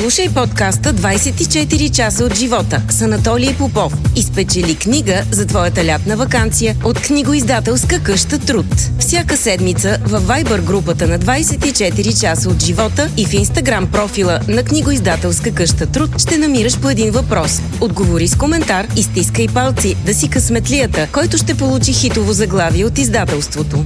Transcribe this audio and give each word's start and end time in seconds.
Слушай 0.00 0.28
подкаста 0.34 0.94
24 0.94 1.90
часа 1.90 2.24
от 2.24 2.34
живота 2.34 2.82
с 2.90 3.02
Анатолий 3.02 3.54
Попов 3.58 3.92
и 4.16 4.22
спечели 4.22 4.74
книга 4.74 5.22
за 5.30 5.46
твоята 5.46 5.84
лятна 5.84 6.16
вакансия 6.16 6.76
от 6.84 7.00
книгоиздателска 7.00 8.02
къща 8.02 8.38
Труд. 8.38 8.66
Всяка 8.98 9.36
седмица 9.36 9.98
във 10.04 10.26
Viber 10.26 10.60
групата 10.60 11.06
на 11.06 11.18
24 11.18 12.20
часа 12.20 12.48
от 12.48 12.62
живота 12.62 13.10
и 13.16 13.26
в 13.26 13.30
Instagram 13.30 13.86
профила 13.86 14.40
на 14.48 14.64
книгоиздателска 14.64 15.54
къща 15.54 15.86
Труд 15.86 16.20
ще 16.20 16.38
намираш 16.38 16.80
по 16.80 16.90
един 16.90 17.10
въпрос. 17.10 17.60
Отговори 17.80 18.28
с 18.28 18.36
коментар 18.36 18.86
и 18.96 19.02
стискай 19.02 19.48
палци 19.48 19.96
да 20.06 20.14
си 20.14 20.30
късметлията, 20.30 21.08
който 21.12 21.38
ще 21.38 21.54
получи 21.54 21.92
хитово 21.92 22.32
заглавие 22.32 22.84
от 22.84 22.98
издателството. 22.98 23.84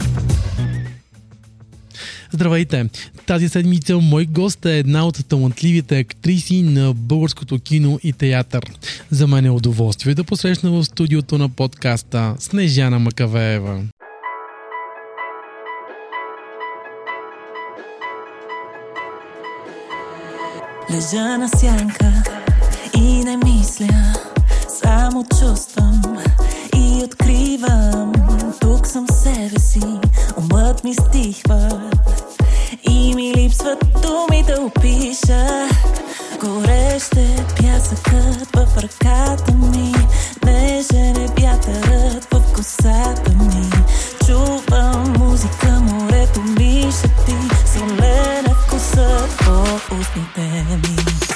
Здравейте! 2.32 2.88
Тази 3.26 3.48
седмица 3.48 3.98
мой 3.98 4.26
гост 4.26 4.66
е 4.66 4.78
една 4.78 5.06
от 5.06 5.28
талантливите 5.28 5.98
актриси 5.98 6.62
на 6.62 6.94
българското 6.94 7.58
кино 7.58 7.98
и 8.02 8.12
театър. 8.12 8.64
За 9.10 9.26
мен 9.26 9.46
е 9.46 9.50
удоволствие 9.50 10.14
да 10.14 10.24
посрещна 10.24 10.70
в 10.70 10.84
студиото 10.84 11.38
на 11.38 11.48
подкаста 11.48 12.34
Снежана 12.38 12.98
Макавеева. 12.98 13.82
Лежа 20.94 21.38
на 21.38 21.48
сянка 21.48 22.22
и 22.96 23.24
не 23.24 23.36
мисля, 23.36 24.14
само 24.68 25.24
чувствам 25.38 26.02
и 26.76 27.04
откривам. 27.04 28.19
Тук 28.60 28.86
съм 28.86 29.06
себе 29.08 29.58
си, 29.58 29.82
умът 30.36 30.84
ми 30.84 30.94
стихва 30.94 31.90
и 32.90 33.14
ми 33.14 33.34
липсват 33.34 33.78
думи 34.02 34.44
да 34.46 34.60
опиша. 34.60 35.68
Гореще 36.40 37.44
пясъкът 37.60 38.56
в 38.56 38.78
ръката 38.78 39.52
ми, 39.52 39.92
нежен 40.44 41.16
е 41.16 41.28
вятърът 41.40 42.24
в 42.24 42.52
косата 42.54 43.30
ми. 43.30 43.70
Чувам 44.26 45.14
музика, 45.18 45.80
морето 45.80 46.40
ми 46.40 46.92
шепти, 47.00 47.34
солен 47.74 48.46
е 48.46 48.54
вкусът 48.66 49.30
в 49.42 49.80
устните 50.00 50.64
ми. 50.68 51.29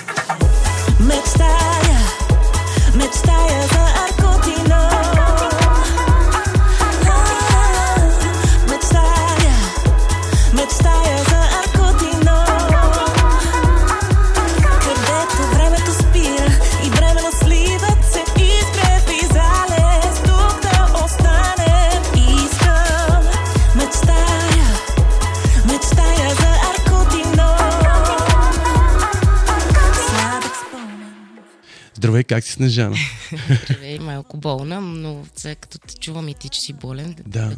Здравей, 32.25 32.41
как 32.41 32.45
си 32.45 32.53
Снежана? 32.53 32.97
Здравей, 33.65 33.99
малко 33.99 34.37
болна, 34.37 34.81
но 34.81 35.25
сега 35.37 35.55
като 35.55 35.79
те 35.79 35.95
чувам 35.95 36.29
и 36.29 36.35
ти, 36.35 36.49
че 36.49 36.61
си 36.61 36.73
болен. 36.73 37.17
Да, 37.27 37.57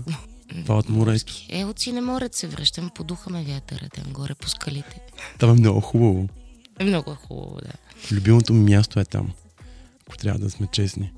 това 0.62 0.78
от 0.78 0.88
морето. 0.88 1.32
Е, 1.48 1.64
от 1.64 1.78
Синеморец 1.78 2.38
се 2.38 2.46
връщам, 2.46 2.90
подуха 2.94 3.30
ме 3.30 3.44
вятъра 3.44 3.88
там 3.88 4.12
горе 4.12 4.34
по 4.34 4.48
скалите. 4.48 5.00
Това 5.38 5.52
е 5.52 5.56
много 5.56 5.80
хубаво. 5.80 6.28
Е, 6.78 6.84
много 6.84 7.10
е 7.12 7.14
хубаво, 7.14 7.58
да. 7.62 7.72
Любимото 8.14 8.52
ми 8.52 8.74
място 8.74 9.00
е 9.00 9.04
там. 9.04 9.32
Ако 10.06 10.16
трябва 10.16 10.38
да 10.38 10.50
сме 10.50 10.66
честни. 10.72 11.12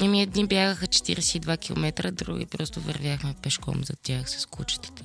Еми 0.00 0.22
едни 0.22 0.46
бягаха 0.46 0.86
42 0.86 1.60
км, 1.60 2.12
други 2.12 2.46
просто 2.46 2.80
вървяхме 2.80 3.34
пешком 3.42 3.84
за 3.84 3.92
тях 4.02 4.30
с 4.30 4.46
кучетата. 4.46 5.02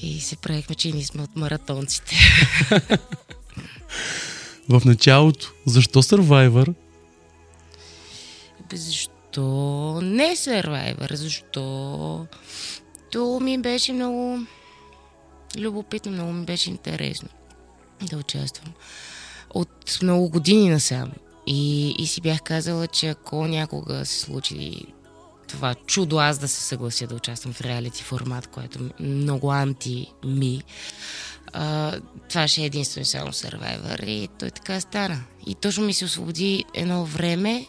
И 0.00 0.20
се 0.20 0.36
правихме, 0.36 0.74
че 0.74 0.92
ние 0.92 1.04
сме 1.04 1.22
от 1.22 1.36
маратонците. 1.36 2.16
В 4.68 4.82
началото, 4.84 5.52
защо 5.66 6.02
Survivor? 6.02 6.74
Защо 8.74 10.00
не 10.02 10.36
Survivor? 10.36 11.14
Защо? 11.14 12.26
То 13.12 13.40
ми 13.40 13.58
беше 13.58 13.92
много 13.92 14.38
любопитно, 15.58 16.12
много 16.12 16.32
ми 16.32 16.44
беше 16.44 16.70
интересно 16.70 17.28
да 18.02 18.16
участвам. 18.16 18.72
От 19.50 19.98
много 20.02 20.28
години 20.28 20.70
насам. 20.70 21.12
И, 21.46 21.90
и 21.98 22.06
си 22.06 22.20
бях 22.20 22.42
казала, 22.42 22.86
че 22.86 23.08
ако 23.08 23.46
някога 23.46 24.04
се 24.04 24.20
случи 24.20 24.86
това 25.48 25.74
чудо 25.74 26.18
аз 26.18 26.38
да 26.38 26.48
се 26.48 26.60
съглася 26.60 27.06
да 27.06 27.14
участвам 27.14 27.52
в 27.52 27.60
реалити 27.60 28.02
формат, 28.02 28.46
което 28.46 28.78
е 28.78 29.02
много 29.02 29.52
анти-ми, 29.52 30.62
а, 31.54 31.92
това 32.28 32.48
ще 32.48 32.62
е 32.62 32.64
единствено 32.64 33.04
само 33.04 33.32
Survivor 33.32 34.04
и 34.04 34.28
той 34.38 34.50
така 34.50 34.80
стана. 34.80 35.20
И 35.46 35.54
точно 35.54 35.84
ми 35.84 35.94
се 35.94 36.04
освободи 36.04 36.64
едно 36.74 37.04
време, 37.04 37.66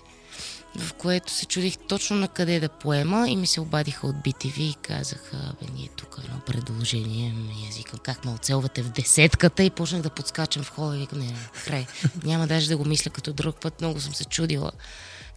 в 0.77 0.93
което 0.93 1.31
се 1.31 1.45
чудих 1.45 1.77
точно 1.77 2.15
на 2.15 2.27
къде 2.27 2.59
да 2.59 2.69
поема 2.69 3.29
и 3.29 3.35
ми 3.35 3.47
се 3.47 3.61
обадиха 3.61 4.07
от 4.07 4.15
BTV 4.15 4.59
и 4.59 4.75
казаха, 4.81 5.53
бе, 5.61 5.67
ние 5.75 5.89
тук 5.95 6.19
едно 6.23 6.39
предложение, 6.39 7.33
и 7.63 7.67
аз 7.69 7.77
викам, 7.77 7.99
как 8.03 8.25
ме 8.25 8.31
оцелвате 8.31 8.81
в 8.81 8.89
десетката 8.89 9.63
и 9.63 9.69
почнах 9.69 10.01
да 10.01 10.09
подскачам 10.09 10.63
в 10.63 10.69
хода 10.69 10.95
и 10.95 10.99
викам, 10.99 11.19
не, 11.19 11.25
не, 11.25 11.35
край, 11.65 11.87
няма 12.23 12.47
даже 12.47 12.67
да 12.67 12.77
го 12.77 12.85
мисля 12.85 13.11
като 13.11 13.33
друг 13.33 13.61
път, 13.61 13.81
много 13.81 13.99
съм 13.99 14.15
се 14.15 14.25
чудила 14.25 14.71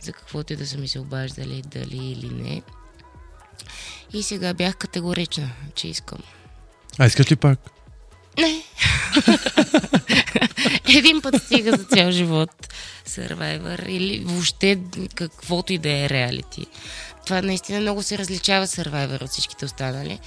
за 0.01 0.13
каквото 0.13 0.53
и 0.53 0.57
да 0.57 0.67
са 0.67 0.79
ми 0.79 0.89
се 0.89 0.99
обаждали, 0.99 1.63
дали 1.63 1.97
или 1.97 2.31
не. 2.31 2.63
И 4.13 4.23
сега 4.23 4.55
бях 4.55 4.77
категорична, 4.77 5.51
че 5.75 5.89
искам. 5.89 6.19
А, 6.99 7.07
искаш 7.07 7.31
ли 7.31 7.37
пак? 7.37 7.78
Не. 8.39 8.63
Един 10.97 11.23
път 11.23 11.43
стига 11.43 11.77
за 11.77 11.85
цял 11.85 12.11
живот 12.11 12.51
Survivor 13.07 13.87
или 13.87 14.25
въобще 14.25 14.79
каквото 15.15 15.73
и 15.73 15.79
да 15.79 15.91
е 15.91 16.09
реалити. 16.09 16.67
Това 17.25 17.43
наистина 17.43 17.81
много 17.81 18.03
се 18.03 18.19
различава 18.19 18.67
Survivor 18.67 19.23
от 19.23 19.31
всичките 19.31 19.65
останали. 19.65 20.21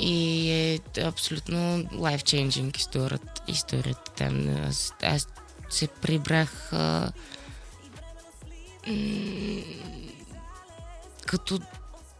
И 0.00 0.50
е 0.50 0.78
абсолютно 1.02 1.84
life-changing 1.84 2.78
историята, 2.78 3.42
историята 3.48 4.12
там. 4.16 4.56
Аз, 4.68 4.94
аз 5.02 5.28
се 5.70 5.86
прибрах 5.86 6.72
а, 6.72 7.12
м- 8.86 9.62
като 11.26 11.60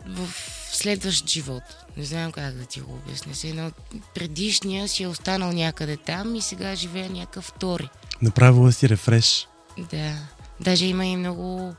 в 0.07 0.29
следващ 0.73 1.29
живот. 1.29 1.63
Не 1.97 2.05
знам 2.05 2.33
как 2.33 2.55
да 2.55 2.65
ти 2.65 2.81
го 2.81 2.93
обясня. 2.93 3.35
Се 3.35 3.49
едно 3.49 3.71
предишния 4.15 4.89
си 4.89 5.03
е 5.03 5.09
останал 5.09 5.53
някъде 5.53 5.97
там 5.97 6.35
и 6.35 6.43
сега 6.43 6.75
живея 6.75 7.11
някакъв 7.11 7.45
втори. 7.45 7.89
Направила 8.23 8.73
си 8.73 8.89
рефреш. 8.89 9.49
Да. 9.91 10.15
Даже 10.61 10.87
има 10.87 11.07
и 11.07 11.17
много 11.17 11.75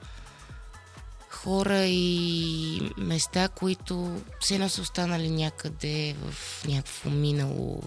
хора 1.29 1.85
и 1.85 2.91
места, 2.97 3.47
които 3.47 4.21
все 4.39 4.55
едно 4.55 4.69
са 4.69 4.81
останали 4.81 5.29
някъде 5.29 6.15
в 6.21 6.63
някакво 6.67 7.09
минало, 7.09 7.83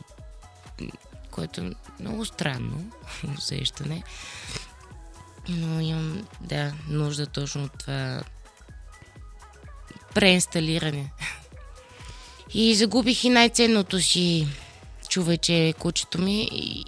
което 1.30 1.60
е 1.60 1.70
много 2.00 2.24
странно 2.24 2.90
усещане. 3.38 4.02
Но 5.48 5.80
имам, 5.80 6.26
да, 6.40 6.72
нужда 6.88 7.26
точно 7.26 7.64
от 7.64 7.78
това 7.78 8.22
преинсталиране. 10.14 11.12
И 12.54 12.74
загубих 12.74 13.24
и 13.24 13.28
най-ценното 13.28 14.00
си 14.00 14.46
човече, 15.08 15.74
кучето 15.78 16.20
ми. 16.20 16.48
И, 16.52 16.84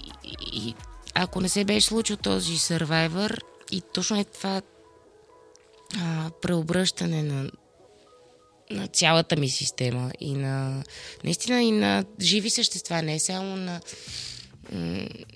и 0.52 0.74
ако 1.14 1.40
не 1.40 1.48
се 1.48 1.64
беше 1.64 1.86
случил 1.86 2.16
този 2.16 2.52
Survivor, 2.52 3.40
и 3.70 3.82
точно 3.94 4.20
е 4.20 4.24
това 4.24 4.62
а, 5.98 6.30
преобръщане 6.42 7.22
на, 7.22 7.50
на 8.70 8.86
цялата 8.86 9.36
ми 9.36 9.48
система 9.48 10.10
и 10.20 10.34
на 10.34 10.84
наистина 11.24 11.62
и 11.62 11.70
на 11.70 12.04
живи 12.20 12.50
същества, 12.50 13.02
не 13.02 13.18
само 13.18 13.56
на 13.56 13.80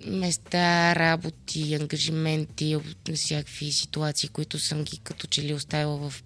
места, 0.06 0.94
работи, 0.94 1.75
ангажименти, 1.75 2.77
всякакви 3.15 3.73
ситуации, 3.73 4.29
които 4.29 4.59
съм 4.59 4.85
ги 4.85 4.99
като 4.99 5.27
че 5.27 5.43
ли 5.43 5.55
оставила 5.55 6.11
в 6.11 6.23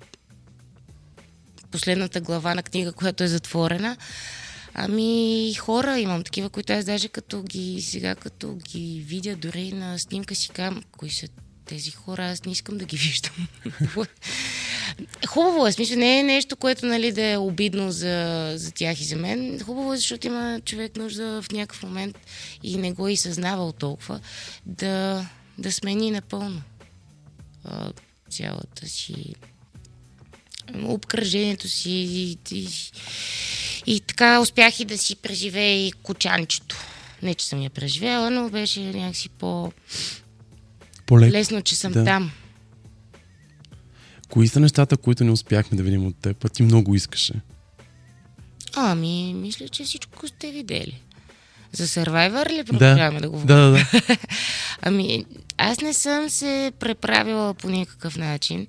последната 1.75 2.21
глава 2.21 2.55
на 2.55 2.63
книга, 2.63 2.93
която 2.93 3.25
е 3.25 3.29
затворена. 3.29 3.97
Ами 4.75 5.55
хора 5.55 5.99
имам 5.99 6.25
такива, 6.25 6.51
които 6.51 6.73
аз 6.73 6.85
даже 6.85 7.09
като 7.09 7.43
ги 7.43 7.83
сега, 7.83 8.15
като 8.15 8.55
ги 8.55 9.05
видя 9.07 9.37
дори 9.37 9.73
на 9.73 9.99
снимка 9.99 10.35
си 10.35 10.49
кам, 10.49 10.83
кои 10.99 11.11
са 11.11 11.27
тези 11.65 11.91
хора, 11.91 12.27
аз 12.31 12.45
не 12.45 12.53
искам 12.53 12.79
да 12.79 12.85
ги 12.85 12.97
виждам. 13.07 13.49
Хубаво 15.27 15.67
е, 15.67 15.73
смисъл, 15.73 15.99
не 15.99 16.21
е 16.21 16.23
нещо, 16.23 16.57
което 16.57 16.87
нали, 16.87 17.13
да 17.13 17.27
е 17.27 17.37
обидно 17.37 17.93
за, 17.93 18.53
за 18.57 18.73
тях 18.73 19.01
и 19.01 19.05
за 19.05 19.17
мен. 19.17 19.61
Хубаво 19.65 19.95
е, 19.95 19.97
защото 19.97 20.27
има 20.27 20.61
човек 20.65 20.97
нужда 20.97 21.43
в 21.43 21.53
някакъв 21.53 21.83
момент 21.83 22.19
и 22.63 22.77
не 22.77 22.93
го 22.93 23.09
е 23.09 23.13
и 23.13 23.17
съзнавал 23.17 23.73
толкова, 23.73 24.21
да, 24.67 25.27
да 25.59 25.73
смени 25.73 26.11
напълно 26.11 26.63
а, 27.65 27.93
цялата 28.31 28.89
си 28.89 29.35
обкръжението 30.83 31.69
си 31.69 31.91
и, 31.91 32.39
и, 32.53 32.69
и 33.87 34.01
така 34.01 34.41
успях 34.41 34.81
и 34.81 34.85
да 34.85 34.99
си 34.99 35.17
преживея 35.17 35.87
и 35.87 35.93
кочанчето. 35.93 36.77
Не, 37.23 37.35
че 37.35 37.47
съм 37.47 37.63
я 37.63 37.71
преживяла, 37.71 38.31
но 38.31 38.51
беше 38.51 38.81
някакси 38.81 39.29
по-лесно, 39.29 39.73
По-леко. 41.07 41.63
че 41.63 41.77
съм 41.77 41.93
Да. 41.93 42.05
там. 42.05 42.31
Кои 44.31 44.49
са 44.49 44.61
нещата, 44.61 44.97
които 44.97 45.25
не 45.25 45.31
успяхме 45.31 45.77
да 45.77 45.83
видим 45.83 46.07
от 46.07 46.17
теб, 46.17 46.45
а 46.45 46.49
ти 46.49 46.63
много 46.63 46.95
искаше? 46.95 47.33
Ами, 48.77 49.35
мисля, 49.35 49.69
че 49.69 49.85
всичко 49.85 50.29
сте 50.29 50.51
видели. 50.51 51.01
За 51.73 51.87
Survivor 51.87 52.51
ли 52.51 52.65
продължаваме 52.65 53.21
да, 53.21 53.31
говорим? 53.31 53.47
да, 53.47 53.57
да, 53.57 53.71
да. 53.71 54.17
Ами, 54.83 55.25
аз 55.59 55.81
не 55.81 55.95
съм 55.95 56.31
се 56.31 56.73
преправила 56.81 57.55
по 57.55 57.71
никакъв 57.71 58.17
начин. 58.17 58.67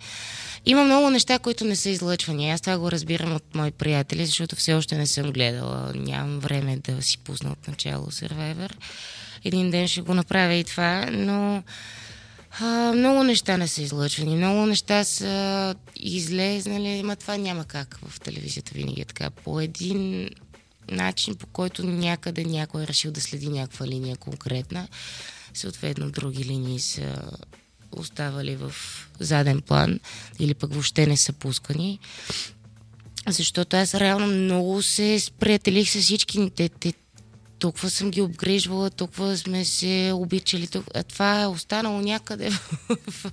Има 0.65 0.83
много 0.83 1.09
неща, 1.09 1.39
които 1.39 1.65
не 1.65 1.75
са 1.75 1.89
излъчвани. 1.89 2.51
Аз 2.51 2.61
това 2.61 2.77
го 2.77 2.91
разбирам 2.91 3.35
от 3.35 3.55
мои 3.55 3.71
приятели, 3.71 4.25
защото 4.25 4.55
все 4.55 4.73
още 4.73 4.97
не 4.97 5.07
съм 5.07 5.31
гледала. 5.31 5.91
Нямам 5.95 6.39
време 6.39 6.77
да 6.77 7.01
си 7.01 7.17
пусна 7.17 7.51
от 7.51 7.67
начало 7.67 8.05
Survivor. 8.05 8.73
Един 9.43 9.71
ден 9.71 9.87
ще 9.87 10.01
го 10.01 10.13
направя 10.13 10.53
и 10.53 10.63
това, 10.63 11.05
но 11.11 11.63
а, 12.59 12.93
много 12.95 13.23
неща 13.23 13.57
не 13.57 13.67
са 13.67 13.81
излъчвани. 13.81 14.35
Много 14.35 14.65
неща 14.65 15.03
са 15.03 15.75
излезнали. 15.95 17.03
Ма 17.03 17.15
това 17.15 17.37
няма 17.37 17.65
как 17.65 17.99
в 18.07 18.19
телевизията 18.19 18.71
винаги 18.75 19.01
е 19.01 19.05
така. 19.05 19.29
По 19.29 19.59
един 19.61 20.29
начин, 20.91 21.35
по 21.35 21.47
който 21.47 21.85
някъде 21.85 22.43
някой 22.43 22.83
е 22.83 22.87
решил 22.87 23.11
да 23.11 23.21
следи 23.21 23.49
някаква 23.49 23.87
линия 23.87 24.17
конкретна. 24.17 24.87
Съответно, 25.53 26.11
други 26.11 26.45
линии 26.45 26.79
са 26.79 27.31
оставали 27.95 28.55
в 28.55 28.73
заден 29.19 29.61
план 29.61 29.99
или 30.39 30.53
пък 30.53 30.73
въобще 30.73 31.07
не 31.07 31.17
са 31.17 31.33
пускани. 31.33 31.99
Защото 33.27 33.77
аз 33.77 33.95
реално 33.95 34.27
много 34.27 34.81
се 34.81 35.19
сприятелих 35.19 35.89
с 35.89 36.01
всички. 36.01 36.51
Те, 36.55 36.69
те, 36.69 36.93
толкова 37.65 37.89
съм 37.89 38.11
ги 38.11 38.21
обгрижвала, 38.21 38.89
толкова 38.89 39.37
сме 39.37 39.65
се 39.65 40.11
обичали. 40.13 40.67
Толкова... 40.67 40.99
А 40.99 41.03
това 41.03 41.41
е 41.41 41.47
останало 41.47 42.01
някъде 42.01 42.49
в, 42.49 42.59
в 43.07 43.31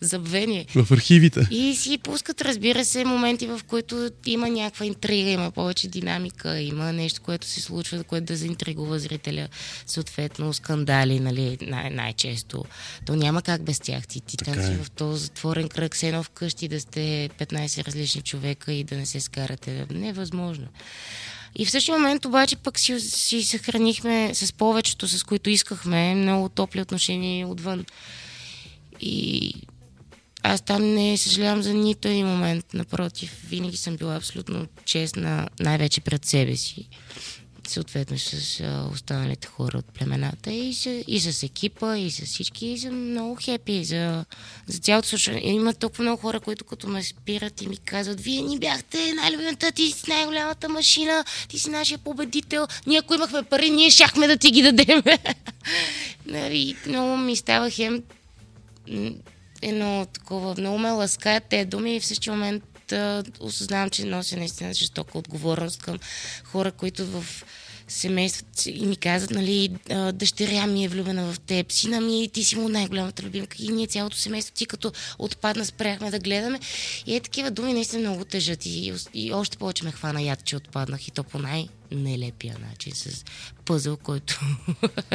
забвение. 0.00 0.66
В 0.74 0.92
архивите. 0.92 1.48
И 1.50 1.74
си 1.74 1.98
пускат, 1.98 2.42
разбира 2.42 2.84
се, 2.84 3.04
моменти, 3.04 3.46
в 3.46 3.60
които 3.68 4.10
има 4.26 4.48
някаква 4.48 4.86
интрига, 4.86 5.30
има 5.30 5.50
повече 5.50 5.88
динамика, 5.88 6.60
има 6.60 6.92
нещо, 6.92 7.20
което 7.22 7.46
се 7.46 7.60
случва, 7.60 8.04
което 8.04 8.26
да 8.26 8.36
заинтригува 8.36 8.98
зрителя, 8.98 9.48
съответно 9.86 10.52
скандали, 10.52 11.20
нали, 11.20 11.58
най- 11.62 11.90
най-често. 11.90 12.64
То 13.06 13.16
няма 13.16 13.42
как 13.42 13.62
без 13.62 13.80
тях. 13.80 14.06
Ти, 14.06 14.20
ти 14.20 14.36
там 14.36 14.54
си 14.54 14.72
е. 14.72 14.76
в 14.76 14.90
този 14.90 15.22
затворен 15.22 15.68
кръг, 15.68 15.96
се 15.96 16.08
едно 16.08 16.22
вкъщи 16.22 16.68
да 16.68 16.80
сте 16.80 17.30
15 17.38 17.86
различни 17.86 18.22
човека 18.22 18.72
и 18.72 18.84
да 18.84 18.96
не 18.96 19.06
се 19.06 19.20
скарате. 19.20 19.86
Невъзможно. 19.90 20.66
И 21.56 21.66
в 21.66 21.70
същия 21.70 21.98
момент 21.98 22.24
обаче 22.24 22.56
пък 22.56 22.78
си, 22.78 23.00
си 23.00 23.42
съхранихме 23.42 24.34
с 24.34 24.52
повечето, 24.52 25.08
с 25.08 25.22
които 25.22 25.50
искахме, 25.50 26.14
много 26.14 26.48
топли 26.48 26.80
отношения 26.80 27.48
отвън. 27.48 27.84
И 29.00 29.54
аз 30.42 30.60
там 30.60 30.94
не 30.94 31.16
съжалявам 31.16 31.62
за 31.62 31.74
нито 31.74 32.08
един 32.08 32.26
момент. 32.26 32.74
Напротив, 32.74 33.42
винаги 33.48 33.76
съм 33.76 33.96
била 33.96 34.16
абсолютно 34.16 34.66
честна, 34.84 35.48
най-вече 35.60 36.00
пред 36.00 36.24
себе 36.24 36.56
си. 36.56 36.88
Съответно 37.68 38.18
с 38.18 38.62
останалите 38.92 39.48
хора 39.48 39.78
от 39.78 39.86
племената 39.86 40.52
и 40.52 40.74
с, 40.74 41.04
и 41.06 41.20
с 41.20 41.42
екипа, 41.42 41.96
и 41.96 42.10
с 42.10 42.26
всички. 42.26 42.66
И 42.66 42.78
съм 42.78 43.10
много 43.10 43.36
хепи 43.42 43.84
за, 43.84 44.24
за 44.66 44.78
цялото 44.78 45.08
слушане. 45.08 45.40
Има 45.44 45.74
толкова 45.74 46.04
много 46.04 46.22
хора, 46.22 46.40
които 46.40 46.64
като 46.64 46.88
ме 46.88 47.02
спират 47.02 47.62
и 47.62 47.68
ми 47.68 47.76
казват, 47.76 48.20
вие 48.20 48.42
ни 48.42 48.58
бяхте 48.58 49.12
най-любимата, 49.12 49.72
ти 49.72 49.90
си 49.90 50.04
най-голямата 50.08 50.68
машина, 50.68 51.24
ти 51.48 51.58
си 51.58 51.70
нашия 51.70 51.98
победител. 51.98 52.66
Ние 52.86 52.98
ако 52.98 53.14
имахме 53.14 53.42
пари, 53.42 53.70
ние 53.70 53.90
щяхме 53.90 54.26
да 54.26 54.36
ти 54.36 54.50
ги 54.50 54.62
дадем. 54.62 55.02
нали, 56.26 56.76
много 56.86 57.16
ми 57.16 57.36
става 57.36 57.70
хем 57.70 58.02
едно 59.62 60.06
такова, 60.12 60.54
много 60.58 60.78
ме 60.78 60.90
ласкаят 60.90 61.44
те 61.50 61.64
думи 61.64 61.96
и 61.96 62.00
в 62.00 62.06
същия 62.06 62.32
момент 62.32 62.64
а, 62.92 63.24
осъзнавам, 63.40 63.90
че 63.90 64.04
нося 64.04 64.36
наистина 64.36 64.74
жестока 64.74 65.18
отговорност 65.18 65.82
към 65.82 65.98
хора, 66.44 66.72
които 66.72 67.06
в 67.06 67.24
семейството 67.92 68.62
и 68.66 68.86
ми 68.86 68.96
казват, 68.96 69.30
нали, 69.30 69.70
дъщеря 70.12 70.66
ми 70.66 70.84
е 70.84 70.88
влюбена 70.88 71.32
в 71.32 71.40
теб, 71.40 71.72
сина 71.72 72.00
ми, 72.00 72.28
ти 72.32 72.44
си 72.44 72.56
му 72.56 72.68
най-голямата 72.68 73.22
любимка 73.22 73.56
и 73.60 73.68
ние 73.68 73.86
цялото 73.86 74.16
семейство 74.16 74.54
ти 74.54 74.66
като 74.66 74.92
отпадна 75.18 75.64
спряхме 75.64 76.10
да 76.10 76.18
гледаме. 76.18 76.60
И 77.06 77.16
е 77.16 77.20
такива 77.20 77.50
думи 77.50 77.72
наистина 77.72 78.00
много 78.02 78.24
тежат 78.24 78.66
и, 78.66 78.92
и 79.14 79.32
още 79.32 79.56
повече 79.56 79.84
ме 79.84 79.92
хвана 79.92 80.22
яд, 80.22 80.44
че 80.44 80.56
отпаднах 80.56 81.08
и 81.08 81.10
то 81.10 81.24
по 81.24 81.38
най-нелепия 81.38 82.56
начин 82.70 82.92
с 82.94 83.24
пъзъл, 83.64 83.96
който 83.96 84.40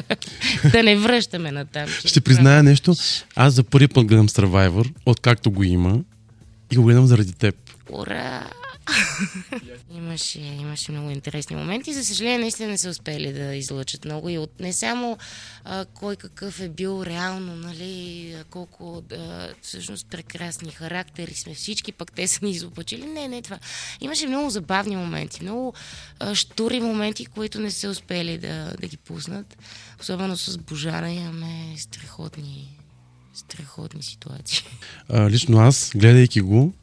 да 0.72 0.84
не 0.84 0.96
връщаме 0.96 1.52
на 1.52 1.66
там. 1.66 1.90
Ще 2.06 2.22
призная 2.22 2.64
нещо. 2.64 2.96
Аз 3.36 3.54
за 3.54 3.64
първи 3.64 3.88
път 3.88 4.06
гледам 4.06 4.30
Survivor, 4.30 4.94
откакто 5.06 5.52
го 5.52 5.64
има. 5.64 6.00
И 6.72 6.76
го 6.76 6.84
гледам 6.84 7.08
заради 7.08 7.34
теб. 7.34 7.56
Ура! 7.90 8.52
имаше, 9.92 10.40
имаше 10.40 10.92
много 10.92 11.10
интересни 11.10 11.56
моменти. 11.56 11.94
За 11.94 12.06
съжаление, 12.06 12.38
наистина 12.38 12.70
не 12.70 12.78
са 12.78 12.90
успели 12.90 13.34
да 13.34 13.56
излъчат 13.56 14.06
много. 14.06 14.30
И 14.30 14.38
от 14.38 14.60
не 14.60 14.74
само 14.74 15.18
а, 15.64 15.86
кой 15.86 16.16
какъв 16.16 16.62
е 16.62 16.70
бил 16.70 17.04
реално, 17.06 17.56
нали, 17.56 18.36
колко 18.50 19.04
а, 19.12 19.48
всъщност 19.62 20.08
прекрасни 20.10 20.72
характери 20.72 21.34
сме 21.34 21.54
всички, 21.54 21.92
пък 21.92 22.12
те 22.12 22.28
са 22.28 22.46
ни 22.46 22.52
изопачили. 22.52 23.06
Не, 23.06 23.28
не 23.28 23.42
това. 23.42 23.60
Имаше 24.02 24.28
много 24.28 24.50
забавни 24.50 24.96
моменти, 24.96 25.44
много 25.44 25.74
а, 26.20 26.36
штури 26.36 26.80
моменти, 26.80 27.26
които 27.26 27.60
не 27.60 27.72
са 27.72 27.90
успели 27.90 28.38
да, 28.38 28.74
да 28.82 28.88
ги 28.88 28.98
пуснат. 28.98 29.58
Особено 30.02 30.38
с 30.38 30.58
Божана 30.58 31.12
имаме 31.12 31.76
страхотни, 31.78 32.78
страхотни 33.34 34.04
ситуации. 34.04 34.64
А, 35.10 35.30
лично 35.30 35.60
аз, 35.60 35.92
гледайки 35.96 36.42
го, 36.42 36.74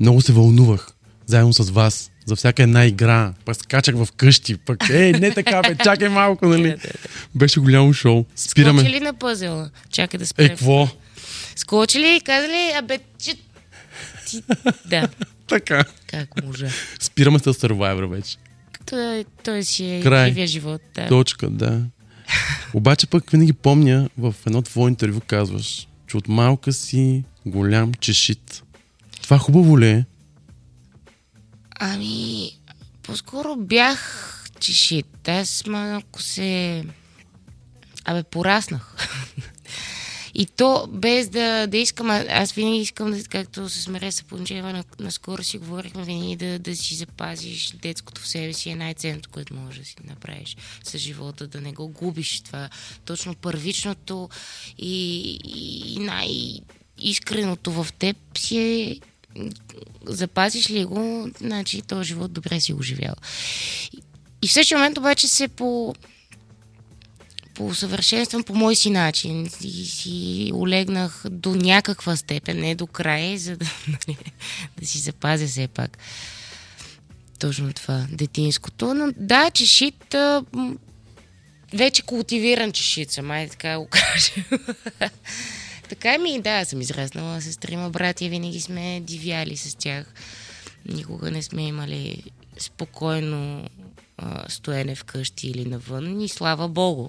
много 0.00 0.20
се 0.20 0.32
вълнувах. 0.32 0.88
Заедно 1.26 1.52
с 1.52 1.70
вас. 1.70 2.10
За 2.26 2.36
всяка 2.36 2.62
една 2.62 2.84
игра. 2.86 3.34
Пък 3.44 3.56
скачах 3.56 3.96
в 3.96 4.08
къщи. 4.16 4.56
Пък, 4.56 4.90
ей, 4.90 5.12
не 5.12 5.30
така, 5.30 5.62
бе, 5.62 5.76
чакай 5.84 6.08
малко, 6.08 6.46
нали? 6.46 6.76
Беше 7.34 7.60
голямо 7.60 7.92
шоу. 7.92 8.24
Спираме. 8.36 8.80
Скочи 8.80 8.94
ли 8.94 9.00
на 9.00 9.14
пъзела? 9.14 9.70
Чакай 9.90 10.18
да 10.18 10.26
спрем. 10.26 10.46
Е, 10.46 10.48
какво? 10.48 10.88
Скочи 11.56 11.98
ли 11.98 12.16
и 12.16 12.20
каза 12.20 12.48
ли, 12.48 12.72
абе, 12.78 12.98
че... 13.18 13.34
Ти... 14.26 14.42
Да, 14.86 15.08
Така. 15.48 15.84
как 16.06 16.44
можа. 16.44 16.68
Спираме 17.00 17.38
с 17.38 17.42
Survivor 17.44 18.06
вече. 18.06 18.36
Той, 18.86 19.24
той 19.44 19.62
си 19.64 19.90
е 19.90 20.02
Край. 20.02 20.28
живия 20.28 20.46
живот. 20.46 20.82
Да. 20.94 21.08
Точка, 21.08 21.50
да. 21.50 21.82
Обаче 22.74 23.06
пък 23.06 23.30
винаги 23.30 23.52
помня, 23.52 24.08
в 24.18 24.34
едно 24.46 24.62
твое 24.62 24.88
интервю 24.88 25.20
казваш, 25.26 25.88
че 26.06 26.16
от 26.16 26.28
малка 26.28 26.72
си 26.72 27.24
голям 27.46 27.94
чешит. 27.94 28.62
Това 29.24 29.38
хубаво 29.38 29.78
ли 29.78 29.86
е? 29.86 30.04
Ами, 31.80 32.50
по-скоро 33.02 33.56
бях 33.56 34.44
чешит. 34.60 35.28
Аз 35.28 35.66
малко 35.66 36.22
се... 36.22 36.84
Абе, 38.04 38.22
пораснах. 38.22 38.96
И 40.34 40.46
то 40.46 40.86
без 40.92 41.28
да, 41.28 41.66
да 41.66 41.76
искам, 41.76 42.10
аз 42.10 42.52
винаги 42.52 42.78
искам, 42.78 43.10
да, 43.10 43.24
както 43.24 43.68
с 43.68 43.88
Мереса 43.88 44.24
Пончева, 44.24 44.72
на, 44.72 44.84
наскоро 45.00 45.44
си 45.44 45.58
говорихме, 45.58 46.04
винаги 46.04 46.36
да, 46.36 46.58
да 46.58 46.76
си 46.76 46.94
запазиш 46.94 47.70
детското 47.70 48.20
в 48.20 48.28
себе 48.28 48.52
си 48.52 48.70
е 48.70 48.76
най-ценното, 48.76 49.30
което 49.30 49.54
можеш 49.54 49.78
да 49.78 49.84
си 49.84 49.96
направиш 50.04 50.56
с 50.84 50.98
живота, 50.98 51.46
да 51.46 51.60
не 51.60 51.72
го 51.72 51.88
губиш 51.88 52.40
това. 52.40 52.68
Точно 53.04 53.34
първичното 53.34 54.28
и, 54.78 55.30
и 55.44 55.98
най-искреното 55.98 57.72
в 57.72 57.86
теб 57.98 58.16
си 58.38 58.58
е 58.58 59.00
запазиш 60.06 60.70
ли 60.70 60.84
го, 60.84 61.30
значи 61.40 61.82
този 61.82 62.08
живот 62.08 62.32
добре 62.32 62.60
си 62.60 62.72
го 62.72 62.82
живял. 62.82 63.14
И, 64.42 64.48
в 64.48 64.52
същия 64.52 64.78
момент 64.78 64.98
обаче 64.98 65.28
се 65.28 65.48
по 65.48 65.94
усъвършенствам 67.60 68.42
по 68.42 68.54
мой 68.54 68.76
си 68.76 68.90
начин 68.90 69.48
и 69.64 69.86
си 69.86 70.50
олегнах 70.54 71.24
до 71.30 71.54
някаква 71.54 72.16
степен, 72.16 72.60
не 72.60 72.74
до 72.74 72.86
края, 72.86 73.38
за 73.38 73.56
да, 73.56 73.66
нали, 73.88 74.18
да 74.80 74.86
си 74.86 74.98
запазя 74.98 75.46
все 75.46 75.68
пак 75.68 75.98
точно 77.38 77.72
това, 77.72 78.06
детинското. 78.10 78.94
Но 78.94 79.12
да, 79.16 79.50
чешит, 79.50 80.14
вече 81.72 82.02
култивиран 82.02 82.72
чешит 82.72 83.10
съм, 83.10 83.30
айде 83.30 83.50
така 83.50 83.78
го 83.78 83.88
кажа. 83.90 84.32
Така 85.88 86.18
ми, 86.18 86.40
да, 86.40 86.64
съм 86.64 86.80
израснала 86.80 87.40
с 87.40 87.56
трима 87.56 87.90
братя, 87.90 88.28
винаги 88.28 88.60
сме 88.60 89.00
дивяли 89.00 89.56
с 89.56 89.74
тях. 89.74 90.14
Никога 90.86 91.30
не 91.30 91.42
сме 91.42 91.66
имали 91.66 92.22
спокойно 92.58 93.68
а, 94.16 94.44
стоене 94.48 94.94
вкъщи 94.94 95.48
или 95.48 95.64
навън 95.64 96.20
и 96.20 96.28
слава 96.28 96.68
Богу. 96.68 97.08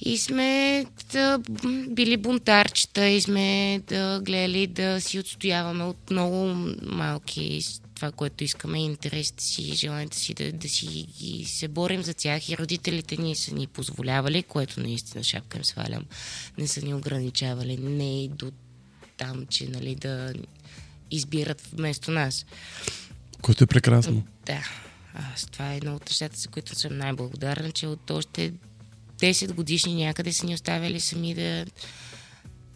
И 0.00 0.18
сме 0.18 0.84
да, 1.12 1.38
били 1.88 2.16
бунтарчета 2.16 3.06
и 3.06 3.20
сме 3.20 3.80
да 3.86 4.20
гледали 4.22 4.66
да 4.66 5.00
си 5.00 5.18
отстояваме 5.18 5.84
от 5.84 6.10
много 6.10 6.36
малки 6.82 7.62
това, 8.00 8.12
което 8.12 8.44
искаме, 8.44 8.84
интересите 8.84 9.44
си 9.44 9.62
и 9.62 9.74
желанието 9.74 10.16
си 10.16 10.34
да, 10.34 10.52
да 10.52 10.68
си 10.68 11.06
ги 11.18 11.44
се 11.44 11.68
борим 11.68 12.02
за 12.02 12.14
тях. 12.14 12.48
И 12.48 12.56
родителите 12.56 13.16
ни 13.16 13.36
са 13.36 13.54
ни 13.54 13.66
позволявали, 13.66 14.42
което 14.42 14.80
наистина 14.80 15.24
шапка 15.24 15.58
им 15.58 15.64
свалям. 15.64 16.04
Не 16.58 16.68
са 16.68 16.82
ни 16.82 16.94
ограничавали. 16.94 17.76
Не 17.76 18.24
и 18.24 18.28
до 18.28 18.52
там, 19.16 19.46
че 19.46 19.68
нали, 19.68 19.94
да 19.94 20.32
избират 21.10 21.60
вместо 21.60 22.10
нас. 22.10 22.46
Което 23.42 23.64
е 23.64 23.66
прекрасно. 23.66 24.26
Да. 24.46 24.68
Аз 25.14 25.46
това 25.46 25.72
е 25.72 25.76
едно 25.76 25.94
от 25.94 26.06
нещата, 26.06 26.36
за 26.36 26.48
които 26.48 26.74
съм 26.74 26.98
най-благодарна, 26.98 27.72
че 27.72 27.86
от 27.86 28.10
още 28.10 28.52
10 29.18 29.52
годишни 29.52 30.04
някъде 30.04 30.32
са 30.32 30.46
ни 30.46 30.54
оставили 30.54 31.00
сами 31.00 31.34
да, 31.34 31.66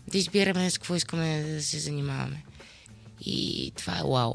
да 0.08 0.18
избираме 0.18 0.70
с 0.70 0.78
какво 0.78 0.96
искаме 0.96 1.42
да 1.42 1.62
се 1.62 1.78
занимаваме. 1.78 2.44
И 3.20 3.72
това 3.76 3.98
е 3.98 4.02
вау. 4.02 4.34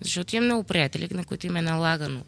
Защото 0.00 0.36
имам 0.36 0.46
много 0.46 0.64
приятели, 0.64 1.08
на 1.10 1.24
които 1.24 1.46
им 1.46 1.56
е 1.56 1.62
налагано 1.62 2.24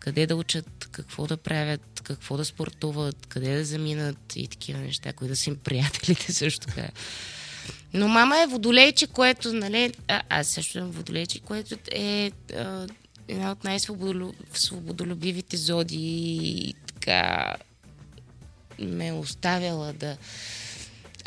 къде 0.00 0.26
да 0.26 0.36
учат, 0.36 0.88
какво 0.92 1.26
да 1.26 1.36
правят, 1.36 2.00
какво 2.04 2.36
да 2.36 2.44
спортуват, 2.44 3.26
къде 3.26 3.56
да 3.56 3.64
заминат 3.64 4.36
и 4.36 4.48
такива 4.48 4.78
неща, 4.78 5.12
които 5.12 5.32
да 5.32 5.36
са 5.36 5.50
им 5.50 5.56
приятелите 5.56 6.32
също 6.32 6.66
така. 6.66 6.88
Но 7.94 8.08
мама 8.08 8.42
е 8.42 8.46
водолейче, 8.46 9.06
което, 9.06 9.52
нали, 9.52 9.92
а, 10.08 10.22
аз 10.28 10.48
също 10.48 10.72
съм 10.72 10.90
водолейче, 10.90 11.40
което 11.40 11.76
е 11.92 12.32
а, 12.56 12.86
една 13.28 13.52
от 13.52 13.64
най-свободолюбивите 13.64 15.56
зоди 15.56 15.96
и 15.98 16.74
така 16.86 17.54
ме 18.78 19.12
оставяла 19.12 19.92
да 19.92 20.16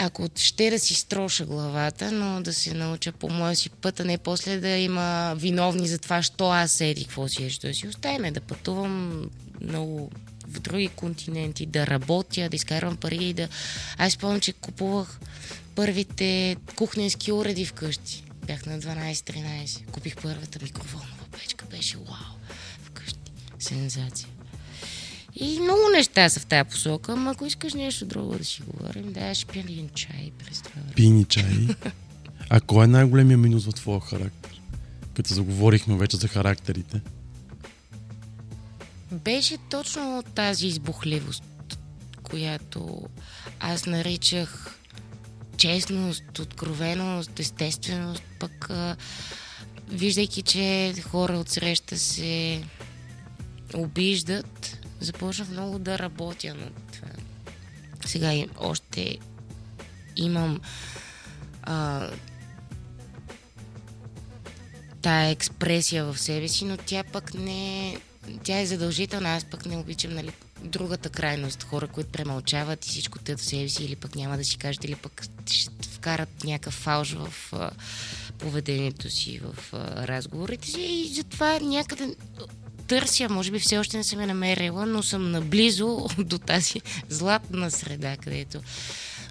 ако 0.06 0.30
ще 0.36 0.70
да 0.70 0.80
си 0.80 0.94
строша 0.94 1.46
главата, 1.46 2.12
но 2.12 2.42
да 2.42 2.54
се 2.54 2.74
науча 2.74 3.12
по 3.12 3.30
моя 3.30 3.56
си 3.56 3.70
път, 3.70 4.00
а 4.00 4.06
не 4.06 4.18
после 4.18 4.60
да 4.60 4.70
има 4.70 5.36
виновни 5.38 5.88
за 5.88 5.98
това, 5.98 6.22
що 6.22 6.50
аз 6.50 6.72
седи, 6.72 7.04
какво 7.04 7.28
си 7.28 7.44
е, 7.44 7.50
що 7.50 7.74
си 7.74 7.88
оставиме, 7.88 8.32
да 8.32 8.42
пътувам 8.42 9.26
много 9.62 10.12
в 10.48 10.60
други 10.60 10.88
континенти, 10.88 11.66
да 11.66 11.88
работя, 11.88 12.50
да 12.50 12.56
изкарвам 12.56 12.98
пари 12.98 13.26
и 13.26 13.34
да... 13.34 13.48
Аз 13.98 14.14
спомням, 14.14 14.40
че 14.40 14.54
купувах 14.54 15.20
първите 15.76 16.56
кухненски 16.76 17.32
уреди 17.32 17.66
вкъщи. 17.66 18.24
Бях 18.46 18.66
на 18.66 18.80
12-13. 18.80 19.86
Купих 19.92 20.16
първата 20.16 20.60
микроволнова 20.62 21.26
печка. 21.32 21.66
Беше 21.66 21.98
вау. 21.98 22.38
Вкъщи. 22.84 23.32
Сензация. 23.60 24.28
И 25.36 25.60
много 25.60 25.82
неща 25.96 26.30
са 26.30 26.40
в 26.40 26.46
тази 26.46 26.70
посока, 26.70 27.12
ама 27.12 27.32
ако 27.32 27.46
искаш 27.46 27.74
нещо 27.74 28.06
друго 28.06 28.38
да 28.38 28.46
си 28.46 28.62
говорим, 28.68 29.14
да, 29.14 29.36
ще 29.36 29.46
пия 29.46 29.60
един 29.60 29.90
чай 29.90 30.32
през 30.40 30.62
това 30.62 30.82
време. 30.82 30.94
Пини 30.96 31.26
чай. 31.26 31.68
А 32.50 32.62
кой 32.62 32.84
е 32.84 32.88
най-големия 32.88 33.38
минус 33.38 33.66
в 33.66 33.74
твоя 33.74 34.00
характер? 34.00 34.62
Като 35.14 35.34
заговорихме 35.34 35.98
вече 35.98 36.18
за 36.18 36.28
характерите. 36.28 37.02
Беше 39.12 39.58
точно 39.70 40.24
тази 40.36 40.68
избухливост, 40.68 41.44
която 42.24 43.02
аз 43.60 43.86
наричах 43.86 44.80
честност, 45.58 46.40
откровеност, 46.40 47.40
естественост, 47.40 48.24
пък 48.40 48.70
а, 48.70 48.96
виждайки, 49.90 50.42
че 50.42 50.94
хора 51.02 51.34
от 51.34 51.50
среща 51.50 51.98
се 51.98 52.64
обиждат, 53.74 54.83
започнах 55.06 55.50
много 55.50 55.80
да 55.80 56.00
работя 56.00 56.54
над 56.54 56.74
това. 56.94 57.08
Сега 58.06 58.34
и 58.34 58.48
още 58.60 59.18
имам 60.16 60.62
а, 61.64 62.10
тая 65.02 65.30
експресия 65.30 66.06
в 66.06 66.20
себе 66.20 66.48
си, 66.48 66.66
но 66.66 66.78
тя 66.78 67.04
пък 67.04 67.34
не... 67.34 67.98
Тя 68.44 68.60
е 68.60 68.66
задължителна, 68.66 69.30
аз 69.30 69.46
пък 69.46 69.66
не 69.66 69.78
обичам, 69.78 70.14
нали, 70.14 70.32
другата 70.64 71.10
крайност. 71.10 71.64
Хора, 71.64 71.88
които 71.88 72.12
премълчават 72.12 72.86
и 72.86 72.90
всичко 72.90 73.20
тът 73.20 73.40
в 73.40 73.46
себе 73.46 73.70
си, 73.70 73.84
или 73.84 73.96
пък 73.96 74.16
няма 74.16 74.38
да 74.38 74.46
си 74.46 74.58
кажат, 74.58 74.84
или 74.84 74.96
пък 74.96 75.24
ще 75.46 75.90
вкарат 75.90 76.44
някакъв 76.44 76.74
фалш 76.74 77.14
в 77.14 77.34
а, 77.54 77.72
поведението 78.38 79.10
си, 79.10 79.40
в 79.44 79.74
а, 79.74 80.08
разговорите 80.08 80.68
си. 80.68 80.82
И 80.82 81.14
затова 81.14 81.60
някъде 81.60 82.16
търся, 82.88 83.30
може 83.30 83.52
би 83.52 83.60
все 83.60 83.78
още 83.78 83.98
не 83.98 84.04
съм 84.04 84.22
я 84.22 84.28
намерила, 84.28 84.86
но 84.86 85.04
съм 85.04 85.32
наблизо 85.32 86.08
до 86.18 86.38
тази 86.38 86.82
златна 87.10 87.72
среда, 87.72 88.18
където 88.18 88.62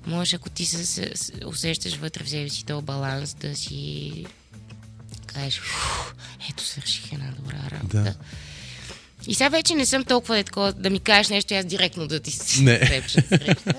можеш, 0.07 0.35
ако 0.35 0.51
ти 0.51 0.67
се, 0.67 0.87
се, 0.87 1.13
се 1.15 1.33
усещаш 1.47 1.97
вътре 1.97 2.25
в 2.25 2.31
себе 2.31 2.49
си 2.49 2.65
този 2.65 2.85
баланс, 2.85 3.35
да 3.35 3.57
си 3.57 4.27
кажеш, 5.27 5.61
«Фу, 5.61 6.13
ето 6.51 6.65
свърших 6.65 7.13
една 7.13 7.31
добра 7.39 7.59
работа. 7.71 8.03
Да. 8.03 8.15
И 9.27 9.35
сега 9.35 9.49
вече 9.49 9.75
не 9.75 9.87
съм 9.87 10.05
толкова 10.05 10.37
да, 10.37 10.45
такова, 10.45 10.73
да 10.73 10.91
ми 10.91 11.01
кажеш 11.01 11.29
нещо 11.29 11.55
и 11.55 11.57
аз 11.57 11.65
директно 11.65 12.07
да 12.07 12.21
ти 12.21 12.31
Не. 12.63 12.79
среща. 12.79 13.23
среща. 13.29 13.75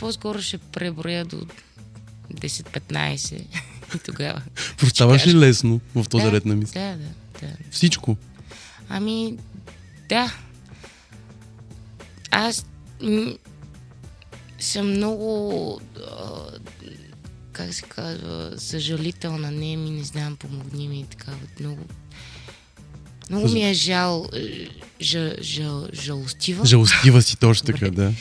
По-скоро 0.00 0.42
ще 0.42 0.58
преброя 0.58 1.24
до 1.24 1.46
10-15 2.34 3.44
и 3.94 3.98
тогава. 3.98 4.42
Проставаш 4.78 5.26
ли 5.26 5.34
лесно 5.34 5.80
в 5.94 6.04
този 6.08 6.24
да, 6.24 6.32
ред 6.32 6.46
на 6.46 6.56
мисли? 6.56 6.80
Да, 6.80 6.96
да, 6.96 7.46
да. 7.46 7.52
Всичко. 7.70 8.16
Ами, 8.94 9.38
да. 10.08 10.32
Аз 12.30 12.66
м- 13.02 13.34
съм 14.58 14.90
много, 14.90 15.80
а, 15.98 16.42
как 17.52 17.74
се 17.74 17.82
казва, 17.82 18.52
съжалителна. 18.56 19.50
Не 19.50 19.76
ми, 19.76 19.90
не 19.90 20.04
знам, 20.04 20.36
помогни 20.36 20.88
ми 20.88 21.00
и 21.00 21.04
така. 21.04 21.32
Много, 21.60 21.78
много 23.30 23.48
ми 23.48 23.70
е 23.70 23.74
жал, 23.74 24.28
е, 24.34 24.68
жа, 25.00 25.34
жа, 25.40 25.86
жалостива. 25.94 26.66
Жалостива 26.66 27.22
си 27.22 27.36
точно 27.36 27.66
така, 27.66 27.90
да. 27.90 28.12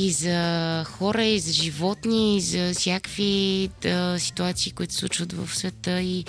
И 0.00 0.12
за 0.12 0.84
хора, 0.84 1.24
и 1.24 1.40
за 1.40 1.52
животни, 1.52 2.36
и 2.36 2.40
за 2.40 2.74
всякакви 2.74 3.70
да, 3.82 4.16
ситуации, 4.18 4.72
които 4.72 4.92
се 4.92 4.98
случват 4.98 5.32
в 5.32 5.56
света. 5.56 6.00
И, 6.00 6.24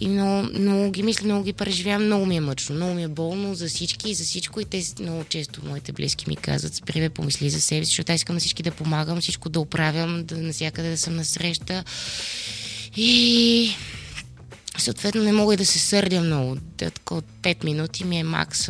и 0.00 0.08
много, 0.08 0.48
много 0.58 0.90
ги 0.90 1.02
мисля, 1.02 1.24
много 1.24 1.44
ги 1.44 1.52
преживявам. 1.52 2.06
Много 2.06 2.26
ми 2.26 2.36
е 2.36 2.40
мъчно, 2.40 2.74
много 2.74 2.94
ми 2.94 3.02
е 3.02 3.08
болно 3.08 3.54
за 3.54 3.68
всички 3.68 4.10
и 4.10 4.14
за 4.14 4.24
всичко. 4.24 4.60
И 4.60 4.64
те 4.64 4.82
много 5.00 5.24
често 5.24 5.64
моите 5.64 5.92
близки 5.92 6.24
ми 6.28 6.36
казват, 6.36 6.74
спри 6.74 7.00
бе, 7.00 7.08
помисли 7.08 7.50
за 7.50 7.60
себе 7.60 7.84
си, 7.84 7.90
защото 7.90 8.12
аз 8.12 8.20
искам 8.20 8.34
на 8.34 8.40
всички 8.40 8.62
да 8.62 8.70
помагам, 8.70 9.20
всичко 9.20 9.48
да 9.48 9.60
оправям, 9.60 10.24
да 10.24 10.36
навсякъде 10.36 10.90
да 10.90 10.98
съм 10.98 11.16
насреща. 11.16 11.84
И 12.96 13.70
съответно 14.80 15.22
не 15.22 15.32
мога 15.32 15.54
и 15.54 15.56
да 15.56 15.66
се 15.66 15.78
сърдя 15.78 16.20
много. 16.20 16.56
Да, 16.78 16.90
така 16.90 17.14
от 17.14 17.24
5 17.42 17.64
минути 17.64 18.04
ми 18.04 18.18
е 18.18 18.24
макс. 18.24 18.68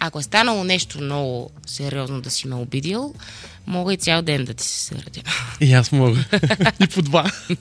Ако 0.00 0.18
е 0.18 0.22
станало 0.22 0.64
нещо 0.64 1.00
много 1.00 1.50
сериозно 1.66 2.20
да 2.20 2.30
си 2.30 2.48
ме 2.48 2.54
обидил, 2.54 3.14
мога 3.66 3.94
и 3.94 3.96
цял 3.96 4.22
ден 4.22 4.44
да 4.44 4.54
ти 4.54 4.64
се 4.64 4.78
сърдя. 4.78 5.22
И 5.60 5.72
аз 5.72 5.92
мога. 5.92 6.24
и 6.80 6.86
по 6.86 7.02
два. 7.02 7.30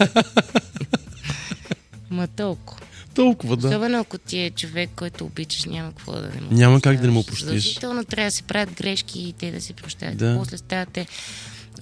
Ма 2.09 2.27
толкова. 2.27 2.81
Толкова, 3.15 3.57
да. 3.57 3.67
Особено 3.67 3.99
ако 3.99 4.17
ти 4.17 4.39
е 4.39 4.51
човек, 4.51 4.89
който 4.95 5.25
обичаш, 5.25 5.65
няма 5.65 5.89
какво 5.89 6.11
да 6.11 6.21
не 6.21 6.41
му 6.41 6.47
Няма 6.51 6.81
как 6.81 6.97
да 6.97 7.07
не 7.07 7.11
му 7.11 7.23
простиш. 7.23 7.45
Задължително 7.45 8.05
трябва 8.05 8.27
да 8.27 8.31
се 8.31 8.43
правят 8.43 8.73
грешки 8.73 9.19
и 9.19 9.33
те 9.33 9.51
да 9.51 9.61
се 9.61 9.73
прощават. 9.73 10.17
Да. 10.17 10.35
После 10.39 10.57
ставате 10.57 11.07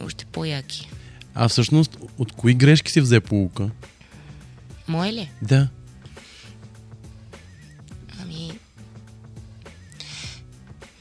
още 0.05 0.25
по-яки. 0.25 0.89
А 1.35 1.47
всъщност, 1.47 1.97
от 2.17 2.31
кои 2.31 2.53
грешки 2.53 2.91
си 2.91 3.01
взе 3.01 3.19
полука? 3.19 3.69
Мое 4.87 5.13
ли? 5.13 5.31
Да. 5.41 5.67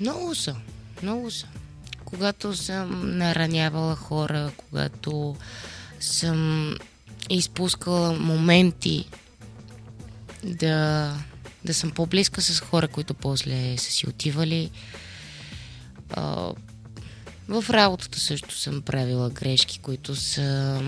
Много 0.03 0.35
са. 0.35 0.57
Много 1.03 1.31
са. 1.31 1.47
Когато 2.05 2.57
съм 2.57 3.17
наранявала 3.19 3.97
хора, 3.97 4.53
когато 4.57 5.37
съм 6.01 6.75
изпускала 7.31 8.13
моменти 8.13 9.09
да, 10.45 11.15
да 11.65 11.75
съм 11.75 11.91
по-близка 11.91 12.43
с 12.43 12.61
хора, 12.61 12.89
които 12.89 13.15
после 13.15 13.79
са 13.79 13.91
си 13.91 14.09
отивали. 14.09 14.71
В 17.49 17.65
работата 17.71 18.21
също 18.21 18.59
съм 18.59 18.83
правила 18.83 19.31
грешки, 19.31 19.79
които 19.79 20.17
са 20.17 20.81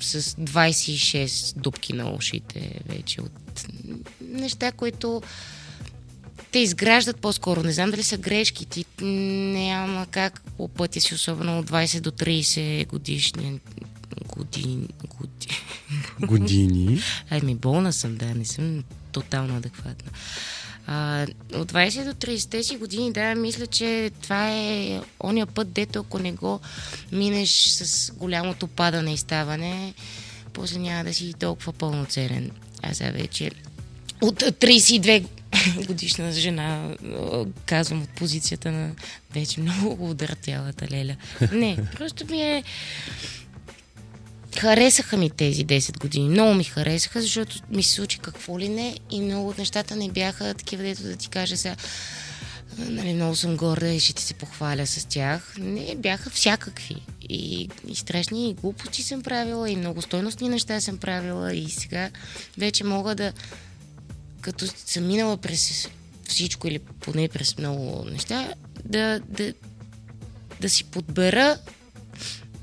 с 0.00 0.22
26 0.22 1.58
дупки 1.58 1.92
на 1.92 2.10
ушите 2.10 2.80
вече 2.86 3.20
от 3.20 3.66
неща, 4.20 4.72
които 4.72 5.22
те 6.56 6.60
изграждат 6.60 7.16
по-скоро. 7.16 7.62
Не 7.62 7.72
знам 7.72 7.90
дали 7.90 8.02
са 8.02 8.16
грешки. 8.16 8.66
Ти 8.66 8.84
няма 9.04 10.06
как 10.10 10.42
по 10.56 10.68
пътя 10.68 11.00
си, 11.00 11.14
особено 11.14 11.58
от 11.58 11.70
20 11.70 12.00
до 12.00 12.10
30 12.10 12.86
годишни 12.86 13.60
години. 14.36 14.88
Годи... 15.18 15.48
Години. 16.20 17.00
Ами 17.30 17.54
болна 17.54 17.92
съм, 17.92 18.16
да, 18.16 18.34
не 18.34 18.44
съм 18.44 18.84
тотално 19.12 19.56
адекватна. 19.56 20.10
А, 20.86 21.26
от 21.54 21.72
20 21.72 22.04
до 22.04 22.26
30 22.26 22.62
си 22.62 22.76
години, 22.76 23.12
да, 23.12 23.34
мисля, 23.34 23.66
че 23.66 24.10
това 24.22 24.50
е 24.50 25.00
ония 25.20 25.46
път, 25.46 25.72
дето 25.72 25.98
ако 25.98 26.18
не 26.18 26.32
го 26.32 26.60
минеш 27.12 27.50
с 27.50 28.12
голямото 28.12 28.66
падане 28.66 29.12
и 29.12 29.16
ставане, 29.16 29.94
после 30.52 30.78
няма 30.78 31.04
да 31.04 31.14
си 31.14 31.34
толкова 31.38 31.72
пълноценен. 31.72 32.50
Аз 32.82 32.96
сега 32.96 33.10
вече 33.10 33.50
от 34.22 34.40
32 34.40 35.26
годишна 35.86 36.32
жена, 36.32 36.96
казвам 37.66 38.02
от 38.02 38.08
позицията 38.08 38.72
на 38.72 38.90
вече 39.34 39.60
много 39.60 40.10
удъртялата 40.10 40.86
леля. 40.90 41.16
Не, 41.52 41.78
просто 41.96 42.26
ми 42.30 42.42
е... 42.42 42.62
Харесаха 44.58 45.16
ми 45.16 45.30
тези 45.30 45.66
10 45.66 45.98
години. 45.98 46.28
Много 46.28 46.54
ми 46.54 46.64
харесаха, 46.64 47.22
защото 47.22 47.58
ми 47.70 47.82
се 47.82 47.92
случи 47.92 48.18
какво 48.18 48.58
ли 48.58 48.68
не 48.68 48.96
и 49.10 49.20
много 49.20 49.48
от 49.48 49.58
нещата 49.58 49.96
не 49.96 50.08
бяха 50.08 50.54
такива, 50.54 50.82
дето 50.82 51.02
да 51.02 51.16
ти 51.16 51.28
кажа 51.28 51.56
сега 51.56 51.76
нали, 52.78 53.14
много 53.14 53.36
съм 53.36 53.56
горда 53.56 53.88
и 53.88 54.00
ще 54.00 54.12
ти 54.12 54.22
се 54.22 54.34
похваля 54.34 54.86
с 54.86 55.04
тях. 55.04 55.54
Не, 55.58 55.94
бяха 55.96 56.30
всякакви. 56.30 56.96
И, 57.28 57.68
и 57.88 57.94
страшни 57.94 58.50
и 58.50 58.54
глупости 58.54 59.02
съм 59.02 59.22
правила, 59.22 59.70
и 59.70 59.76
много 59.76 60.02
стойностни 60.02 60.48
неща 60.48 60.80
съм 60.80 60.98
правила 60.98 61.54
и 61.54 61.70
сега 61.70 62.10
вече 62.58 62.84
мога 62.84 63.14
да, 63.14 63.32
като 64.46 64.66
съм 64.66 65.06
минала 65.06 65.36
през 65.36 65.88
всичко 66.28 66.68
или 66.68 66.78
поне 66.78 67.28
през 67.28 67.58
много 67.58 68.04
неща, 68.10 68.54
да, 68.84 69.20
да, 69.28 69.52
да 70.60 70.68
си 70.70 70.84
подбера 70.84 71.58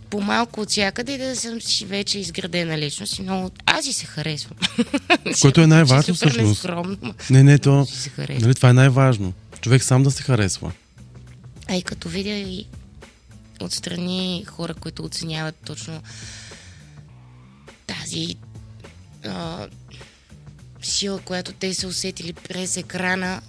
по-малко 0.10 0.62
от 0.62 0.70
всякъде 0.70 1.14
и 1.14 1.18
да 1.18 1.36
съм 1.36 1.62
си 1.62 1.86
вече 1.86 2.20
изградена 2.20 2.78
личност. 2.78 3.20
И 3.20 3.22
много... 3.22 3.52
Аз 3.66 3.86
и 3.86 3.94
се 3.94 4.06
харесвам. 4.06 4.58
Което 5.42 5.62
е 5.62 5.68
най-важно 5.68 6.16
всъщност. 6.16 6.50
нескромно, 6.50 6.98
ма 7.02 7.14
Не, 7.30 7.44
не, 7.44 7.60
то... 7.60 7.88
Нали, 8.18 8.56
това 8.56 8.70
е 8.70 8.74
най-важно. 8.74 9.34
Човек 9.62 9.84
сам 9.84 10.04
да 10.04 10.12
се 10.12 10.24
харесва. 10.24 10.72
А 11.68 11.76
и 11.76 11.82
като 11.84 12.10
видя 12.10 12.38
и 12.38 12.66
отстрани 13.62 14.46
хора, 14.48 14.74
които 14.74 15.04
оценяват 15.04 15.56
точно 15.66 16.02
тази 17.88 18.36
а, 19.26 19.68
сила, 20.88 21.20
която 21.20 21.54
те 21.54 21.74
са 21.74 21.88
усетили 21.88 22.34
през 22.34 22.78
екрана. 22.78 23.42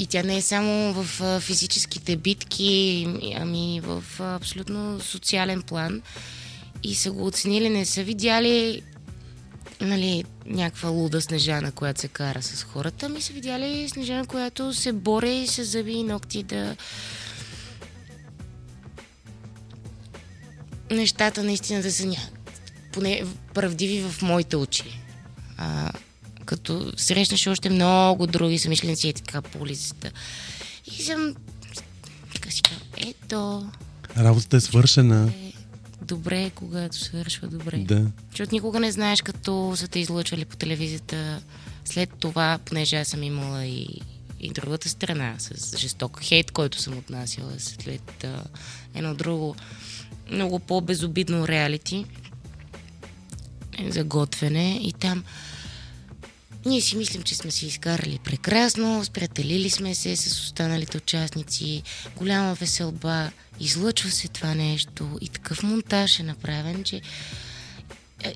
И 0.00 0.06
тя 0.06 0.22
не 0.22 0.36
е 0.36 0.42
само 0.42 0.92
в 0.92 1.40
физическите 1.40 2.16
битки, 2.16 3.06
ами 3.36 3.80
в 3.84 4.04
абсолютно 4.20 5.00
социален 5.00 5.62
план. 5.62 6.02
И 6.82 6.94
са 6.94 7.12
го 7.12 7.26
оценили, 7.26 7.68
не 7.68 7.84
са 7.84 8.02
видяли 8.02 8.82
нали, 9.80 10.24
някаква 10.46 10.88
луда 10.88 11.20
Снежана, 11.20 11.72
която 11.72 12.00
се 12.00 12.08
кара 12.08 12.42
с 12.42 12.62
хората, 12.62 13.08
ми 13.08 13.20
са 13.20 13.32
видяли 13.32 13.88
Снежана, 13.88 14.26
която 14.26 14.74
се 14.74 14.92
бори 14.92 15.46
с 15.46 15.64
зъби 15.64 15.92
и 15.92 16.02
ногти 16.02 16.42
да 16.42 16.76
нещата 20.90 21.42
наистина 21.42 21.82
да 21.82 21.92
са 21.92 22.06
ня... 22.06 22.16
поне 22.92 23.24
правдиви 23.54 24.00
в 24.00 24.22
моите 24.22 24.56
очи. 24.56 25.00
А, 25.56 25.92
като 26.48 26.92
срещнаш 26.96 27.46
още 27.46 27.70
много 27.70 28.26
други 28.26 28.58
самишленици 28.58 29.08
е 29.08 29.12
така 29.12 29.42
по 29.42 29.58
улицата. 29.58 30.10
И 30.98 31.02
съм 31.02 31.34
така 32.34 32.50
си 32.50 32.62
ето, 32.96 33.70
Работата 34.16 34.56
е 34.56 34.60
свършена. 34.60 35.32
е, 35.36 35.52
добре, 36.02 36.42
е, 36.42 36.50
когато 36.50 36.96
свършва 36.96 37.48
добре. 37.48 37.78
Да. 37.78 38.06
Защото 38.30 38.54
никога 38.54 38.80
не 38.80 38.92
знаеш, 38.92 39.22
като 39.22 39.72
са 39.76 39.88
те 39.88 39.98
излъчвали 39.98 40.44
по 40.44 40.56
телевизията. 40.56 41.40
След 41.84 42.10
това, 42.20 42.58
понеже 42.64 42.96
аз 42.96 43.08
съм 43.08 43.22
имала 43.22 43.64
и, 43.64 44.00
и 44.40 44.50
другата 44.50 44.88
страна, 44.88 45.34
с 45.38 45.78
жесток 45.78 46.20
хейт, 46.22 46.50
който 46.50 46.82
съм 46.82 46.98
отнасяла 46.98 47.52
след 47.58 48.24
а, 48.24 48.44
едно 48.94 49.14
друго 49.14 49.56
много 50.30 50.58
по-безобидно 50.58 51.48
реалити 51.48 52.06
за 53.88 54.04
готвене 54.04 54.80
и 54.82 54.92
там 54.92 55.24
ние 56.66 56.80
си 56.80 56.96
мислим, 56.96 57.22
че 57.22 57.34
сме 57.34 57.50
си 57.50 57.66
изкарали 57.66 58.18
прекрасно, 58.24 59.04
сприятелили 59.04 59.70
сме 59.70 59.94
се 59.94 60.16
с 60.16 60.26
останалите 60.40 60.96
участници, 60.96 61.82
голяма 62.16 62.54
веселба, 62.54 63.30
излъчва 63.60 64.10
се 64.10 64.28
това 64.28 64.54
нещо 64.54 65.18
и 65.20 65.28
такъв 65.28 65.62
монтаж 65.62 66.20
е 66.20 66.22
направен, 66.22 66.84
че 66.84 67.00
е, 68.24 68.34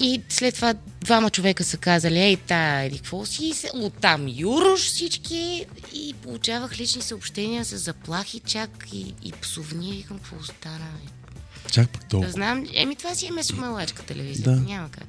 и 0.00 0.22
след 0.28 0.54
това 0.54 0.74
двама 1.00 1.30
човека 1.30 1.64
са 1.64 1.76
казали, 1.76 2.18
ей, 2.18 2.36
та, 2.36 2.82
еди, 2.82 2.96
какво 2.98 3.26
си, 3.26 3.46
и 3.46 3.54
се- 3.54 3.70
оттам 3.74 4.28
юруш 4.28 4.80
всички 4.80 5.66
и 5.94 6.14
получавах 6.14 6.78
лични 6.78 7.02
съобщения 7.02 7.64
с 7.64 7.78
заплахи 7.78 8.40
чак 8.40 8.88
и, 8.92 9.14
и 9.24 9.32
псовни, 9.32 9.92
викам, 9.92 10.18
какво 10.18 10.42
стана, 10.44 10.78
бе? 11.04 11.21
Чак 11.72 11.88
пък 11.88 12.04
толкова. 12.04 12.32
знам, 12.32 12.66
еми 12.74 12.96
това 12.96 13.14
си 13.14 13.26
е 13.26 13.30
месомалачка 13.30 14.02
телевизия, 14.02 14.44
Да. 14.44 14.60
няма 14.60 14.88
как. 14.90 15.08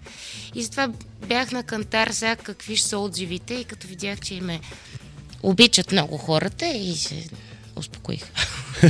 И 0.56 0.63
затова 0.63 0.89
бях 1.28 1.52
на 1.52 1.63
кантар 1.63 2.08
сега 2.08 2.36
какви 2.36 2.76
ще 2.76 2.88
са 2.88 2.97
отзивите 2.97 3.54
и 3.54 3.63
като 3.63 3.88
видях, 3.88 4.19
че 4.19 4.41
ме 4.41 4.60
обичат 5.43 5.91
много 5.91 6.17
хората 6.17 6.67
и 6.67 6.95
се 6.95 7.26
успокоих. 7.76 8.23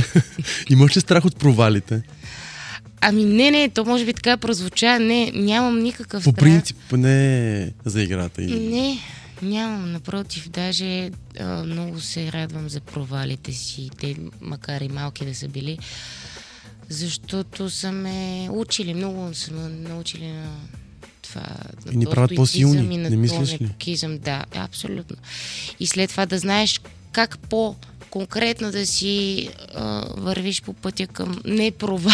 Имаш 0.70 0.96
ли 0.96 1.00
страх 1.00 1.24
от 1.24 1.36
провалите? 1.36 2.02
Ами 3.00 3.24
не, 3.24 3.50
не, 3.50 3.68
то 3.68 3.84
може 3.84 4.04
би 4.04 4.14
така 4.14 4.36
прозвуча, 4.36 4.98
не, 4.98 5.30
нямам 5.34 5.78
никакъв 5.78 6.24
По 6.24 6.30
страх. 6.30 6.44
принцип, 6.44 6.92
не 6.92 7.70
за 7.84 8.02
играта. 8.02 8.42
И... 8.42 8.46
Не, 8.46 8.98
нямам, 9.42 9.92
напротив, 9.92 10.48
даже 10.48 11.10
а, 11.40 11.64
много 11.64 12.00
се 12.00 12.32
радвам 12.32 12.68
за 12.68 12.80
провалите 12.80 13.52
си, 13.52 13.90
те 14.00 14.16
макар 14.40 14.80
и 14.80 14.88
малки 14.88 15.26
да 15.26 15.34
са 15.34 15.48
били, 15.48 15.78
защото 16.88 17.70
са 17.70 17.92
ме 17.92 18.48
учили, 18.50 18.94
много 18.94 19.34
са 19.34 19.52
ме 19.52 19.68
научили 19.68 20.26
на 20.26 20.56
това. 21.22 21.46
на 21.86 21.92
И 21.92 21.96
ни 21.96 22.06
правят 22.06 22.32
по-силни, 22.36 22.94
и 22.94 22.98
на 22.98 23.10
не 23.10 23.16
мислиш 23.16 23.52
ли? 23.52 23.58
непокизъм, 23.60 24.18
Да, 24.18 24.44
абсолютно. 24.54 25.16
И 25.80 25.86
след 25.86 26.10
това 26.10 26.26
да 26.26 26.38
знаеш 26.38 26.80
как 27.12 27.38
по 27.38 27.76
конкретно 28.10 28.70
да 28.70 28.86
си 28.86 29.48
а, 29.74 30.04
вървиш 30.16 30.62
по 30.62 30.72
пътя 30.72 31.06
към 31.06 31.40
не 31.44 31.70
провал. 31.70 32.12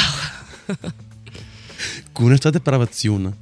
Кои 2.14 2.26
неща 2.26 2.52
те 2.52 2.60
правят 2.60 2.94
силна? 2.94 3.32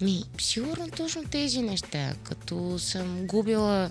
Ми, 0.00 0.22
сигурно 0.40 0.88
точно 0.96 1.24
тези 1.24 1.62
неща. 1.62 2.12
Като 2.22 2.78
съм 2.78 3.26
губила 3.26 3.90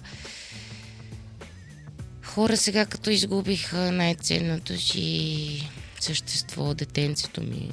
хора 2.38 2.58
сега, 2.58 2.86
като 2.86 3.10
изгубих 3.10 3.74
най-ценното 3.74 4.78
си 4.78 5.70
същество, 6.00 6.74
детенцето 6.74 7.44
ми. 7.44 7.70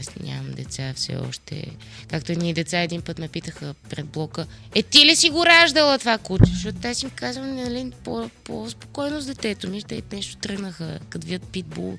Аз 0.00 0.16
нямам 0.22 0.52
деца 0.52 0.92
все 0.96 1.16
още. 1.16 1.66
Както 2.08 2.32
едни 2.32 2.54
деца 2.54 2.80
един 2.80 3.02
път 3.02 3.18
ме 3.18 3.28
питаха 3.28 3.74
пред 3.90 4.06
блока, 4.06 4.46
е 4.74 4.82
ти 4.82 5.06
ли 5.06 5.16
си 5.16 5.30
го 5.30 5.46
раждала 5.46 5.98
това 5.98 6.18
куче? 6.18 6.50
Защото 6.52 6.88
аз 6.88 7.02
им 7.02 7.10
казвам, 7.10 7.56
нали, 7.56 7.92
по- 8.04 8.30
по-спокойно 8.44 9.20
с 9.20 9.26
детето 9.26 9.70
ми. 9.70 9.82
Те 9.82 10.02
нещо 10.12 10.36
тръгнаха, 10.36 10.98
като 11.08 11.26
вият 11.26 11.42
питбул. 11.42 11.98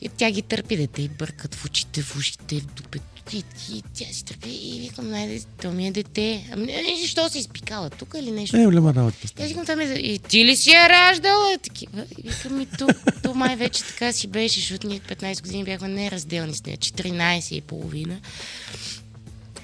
И 0.00 0.08
тя 0.08 0.30
ги 0.30 0.42
търпи, 0.42 0.76
дете 0.76 1.02
и 1.02 1.08
бъркат 1.08 1.54
в 1.54 1.64
очите, 1.64 2.02
в 2.02 2.16
ушите, 2.16 2.60
в 2.60 2.66
дупето. 2.66 3.13
И, 3.32 3.44
и 3.72 3.82
тя 3.94 4.04
си 4.12 4.24
търпи 4.24 4.50
и 4.50 4.80
викам, 4.80 5.10
най 5.10 5.40
то 5.62 5.70
ми 5.72 5.86
е 5.86 5.92
дете. 5.92 6.50
Ами, 6.52 6.66
не, 6.66 6.96
защо 7.02 7.28
си 7.28 7.38
изпикала 7.38 7.90
тук 7.90 8.14
или 8.18 8.30
нещо? 8.30 8.56
Е, 8.56 8.64
голяма 8.64 8.94
работа. 8.94 9.16
Тя 9.34 9.48
си 9.48 9.54
викам, 9.54 9.80
е... 9.80 9.84
И 9.84 10.18
ти 10.18 10.44
ли 10.44 10.56
си 10.56 10.70
я 10.70 10.88
раждала? 10.88 11.58
Такива. 11.58 12.04
И 12.18 12.30
викам, 12.30 12.58
ми 12.58 12.66
то, 12.66 12.86
то 13.22 13.34
май 13.34 13.56
вече 13.56 13.84
така 13.84 14.12
си 14.12 14.26
беше, 14.26 14.60
защото 14.60 14.86
ние 14.86 15.00
15 15.00 15.42
години 15.42 15.64
бяхме 15.64 15.88
неразделни 15.88 16.54
с 16.54 16.66
нея, 16.66 16.78
14 16.78 17.54
и 17.54 17.60
половина. 17.60 18.20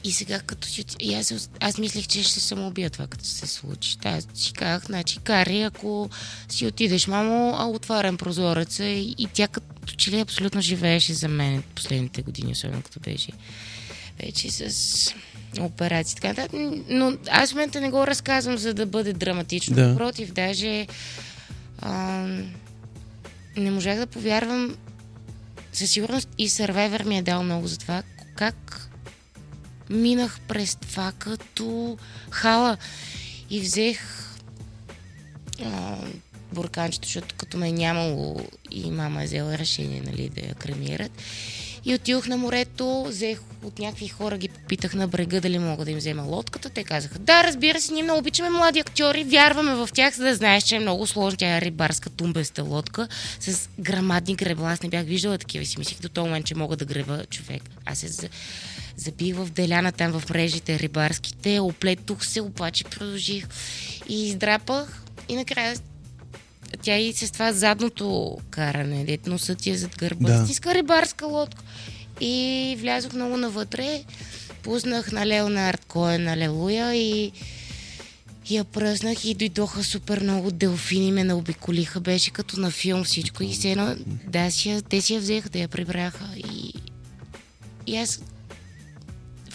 И 0.05 0.13
сега 0.13 0.41
като 0.41 0.69
си... 0.69 0.85
И 1.01 1.15
аз, 1.15 1.51
аз 1.61 1.79
мислех, 1.79 2.07
че 2.07 2.23
ще 2.23 2.33
се 2.33 2.41
самоубия 2.41 2.91
това, 2.91 3.07
като 3.07 3.25
се 3.25 3.47
случи. 3.47 3.99
Та, 3.99 4.09
аз 4.09 4.27
си 4.35 4.53
казах, 4.53 4.87
значи, 4.87 5.19
Кари, 5.19 5.63
ако 5.63 6.11
си 6.49 6.67
отидеш, 6.67 7.07
мамо, 7.07 7.55
а 7.59 7.67
отварям 7.67 8.17
прозореца 8.17 8.85
и, 8.85 9.15
и 9.19 9.29
тя 9.33 9.49
като 9.49 9.95
че 9.97 10.11
ли 10.11 10.21
абсолютно 10.21 10.61
живееше 10.61 11.15
за 11.15 11.29
мен 11.29 11.63
последните 11.75 12.23
години, 12.23 12.53
особено 12.53 12.83
като 12.83 13.01
беше 13.01 13.33
вече 14.23 14.51
с 14.51 15.15
операции. 15.61 16.17
Така, 16.17 16.29
нататък. 16.29 16.61
но 16.89 17.17
аз 17.31 17.51
в 17.51 17.55
момента 17.55 17.81
не 17.81 17.91
го 17.91 18.07
разказвам, 18.07 18.59
за 18.59 18.75
да 18.75 18.87
бъде 18.87 19.13
драматично. 19.13 19.77
Да. 19.77 19.89
Напротив, 19.89 20.33
даже 20.33 20.87
а, 21.79 22.27
не 23.57 23.71
можах 23.71 23.99
да 23.99 24.07
повярвам. 24.07 24.77
Със 25.73 25.91
сигурност 25.91 26.29
и 26.39 26.49
Survivor 26.49 27.05
ми 27.05 27.19
е 27.19 27.23
дал 27.23 27.43
много 27.43 27.67
за 27.67 27.79
това. 27.79 28.03
Как 28.35 28.90
минах 29.91 30.41
през 30.49 30.77
това 30.77 31.13
като 31.19 31.99
хала 32.31 32.77
и 33.51 33.61
взех 33.61 34.01
а, 35.65 35.97
бурканчето, 36.53 37.07
защото 37.07 37.35
като 37.39 37.57
ме 37.57 37.69
е 37.69 37.73
нямало 37.73 38.41
и 38.71 38.91
мама 38.91 39.23
е 39.23 39.27
взела 39.27 39.59
решение 39.59 40.03
нали, 40.07 40.29
да 40.29 40.41
я 40.41 40.55
кремират. 40.55 41.13
И 41.85 41.95
отидох 41.95 42.27
на 42.27 42.37
морето, 42.37 43.05
взех 43.05 43.41
от 43.63 43.79
някакви 43.79 44.09
хора, 44.09 44.39
ги 44.39 44.49
попитах 44.49 44.95
на 44.95 45.09
брега 45.09 45.41
дали 45.41 45.59
мога 45.59 45.85
да 45.85 45.91
им 45.91 45.99
взема 45.99 46.23
лодката. 46.23 46.71
Те 46.71 46.85
казаха, 46.85 47.19
да, 47.19 47.45
разбира 47.45 47.81
се, 47.81 47.93
ние 47.93 48.03
много 48.03 48.19
обичаме 48.19 48.51
млади 48.51 48.81
актьори, 48.81 49.25
вярваме 49.25 49.75
в 49.75 49.89
тях, 49.95 50.15
за 50.15 50.25
да 50.25 50.35
знаеш, 50.35 50.65
че 50.65 50.77
е 50.77 50.81
много 50.81 51.07
сложно. 51.07 51.37
Тя 51.37 51.57
е 51.57 51.61
рибарска 51.61 52.11
тумбеста 52.11 52.63
лодка 52.63 53.09
с 53.41 53.69
грамадни 53.79 54.35
гребла. 54.35 54.73
Аз 54.73 54.83
не 54.83 54.89
бях 54.89 55.05
виждала 55.05 55.39
такива 55.39 55.65
си 55.65 55.79
мислих 55.79 56.01
до 56.01 56.09
този 56.09 56.25
момент, 56.25 56.47
че 56.47 56.55
мога 56.55 56.77
да 56.77 56.85
греба 56.85 57.25
човек. 57.31 57.63
Аз 57.87 57.99
се 57.99 58.29
забих 59.01 59.37
в 59.37 59.51
деляна 59.51 59.93
там 59.93 60.21
в 60.21 60.31
мрежите 60.31 60.79
рибарските, 60.79 61.61
оплетох 61.61 62.25
се, 62.25 62.41
обаче 62.41 62.85
продължих 62.85 63.47
и 64.09 64.27
издрапах 64.27 65.03
и 65.29 65.37
накрая 65.37 65.77
тя 66.83 66.97
и 66.97 67.13
с 67.13 67.33
това 67.33 67.53
задното 67.53 68.39
каране, 68.51 69.05
дето 69.05 69.31
носът 69.31 69.59
ти 69.59 69.71
е 69.71 69.77
зад 69.77 69.97
гърба. 69.99 70.29
Да. 70.29 70.45
Стиска 70.45 70.75
рибарска 70.75 71.27
лодка. 71.27 71.63
И 72.21 72.77
влязох 72.81 73.13
много 73.13 73.37
навътре, 73.37 74.05
пуснах 74.63 75.13
на 75.13 75.27
Леонард 75.27 75.85
Коен, 75.85 76.29
Алелуя 76.29 76.95
и 76.95 77.33
я 78.51 78.65
пръснах 78.65 79.25
и 79.25 79.35
дойдоха 79.35 79.85
супер 79.85 80.21
много 80.21 80.51
делфини, 80.51 81.13
ме 81.13 81.25
наобиколиха, 81.25 82.01
беше 82.01 82.31
като 82.31 82.61
на 82.61 82.71
филм 82.71 83.05
всичко. 83.05 83.43
И 83.43 83.53
все 83.53 83.71
едно, 83.71 83.97
да, 84.27 84.51
си 84.51 84.83
те 84.89 85.01
си 85.01 85.15
я 85.15 85.21
взеха 85.21 85.49
да 85.49 85.59
я 85.59 85.69
прибраха. 85.69 86.25
И, 86.37 86.75
и 87.87 87.97
аз 87.97 88.21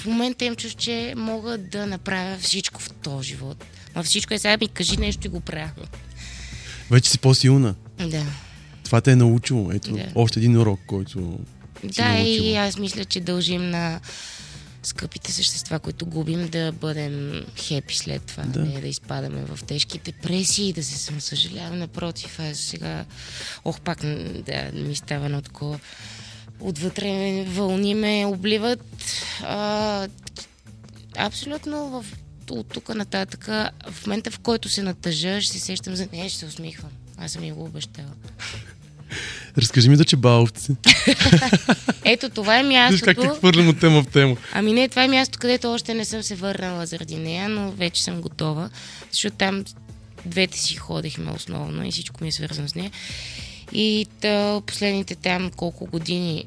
в 0.06 0.10
момента 0.10 0.46
им 0.46 0.56
чуш, 0.56 0.72
че 0.72 1.14
мога 1.18 1.58
да 1.58 1.86
направя 1.86 2.38
всичко 2.38 2.82
в 2.82 2.90
този 2.92 3.30
живот. 3.30 3.66
Ма 3.96 4.04
всичко 4.04 4.34
е 4.34 4.40
сега 4.40 4.58
ми 4.58 4.68
кажи 4.68 4.98
нещо 4.98 5.28
и 5.28 5.30
го 5.30 5.40
правя. 5.40 5.72
Вече 6.92 7.10
си 7.10 7.20
по-силна. 7.20 7.76
Да. 8.00 8.26
Това 8.84 9.02
те 9.02 9.12
е 9.12 9.16
научило. 9.16 9.72
Ето, 9.72 9.92
Да. 9.92 10.06
още 10.16 10.40
един 10.40 10.58
урок, 10.58 10.80
който 10.88 11.40
Да, 11.84 12.18
и 12.18 12.38
научила. 12.38 12.60
аз 12.60 12.78
мисля, 12.78 13.06
че 13.06 13.20
дължим 13.20 13.70
на 13.70 14.00
скъпите 14.84 15.32
същества, 15.32 15.80
които 15.80 16.06
губим, 16.06 16.48
да 16.48 16.72
бъдем 16.72 17.46
хепи 17.58 17.98
след 17.98 18.22
това, 18.24 18.44
Да. 18.44 18.60
не 18.60 18.82
да 18.82 18.88
изпадаме 18.88 19.46
в 19.46 19.60
тежки 19.64 19.98
депресии, 19.98 20.74
да 20.74 20.84
се 20.84 20.98
самосъжаляваме. 20.98 21.78
Напротив, 21.78 22.40
аз 22.40 22.58
сега, 22.58 23.06
ох, 23.66 23.80
пак 23.82 24.00
да 24.46 24.72
ми 24.74 24.96
става 24.96 25.26
едно 25.26 25.42
такова. 25.42 25.80
Отвътре 26.60 27.46
вълни 27.48 27.94
ме 27.94 28.26
обливат. 28.26 28.84
А, 29.44 30.08
абсолютно 31.18 31.90
в 31.90 32.06
от 32.50 32.68
тук 32.68 32.96
нататък, 32.96 33.46
в 33.92 34.08
момента 34.08 34.32
в 34.32 34.40
който 34.40 34.70
се 34.70 34.84
натъжа, 34.84 35.42
ще 35.42 35.54
се 35.54 35.60
сещам 35.60 35.96
за 35.96 36.08
нея, 36.14 36.30
ще 36.30 36.40
се 36.40 36.46
усмихвам. 36.46 36.92
Аз 37.18 37.32
съм 37.32 37.44
и 37.44 37.52
го 37.52 37.64
обещала. 37.64 38.08
Разкажи 39.58 39.90
ми 39.90 39.96
за 39.96 40.06
чебаловци. 40.06 40.76
Ето, 42.04 42.30
това 42.30 42.60
е 42.60 42.64
Виж 42.64 42.70
мястото. 42.70 43.06
как 43.06 43.22
те 43.22 43.28
хвърлям 43.38 43.70
от 43.70 43.80
тема 43.80 44.04
в 44.04 44.08
тема. 44.08 44.38
Ами 44.54 44.74
не, 44.74 44.90
това 44.90 45.04
е 45.04 45.08
място, 45.08 45.40
където 45.40 45.74
още 45.74 45.94
не 45.94 46.06
съм 46.06 46.24
се 46.24 46.36
върнала 46.36 46.86
заради 46.86 47.16
нея, 47.16 47.50
но 47.50 47.72
вече 47.72 48.04
съм 48.04 48.22
готова, 48.22 48.70
защото 49.12 49.38
там 49.38 49.66
двете 50.26 50.60
си 50.60 50.76
ходихме 50.76 51.32
основно 51.32 51.86
и 51.86 51.92
всичко 51.92 52.24
ми 52.24 52.28
е 52.28 52.32
свързано 52.32 52.68
с 52.68 52.76
нея. 52.76 52.92
И 53.74 54.08
та, 54.22 54.62
последните 54.66 55.16
там 55.16 55.52
колко 55.56 55.86
години, 55.86 56.46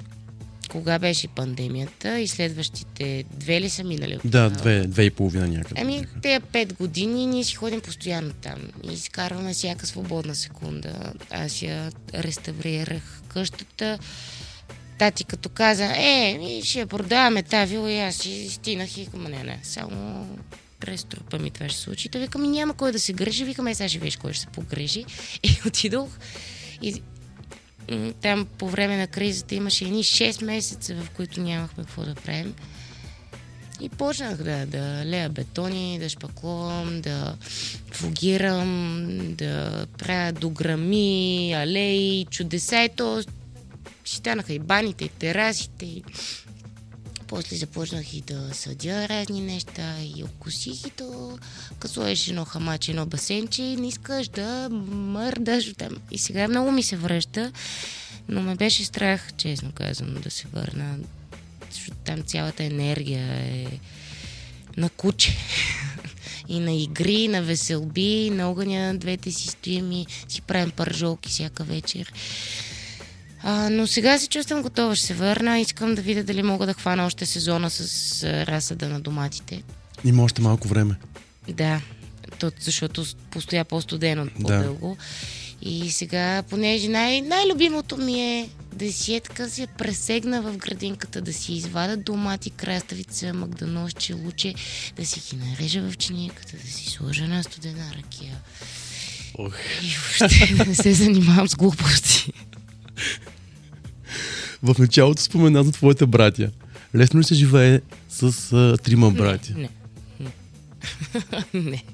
кога 0.69 0.99
беше 0.99 1.29
пандемията 1.29 2.21
и 2.21 2.29
следващите 2.29 3.25
две 3.31 3.61
ли 3.61 3.71
са 3.71 3.85
минали? 3.85 4.19
Да, 4.25 4.51
две, 4.51 4.87
две 4.87 5.03
и 5.03 5.11
половина 5.11 5.49
някъде. 5.49 5.81
Ами, 5.81 6.07
те 6.23 6.41
пет 6.53 6.73
години 6.73 7.27
ние 7.27 7.45
си 7.45 7.55
ходим 7.55 7.81
постоянно 7.81 8.33
там 8.33 8.59
и 8.91 8.93
изкарваме 8.93 9.53
всяка 9.53 9.87
свободна 9.87 10.35
секунда. 10.35 11.13
Аз 11.31 11.63
я 11.63 11.93
реставрирах 12.15 13.23
къщата. 13.29 13.99
Тати 14.99 15.25
като 15.25 15.49
каза, 15.49 15.85
е, 15.85 16.61
ще 16.65 16.87
продаваме 16.87 17.43
тази 17.43 17.73
вила 17.73 17.93
и 17.93 18.01
аз 18.01 18.15
си 18.15 18.49
стинах 18.51 18.99
и 18.99 19.07
към 19.07 19.23
не, 19.23 19.43
не, 19.43 19.61
само 19.63 20.27
през 20.81 21.05
трупа 21.05 21.39
ми 21.39 21.51
това 21.51 21.69
ще 21.69 21.79
се 21.79 21.85
случи. 21.85 22.09
Та 22.09 22.19
викам, 22.19 22.51
няма 22.51 22.75
кой 22.75 22.93
да 22.93 22.99
се 22.99 23.13
грижи, 23.13 23.45
викам, 23.45 23.67
е, 23.67 23.75
сега 23.75 23.89
ще 23.89 23.99
видиш 23.99 24.17
кой 24.17 24.33
ще 24.33 24.41
се 24.41 24.47
погрижи. 24.47 25.05
И 25.43 25.59
отидох 25.67 26.09
и 26.83 27.03
там 28.21 28.47
по 28.59 28.69
време 28.69 28.97
на 28.97 29.07
кризата 29.07 29.55
имаше 29.55 29.85
едни 29.85 30.05
6 30.05 30.45
месеца, 30.45 30.95
в 30.95 31.11
които 31.11 31.41
нямахме 31.41 31.85
какво 31.85 32.03
да 32.03 32.15
правим. 32.15 32.55
И 33.81 33.89
почнах 33.89 34.37
да, 34.37 34.67
да 34.67 35.03
лея 35.07 35.29
бетони, 35.29 35.99
да 35.99 36.09
шпакловам, 36.09 37.01
да 37.01 37.37
фугирам, 37.93 39.09
да 39.35 39.87
правя 39.99 40.33
дограми, 40.33 41.53
алеи, 41.53 42.27
чудеса 42.31 42.85
и 42.85 42.89
то 42.89 43.23
станаха 44.05 44.53
и 44.53 44.59
баните, 44.59 45.05
и 45.05 45.09
терасите. 45.09 45.87
И... 45.87 46.05
После 47.29 47.57
започнах 47.57 48.15
и 48.15 48.21
да 48.21 48.55
съдя 48.55 49.09
разни 49.09 49.41
неща 49.41 49.97
и 50.17 50.25
окусих 50.25 50.87
и 50.87 50.91
то, 50.91 51.39
като 51.79 51.95
сложиш 51.95 52.29
едно 52.29 52.45
хамаче, 52.45 52.91
едно 52.91 53.07
басенче, 53.07 53.63
не 53.63 53.89
искаш 53.89 54.29
да 54.29 54.69
мърдаш 54.71 55.75
там. 55.79 55.97
И 56.11 56.19
сега 56.19 56.49
много 56.49 56.73
ми 56.73 56.83
се 56.83 56.97
връща, 56.97 57.53
но 58.29 58.43
ме 58.43 58.55
беше 58.55 58.85
страх, 58.85 59.33
честно 59.37 59.73
казвам, 59.73 60.15
да 60.15 60.31
се 60.31 60.49
върна, 60.53 60.99
защото 61.71 61.99
там 62.05 62.23
цялата 62.23 62.65
енергия 62.65 63.25
е 63.25 63.67
на 64.77 64.91
куче. 64.91 65.37
И 66.49 66.61
на 66.61 66.73
игри, 66.73 67.13
и 67.13 67.29
на 67.29 67.43
веселби, 67.43 68.27
и 68.27 68.31
на 68.31 68.51
огъня 68.51 68.95
двете 68.99 69.33
си 69.33 69.49
стоим 69.49 69.93
и 69.93 70.07
си 70.29 70.43
правим 70.43 70.71
пържолки 70.71 71.29
всяка 71.29 71.65
вечер. 71.65 72.13
А, 73.43 73.71
но 73.71 73.87
сега 73.87 74.19
се 74.19 74.29
чувствам 74.29 74.63
готова, 74.63 74.95
ще 74.97 75.07
се 75.07 75.15
върна. 75.15 75.59
Искам 75.59 75.95
да 75.95 76.03
видя 76.03 76.23
дали 76.25 76.43
мога 76.43 76.67
да 76.67 76.75
хвана 76.75 77.07
още 77.07 77.27
сезона 77.27 77.71
с 77.71 77.81
а, 78.23 78.47
разсъда 78.47 78.89
на 78.89 79.01
доматите. 79.01 79.63
Има 80.05 80.23
още 80.23 80.43
малко 80.43 80.69
време. 80.69 80.95
Да, 81.49 81.81
то, 82.39 82.53
защото 82.61 83.05
постоя 83.31 83.65
по-студено 83.65 84.25
Да. 84.25 84.31
по-дълго. 84.35 84.97
И 85.63 85.91
сега, 85.91 86.43
понеже 86.43 86.89
най- 86.89 87.21
най-любимото 87.21 87.97
ми 87.97 88.21
е 88.21 88.49
да 88.75 88.93
си 88.93 89.15
е 89.15 89.21
така 89.21 89.47
я 89.59 89.67
пресегна 89.67 90.43
в 90.43 90.57
градинката, 90.57 91.21
да 91.21 91.33
си 91.33 91.53
извада 91.53 91.97
домати, 91.97 92.51
краставица, 92.51 93.35
магданосче, 93.35 94.15
луче, 94.15 94.55
да 94.97 95.07
си 95.07 95.21
ги 95.21 95.43
нарежа 95.45 95.83
в 95.83 95.97
чиниката, 95.97 96.53
да 96.65 96.71
си 96.73 96.91
сложа 96.91 97.27
на 97.29 97.43
студена 97.43 97.85
ракия. 97.99 98.37
Ох. 99.39 99.55
И 99.83 99.97
въобще 100.19 100.55
да 100.55 100.65
не 100.65 100.75
се 100.75 100.93
занимавам 100.95 101.49
с 101.49 101.57
глупости. 101.57 102.33
В 104.63 104.79
началото 104.79 105.23
спомена 105.23 105.65
за 105.65 105.73
твоите 105.73 106.07
братя. 106.07 106.51
Лесно 106.95 107.21
ли 107.21 107.25
се 107.25 107.35
живее 107.35 107.81
с 108.09 108.53
а, 108.53 108.77
трима 108.83 109.11
братя? 109.11 109.53
Не. 109.57 109.69
Не. 110.21 110.31
не. 111.71 111.85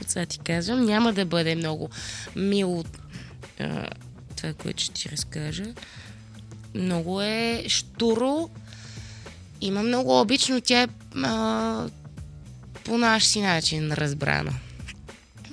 От 0.00 0.10
сега 0.10 0.26
ти 0.26 0.38
казвам, 0.38 0.84
няма 0.84 1.12
да 1.12 1.24
бъде 1.24 1.54
много 1.54 1.90
мило 2.36 2.84
а, 3.60 3.88
това, 4.36 4.52
което 4.52 4.82
ще 4.82 4.92
ти 4.92 5.08
разкажа. 5.08 5.64
Много 6.74 7.22
е 7.22 7.64
штуро. 7.68 8.50
Има 9.60 9.82
много 9.82 10.20
обично. 10.20 10.60
Тя 10.60 10.82
е 10.82 10.88
а, 11.16 11.88
по 12.84 12.98
наш 12.98 13.24
си 13.24 13.40
начин 13.40 13.92
разбрана. 13.92 14.52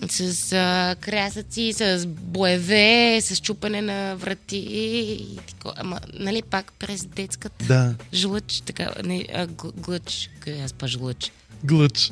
С 0.09 0.21
а, 0.53 0.95
крясъци, 0.95 1.73
с 1.73 2.05
боеве, 2.07 3.19
с 3.21 3.37
чупане 3.37 3.81
на 3.81 4.15
врати 4.15 4.57
и 4.57 5.37
тако. 5.37 5.73
Ама, 5.77 5.99
нали, 6.13 6.41
пак 6.41 6.73
през 6.73 7.05
детската 7.05 7.65
Да. 7.65 7.95
жлъч, 8.13 8.61
така, 8.61 8.93
не, 9.03 9.25
а, 9.33 9.47
гл- 9.47 9.71
глъч, 9.73 10.29
аз 10.63 10.73
па 10.73 10.87
жлъч. 10.87 11.31
Глъч. 11.63 12.11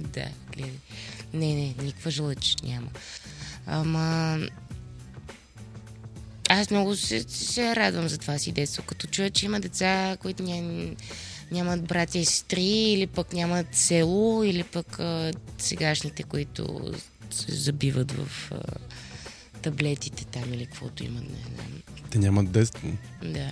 Да, 0.00 0.24
гледай. 0.52 0.72
Не, 1.34 1.54
не, 1.54 1.74
никаква 1.82 2.10
жлъч 2.10 2.54
няма. 2.62 2.88
Ама... 3.66 4.38
Аз 6.48 6.70
много 6.70 6.96
се, 6.96 7.22
се 7.22 7.76
радвам 7.76 8.08
за 8.08 8.18
това 8.18 8.38
си 8.38 8.52
детство. 8.52 8.82
Като 8.82 9.06
чуя, 9.06 9.30
че 9.30 9.46
има 9.46 9.60
деца, 9.60 10.16
които 10.20 10.42
ня, 10.42 10.90
нямат 11.50 11.84
братя 11.84 12.18
и 12.18 12.24
сестри, 12.24 12.62
или 12.62 13.06
пък 13.06 13.32
нямат 13.32 13.66
село, 13.72 14.44
или 14.44 14.62
пък 14.62 15.00
а, 15.00 15.32
сегашните, 15.58 16.22
които 16.22 16.92
се 17.30 17.52
забиват 17.52 18.12
в 18.12 18.52
а, 18.52 18.60
таблетите 19.62 20.24
там 20.24 20.54
или 20.54 20.66
каквото 20.66 21.04
имат, 21.04 21.22
не 21.22 21.38
знам. 21.54 21.82
Те 22.10 22.18
нямат 22.18 22.50
детство. 22.50 22.88
Да. 23.22 23.50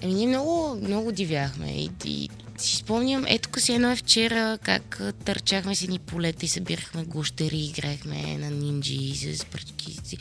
Еми, 0.00 0.14
ние 0.14 0.26
много, 0.26 0.76
много 0.82 1.12
дивяхме. 1.12 1.70
И, 1.70 1.90
и 2.04 2.28
си 2.58 2.76
спомням, 2.76 3.24
ето 3.28 3.60
си 3.60 3.72
едно 3.72 3.90
е 3.90 3.96
вчера, 3.96 4.58
как 4.62 5.02
търчахме 5.24 5.74
си 5.74 5.88
ни 5.88 5.98
полета 5.98 6.46
и 6.46 6.48
събирахме 6.48 7.04
гущери, 7.04 7.58
играехме 7.58 8.38
на 8.38 8.50
нинджи 8.50 9.14
с 9.14 9.44
пръчки. 9.44 9.98
И 10.12 10.16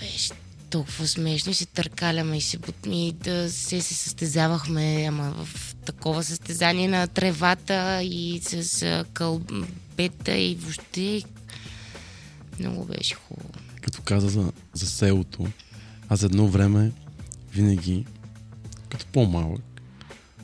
беше 0.00 0.32
толкова 0.72 1.06
смешно 1.06 1.52
и 1.52 1.54
се 1.54 1.66
търкаляме 1.66 2.36
и 2.36 2.40
се 2.40 2.58
и 2.86 3.12
да 3.12 3.50
се, 3.50 3.80
се 3.80 3.94
състезавахме, 3.94 5.04
ама 5.08 5.44
в 5.44 5.74
такова 5.84 6.24
състезание 6.24 6.88
на 6.88 7.06
тревата 7.06 8.02
и 8.02 8.40
с 8.44 9.04
кълбета 9.12 10.38
и 10.38 10.54
въобще 10.54 11.22
много 12.58 12.84
беше 12.84 13.14
хубаво. 13.14 13.50
Като 13.80 14.02
каза 14.02 14.28
за, 14.28 14.52
за 14.72 14.86
селото, 14.86 15.46
аз 16.08 16.22
едно 16.22 16.48
време 16.48 16.92
винаги, 17.52 18.06
като 18.88 19.06
по-малък, 19.06 19.62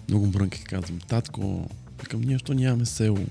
много 0.09 0.27
мрънки 0.27 0.65
казвам, 0.65 0.99
татко, 0.99 1.71
викам, 2.01 2.21
ние 2.21 2.39
що 2.39 2.55
нямаме 2.55 2.87
село? 2.87 3.27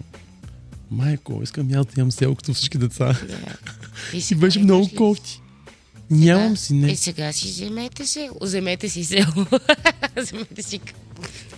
Майко, 0.92 1.40
искам 1.44 1.74
аз 1.74 1.86
да 1.86 1.94
имам 1.98 2.12
село, 2.12 2.36
като 2.36 2.54
всички 2.54 2.78
деца. 2.78 3.14
Да. 3.28 3.58
И 4.32 4.36
беше 4.36 4.60
много 4.60 4.90
кофти. 4.96 5.42
Нямам 6.12 6.58
си, 6.58 6.74
не. 6.74 6.92
Е, 6.92 6.96
сега 6.96 7.32
си 7.32 7.48
вземете 7.48 8.06
село. 8.06 8.38
Вземете 8.42 8.90
си 8.90 9.04
село. 9.04 9.46
вземете 10.18 10.64
си 10.64 10.80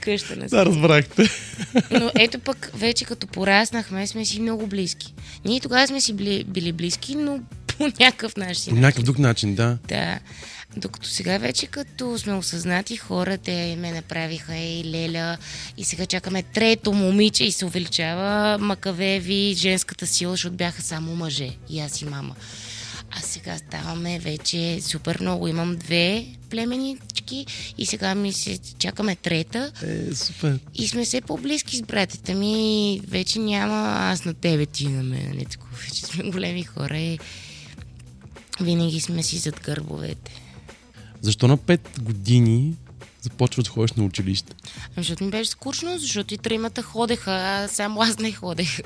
къща 0.02 0.36
на 0.36 0.48
Да, 0.48 0.66
разбрахте. 0.66 1.30
Но 1.92 2.12
ето 2.20 2.40
пък, 2.40 2.72
вече 2.74 3.06
като 3.06 3.28
пораснахме, 3.28 4.08
сме 4.08 4.26
си 4.26 4.40
много 4.40 4.68
близки. 4.68 5.14
Ние 5.46 5.60
тогава 5.60 5.88
сме 5.88 6.02
си 6.02 6.14
били, 6.14 6.44
били 6.44 6.72
близки, 6.72 7.16
но 7.16 7.40
по 7.68 7.84
някакъв 8.00 8.38
начин. 8.38 8.74
По 8.74 8.80
някакъв 8.80 9.04
друг 9.04 9.20
начин, 9.20 9.56
да. 9.56 9.78
Да. 9.88 10.20
Докато 10.78 11.08
сега 11.10 11.38
вече 11.38 11.68
като 11.68 12.18
сме 12.18 12.34
осъзнати 12.34 12.98
хора, 12.98 13.38
те 13.38 13.76
ме 13.76 13.92
направиха 13.92 14.56
и 14.56 14.84
Леля 14.86 15.38
и 15.78 15.84
сега 15.84 16.06
чакаме 16.06 16.44
трето 16.44 16.94
момиче 16.94 17.44
и 17.44 17.52
се 17.52 17.66
увеличава 17.66 18.58
Макавеви, 18.58 19.54
женската 19.58 20.08
сила, 20.08 20.32
защото 20.32 20.56
бяха 20.56 20.82
само 20.82 21.16
мъже 21.16 21.50
и 21.70 21.80
аз 21.80 22.02
и 22.02 22.06
мама. 22.06 22.36
А 23.12 23.22
сега 23.22 23.58
ставаме 23.58 24.20
вече 24.20 24.80
супер 24.82 25.18
много. 25.22 25.48
Имам 25.48 25.76
две 25.76 26.26
племенички 26.50 27.46
и 27.78 27.86
сега 27.86 28.16
ми 28.16 28.34
се 28.34 28.60
чакаме 28.80 29.16
трета. 29.16 29.72
Е, 29.84 30.16
супер. 30.16 30.60
И 30.76 30.88
сме 30.88 31.06
все 31.06 31.22
по-близки 31.22 31.78
с 31.78 31.82
братята 31.82 32.36
ми. 32.36 33.02
Вече 33.08 33.40
няма 33.40 33.98
аз 34.00 34.26
на 34.26 34.34
тебе, 34.34 34.66
ти 34.66 34.88
на 34.88 35.04
мен. 35.04 35.30
Нали, 35.30 35.46
такова. 35.46 35.78
Вече 35.84 36.06
сме 36.06 36.32
големи 36.32 36.64
хора 36.64 36.98
и 36.98 37.20
винаги 38.62 39.00
сме 39.00 39.24
си 39.24 39.38
зад 39.38 39.62
гърбовете. 39.64 40.32
Защо 41.22 41.48
на 41.48 41.58
5 41.58 42.02
години 42.02 42.74
започваш 43.22 43.66
да 43.66 43.72
ходиш 43.72 43.92
на 43.92 44.04
училище? 44.04 44.54
Защото 44.98 45.24
ми 45.24 45.32
беше 45.32 45.52
скучно, 45.52 45.98
защото 45.98 46.34
и 46.34 46.38
тримата 46.38 46.82
ходеха, 46.82 47.32
а 47.32 47.68
само 47.68 48.02
аз 48.02 48.20
не 48.20 48.32
ходех. 48.32 48.80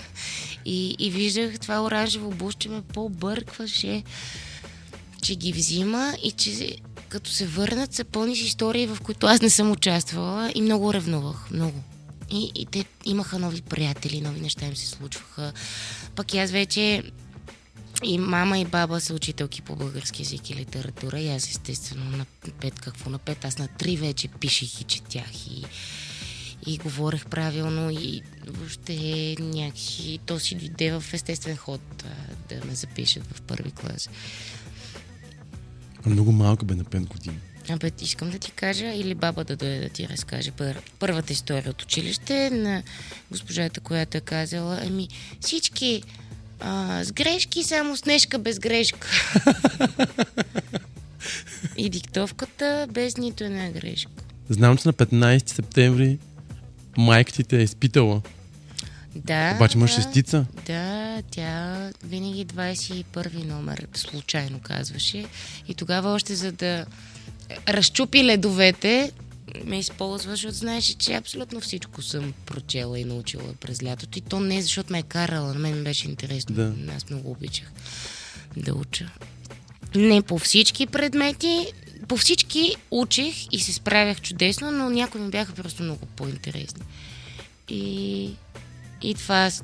И, 0.65 0.95
и 0.99 1.11
виждах 1.11 1.59
това 1.59 1.83
оранжево 1.83 2.31
бушче 2.31 2.69
ме 2.69 2.81
по-бъркваше, 2.81 4.03
че 5.21 5.35
ги 5.35 5.53
взима 5.53 6.13
и 6.23 6.31
че 6.31 6.77
като 7.09 7.29
се 7.29 7.47
върнат 7.47 7.93
са 7.93 8.03
пълни 8.03 8.35
с 8.35 8.41
истории, 8.41 8.87
в 8.87 8.97
които 9.03 9.27
аз 9.27 9.41
не 9.41 9.49
съм 9.49 9.71
участвала 9.71 10.51
и 10.55 10.61
много 10.61 10.93
ревнувах. 10.93 11.51
Много. 11.51 11.83
И, 12.31 12.51
и 12.55 12.65
те 12.65 12.85
имаха 13.05 13.39
нови 13.39 13.61
приятели, 13.61 14.21
нови 14.21 14.41
неща 14.41 14.65
им 14.65 14.75
се 14.75 14.87
случваха. 14.87 15.53
Пък 16.15 16.33
и 16.33 16.37
аз 16.37 16.51
вече 16.51 17.03
и 18.03 18.17
мама 18.17 18.59
и 18.59 18.65
баба 18.65 19.01
са 19.01 19.13
учителки 19.13 19.61
по 19.61 19.75
български 19.75 20.21
язик 20.21 20.49
и 20.49 20.55
литература 20.55 21.19
и 21.19 21.29
аз 21.29 21.49
естествено 21.49 22.17
на 22.17 22.25
пет, 22.61 22.79
какво 22.79 23.09
на 23.09 23.17
пет, 23.17 23.45
аз 23.45 23.57
на 23.57 23.67
три 23.67 23.97
вече 23.97 24.27
пишех 24.27 24.81
и 24.81 24.83
четях 24.83 25.47
и, 25.47 25.63
и 26.67 26.77
говорех 26.77 27.25
правилно 27.25 27.89
и 27.91 28.21
въобще 28.47 29.35
някакси 29.39 30.19
то 30.25 30.39
си 30.39 30.55
дойде 30.55 30.91
в 30.99 31.13
естествен 31.13 31.57
ход 31.57 31.81
а, 32.05 32.55
да 32.55 32.65
ме 32.65 32.75
запишат 32.75 33.23
в 33.23 33.41
първи 33.41 33.71
клас. 33.71 34.09
Много 36.05 36.31
малка 36.31 36.65
бе 36.65 36.75
на 36.75 36.83
5 36.83 37.07
години. 37.07 37.37
Абе, 37.69 37.91
искам 38.01 38.29
да 38.29 38.39
ти 38.39 38.51
кажа 38.51 38.85
или 38.85 39.15
баба 39.15 39.43
да 39.43 39.55
дойде 39.55 39.79
да 39.79 39.89
ти 39.89 40.07
разкаже 40.07 40.51
пър... 40.51 40.81
първата 40.99 41.33
история 41.33 41.69
от 41.69 41.81
училище 41.81 42.49
на 42.49 42.83
госпожата, 43.31 43.79
която 43.79 44.17
е 44.17 44.21
казала, 44.21 44.79
ами 44.85 45.07
всички 45.41 46.03
а, 46.59 47.03
с 47.03 47.11
грешки, 47.11 47.63
само 47.63 47.97
снежка 47.97 48.39
без 48.39 48.59
грешка. 48.59 49.07
И 51.77 51.89
диктовката 51.89 52.87
без 52.91 53.17
нито 53.17 53.43
една 53.43 53.69
грешка. 53.69 54.11
Знам, 54.49 54.77
че 54.77 54.87
на 54.87 54.93
15 54.93 55.49
септември 55.49 56.19
майка 56.97 57.31
ти 57.33 57.43
те 57.43 57.59
е 57.59 57.63
изпитала. 57.63 58.21
Да. 59.15 59.53
Обаче 59.55 59.77
имаш 59.77 59.95
да, 59.95 60.01
шестица. 60.01 60.45
Да, 60.65 61.21
тя 61.31 61.89
винаги 62.03 62.45
21 62.45 63.45
номер 63.45 63.87
случайно 63.93 64.59
казваше. 64.59 65.25
И 65.67 65.73
тогава 65.73 66.09
още 66.09 66.35
за 66.35 66.51
да 66.51 66.85
разчупи 67.67 68.23
ледовете, 68.23 69.11
ме 69.65 69.79
използва, 69.79 70.31
защото 70.31 70.53
знаеше, 70.53 70.93
че 70.93 71.13
абсолютно 71.13 71.61
всичко 71.61 72.01
съм 72.01 72.33
прочела 72.45 72.99
и 72.99 73.05
научила 73.05 73.53
през 73.59 73.83
лятото. 73.83 74.17
И 74.17 74.21
то 74.21 74.39
не 74.39 74.61
защото 74.61 74.91
ме 74.91 74.99
е 74.99 75.03
карала, 75.03 75.53
на 75.53 75.59
мен 75.59 75.83
беше 75.83 76.07
интересно. 76.07 76.55
Да. 76.55 76.73
Аз 76.95 77.09
много 77.09 77.31
обичах 77.31 77.71
да 78.57 78.73
уча. 78.73 79.09
Не 79.95 80.21
по 80.21 80.39
всички 80.39 80.85
предмети, 80.85 81.73
по 82.07 82.17
всички 82.17 82.75
учих 82.91 83.47
и 83.51 83.59
се 83.59 83.73
справях 83.73 84.21
чудесно, 84.21 84.71
но 84.71 84.89
някои 84.89 85.21
ми 85.21 85.29
бяха 85.29 85.53
просто 85.53 85.83
много 85.83 86.05
по-интересни. 86.05 86.81
И, 87.69 88.31
и 89.01 89.15
това 89.15 89.49
с 89.49 89.63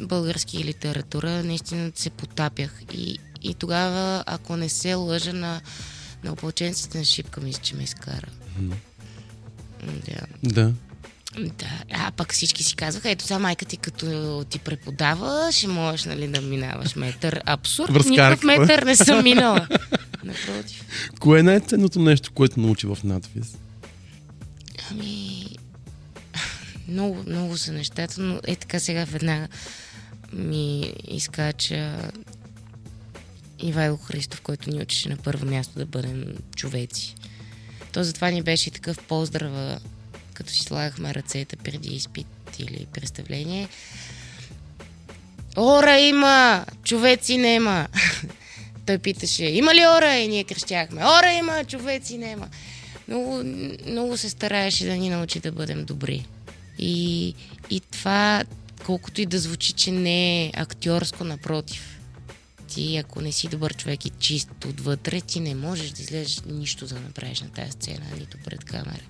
български 0.00 0.64
литература 0.64 1.42
наистина 1.44 1.92
се 1.94 2.10
потапях. 2.10 2.82
И, 2.92 3.18
и 3.42 3.54
тогава, 3.54 4.24
ако 4.26 4.56
не 4.56 4.68
се 4.68 4.94
лъжа 4.94 5.32
на, 5.32 5.60
на 6.24 6.32
опълченците 6.32 6.98
на 6.98 7.04
шипка, 7.04 7.40
мисля, 7.40 7.62
че 7.62 7.74
ме 7.74 7.82
изкара. 7.82 8.28
Да. 9.82 10.26
Да. 10.42 10.72
Да, 11.38 11.84
а 11.92 12.10
пък 12.10 12.32
всички 12.32 12.62
си 12.62 12.76
казваха, 12.76 13.10
ето 13.10 13.24
сега 13.24 13.38
майка 13.38 13.64
ти 13.64 13.76
като 13.76 14.44
ти 14.50 14.58
преподава, 14.58 15.52
ще 15.52 15.68
можеш 15.68 16.04
нали, 16.04 16.28
да 16.28 16.40
минаваш 16.40 16.96
метър. 16.96 17.40
Абсурд, 17.46 17.92
Връзкарка. 17.92 18.10
никакъв 18.10 18.42
метър 18.42 18.82
не 18.82 18.96
съм 18.96 19.24
минала. 19.24 19.68
Напротив. 20.24 20.84
Кое 21.20 21.40
е 21.40 21.42
най-ценното 21.42 22.00
нещо, 22.00 22.32
което 22.32 22.60
научи 22.60 22.86
в 22.86 22.98
надвис? 23.04 23.56
Ами, 24.90 25.46
много, 26.88 27.24
много 27.26 27.58
са 27.58 27.72
нещата, 27.72 28.22
но 28.22 28.40
е 28.46 28.56
така 28.56 28.80
сега 28.80 29.04
веднага 29.04 29.48
ми 30.32 30.94
изкача 31.08 32.10
Ивайло 33.58 33.96
Христов, 33.96 34.40
който 34.40 34.70
ни 34.70 34.82
учеше 34.82 35.08
на 35.08 35.16
първо 35.16 35.46
място 35.46 35.78
да 35.78 35.86
бъдем 35.86 36.24
човеци. 36.56 37.14
То 37.92 38.04
затова 38.04 38.30
ни 38.30 38.42
беше 38.42 38.68
и 38.68 38.72
такъв 38.72 38.98
поздрава, 38.98 39.78
като 40.34 40.52
си 40.52 40.60
слагахме 40.60 41.14
ръцете 41.14 41.56
преди 41.56 41.88
изпит 41.88 42.26
или 42.58 42.86
представление. 42.92 43.68
Ора 45.56 45.98
има, 45.98 46.66
човеци 46.84 47.38
нема. 47.38 47.88
Той 48.86 48.98
питаше, 48.98 49.44
има 49.44 49.74
ли 49.74 49.86
ора? 49.96 50.16
И 50.16 50.28
ние 50.28 50.44
крещяхме, 50.44 51.04
ора 51.04 51.32
има, 51.32 51.64
човеци 51.64 52.18
нема. 52.18 52.48
Много, 53.08 53.42
много 53.86 54.16
се 54.16 54.30
стараеше 54.30 54.84
да 54.84 54.96
ни 54.96 55.08
научи 55.08 55.40
да 55.40 55.52
бъдем 55.52 55.84
добри. 55.84 56.26
И, 56.78 57.34
и 57.70 57.80
това, 57.80 58.44
колкото 58.86 59.20
и 59.20 59.26
да 59.26 59.38
звучи, 59.38 59.72
че 59.72 59.92
не 59.92 60.44
е 60.44 60.52
актьорско, 60.56 61.24
напротив. 61.24 61.99
Ти, 62.70 62.96
ако 62.96 63.20
не 63.20 63.32
си 63.32 63.48
добър 63.48 63.74
човек 63.74 64.06
и 64.06 64.10
чист 64.10 64.64
отвътре, 64.64 65.20
ти 65.20 65.40
не 65.40 65.54
можеш 65.54 65.90
да 65.90 66.02
излезеш 66.02 66.40
нищо 66.46 66.86
да 66.86 66.94
направиш 66.94 67.40
на 67.40 67.48
тази 67.48 67.70
сцена, 67.72 68.06
нито 68.20 68.38
пред 68.44 68.64
камера. 68.64 69.02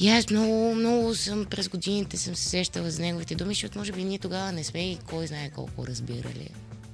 И 0.00 0.08
аз 0.08 0.30
много, 0.30 0.74
много 0.74 1.14
съм 1.14 1.44
през 1.44 1.68
годините 1.68 2.16
съм 2.16 2.36
се 2.36 2.48
сещала 2.48 2.90
за 2.90 3.02
неговите 3.02 3.34
думи, 3.34 3.54
защото 3.54 3.78
може 3.78 3.92
би 3.92 4.04
ние 4.04 4.18
тогава 4.18 4.52
не 4.52 4.64
сме 4.64 4.90
и 4.90 4.98
кой 5.06 5.26
знае 5.26 5.50
колко 5.50 5.86
разбирали. 5.86 6.48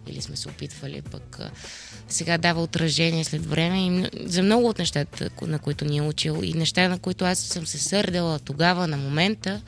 Или 0.06 0.22
сме 0.22 0.36
се 0.36 0.48
опитвали, 0.48 1.02
пък 1.02 1.40
сега 2.08 2.38
дава 2.38 2.62
отражение 2.62 3.24
след 3.24 3.46
време 3.46 3.86
и 3.86 4.08
за 4.26 4.42
много 4.42 4.68
от 4.68 4.78
нещата, 4.78 5.30
на 5.42 5.58
които 5.58 5.84
ни 5.84 5.98
е 5.98 6.02
учил 6.02 6.40
и 6.42 6.52
неща, 6.52 6.88
на 6.88 6.98
които 6.98 7.24
аз 7.24 7.38
съм 7.38 7.66
се 7.66 7.78
сърдела 7.78 8.38
тогава 8.38 8.86
на 8.86 8.96
момента, 8.96 9.62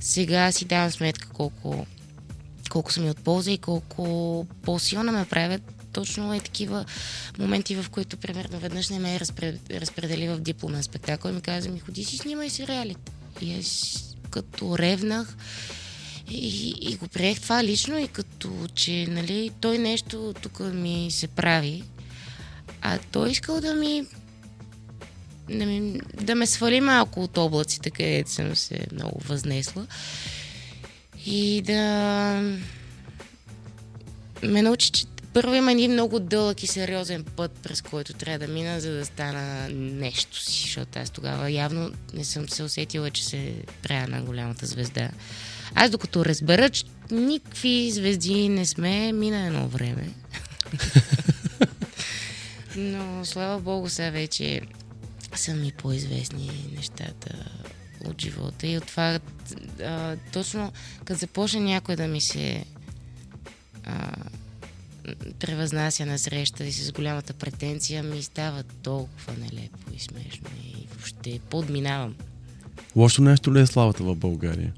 сега 0.00 0.52
си 0.52 0.64
давам 0.64 0.90
сметка 0.90 1.28
колко, 1.28 1.86
колко 2.70 2.92
са 2.92 3.00
ми 3.00 3.10
от 3.10 3.20
полза 3.20 3.50
и 3.50 3.58
колко 3.58 4.46
по-силна 4.62 5.12
ме 5.12 5.24
правят 5.24 5.62
точно 5.92 6.34
е 6.34 6.40
такива 6.40 6.84
моменти, 7.38 7.76
в 7.76 7.90
които 7.90 8.16
примерно 8.16 8.58
веднъж 8.58 8.88
не 8.88 8.98
ме 8.98 9.14
е 9.14 9.20
разпред, 9.20 9.60
разпредели 9.70 10.28
в 10.28 10.40
дипломен 10.40 10.82
спектакъл 10.82 11.30
и 11.30 11.34
ми 11.34 11.40
каза, 11.40 11.68
ми 11.68 11.80
ходи 11.80 12.04
си 12.04 12.16
снимай 12.16 12.50
сериалите. 12.50 13.12
И 13.40 13.58
аз 13.58 13.96
като 14.30 14.78
ревнах 14.78 15.36
и, 16.30 16.74
и 16.80 16.96
го 16.96 17.08
приех 17.08 17.40
това 17.40 17.64
лично 17.64 17.98
и 17.98 18.08
като, 18.08 18.50
че 18.74 19.06
нали, 19.08 19.50
той 19.60 19.78
нещо 19.78 20.34
тук 20.42 20.60
ми 20.60 21.08
се 21.10 21.26
прави, 21.28 21.84
а 22.80 22.98
той 23.12 23.30
искал 23.30 23.60
да 23.60 23.74
ми 23.74 24.06
да, 25.50 25.66
ми, 25.66 26.00
да 26.22 26.34
ме 26.34 26.46
свали 26.46 26.80
малко 26.80 27.22
от 27.22 27.38
облаците, 27.38 27.90
където 27.90 28.30
съм 28.30 28.56
се 28.56 28.86
много 28.92 29.20
възнесла 29.24 29.86
и 31.26 31.62
да 31.62 32.42
ме 34.42 34.62
научи, 34.62 34.90
че 34.90 35.04
първо 35.32 35.54
има 35.54 35.72
един 35.72 35.92
много 35.92 36.20
дълъг 36.20 36.62
и 36.62 36.66
сериозен 36.66 37.24
път, 37.24 37.52
през 37.62 37.82
който 37.82 38.12
трябва 38.12 38.46
да 38.46 38.52
мина, 38.52 38.80
за 38.80 38.92
да 38.92 39.04
стана 39.04 39.68
нещо 39.72 40.40
си, 40.40 40.62
защото 40.62 40.98
аз 40.98 41.10
тогава 41.10 41.50
явно 41.50 41.90
не 42.14 42.24
съм 42.24 42.48
се 42.48 42.62
усетила, 42.62 43.10
че 43.10 43.24
се 43.24 43.54
правя 43.82 44.08
на 44.08 44.22
голямата 44.22 44.66
звезда. 44.66 45.10
Аз 45.74 45.90
докато 45.90 46.24
разбера, 46.24 46.70
че 46.70 46.84
никакви 47.10 47.90
звезди 47.90 48.48
не 48.48 48.66
сме, 48.66 49.12
мина 49.12 49.46
едно 49.46 49.68
време. 49.68 50.06
Но 52.76 53.24
слава 53.24 53.60
богу, 53.60 53.88
сега 53.88 54.10
вече 54.10 54.60
са 55.34 55.54
ми 55.54 55.72
по-известни 55.72 56.50
нещата 56.76 57.46
от 58.04 58.20
живота. 58.20 58.66
И 58.66 58.78
от 58.78 58.86
това, 58.86 59.20
а, 59.82 60.16
точно 60.32 60.72
като 61.04 61.18
започне 61.18 61.60
някой 61.60 61.96
да 61.96 62.06
ми 62.06 62.20
се 62.20 62.64
а, 63.84 64.12
превъзнася 65.38 66.06
на 66.06 66.18
среща 66.18 66.64
и 66.64 66.72
с 66.72 66.92
голямата 66.92 67.32
претенция, 67.32 68.02
ми 68.02 68.22
става 68.22 68.62
толкова 68.62 69.32
нелепо 69.32 69.78
и 69.94 70.00
смешно. 70.00 70.46
И 70.64 70.86
въобще 70.90 71.40
подминавам. 71.50 72.14
Лошо 72.96 73.22
нещо 73.22 73.54
ли 73.54 73.60
е 73.60 73.66
славата 73.66 74.02
в 74.02 74.16
България? 74.16 74.72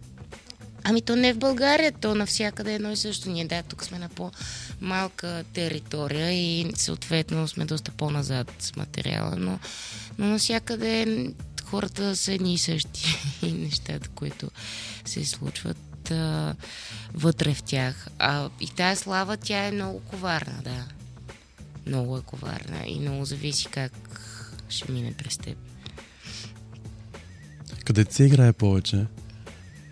Ами 0.84 1.02
то 1.02 1.16
не 1.16 1.32
в 1.32 1.38
България, 1.38 1.92
то 1.92 2.14
навсякъде 2.14 2.74
едно 2.74 2.90
и 2.90 2.96
също. 2.96 3.30
Ние 3.30 3.44
да, 3.44 3.62
тук 3.62 3.84
сме 3.84 3.98
на 3.98 4.08
по-малка 4.08 5.44
територия 5.52 6.32
и 6.32 6.72
съответно 6.74 7.48
сме 7.48 7.64
доста 7.64 7.90
по-назад 7.90 8.52
с 8.58 8.76
материала, 8.76 9.36
но, 9.36 9.58
но 10.18 10.26
навсякъде 10.26 11.26
хората 11.72 12.16
са 12.16 12.32
едни 12.32 12.54
и 12.54 12.58
същи 12.58 13.16
и 13.42 13.52
нещата, 13.52 14.08
които 14.08 14.50
се 15.04 15.24
случват 15.24 16.10
а, 16.10 16.54
вътре 17.14 17.54
в 17.54 17.62
тях. 17.62 18.08
А, 18.18 18.50
и 18.60 18.66
тая 18.66 18.96
слава, 18.96 19.36
тя 19.36 19.66
е 19.66 19.72
много 19.72 20.00
коварна, 20.00 20.62
да. 20.64 20.84
Много 21.86 22.18
е 22.18 22.22
коварна 22.22 22.82
и 22.86 23.00
много 23.00 23.24
зависи 23.24 23.66
как 23.66 23.92
ще 24.68 24.92
мине 24.92 25.12
през 25.12 25.38
теб. 25.38 25.58
Къде 27.84 28.06
се 28.10 28.24
играе 28.24 28.52
повече? 28.52 29.06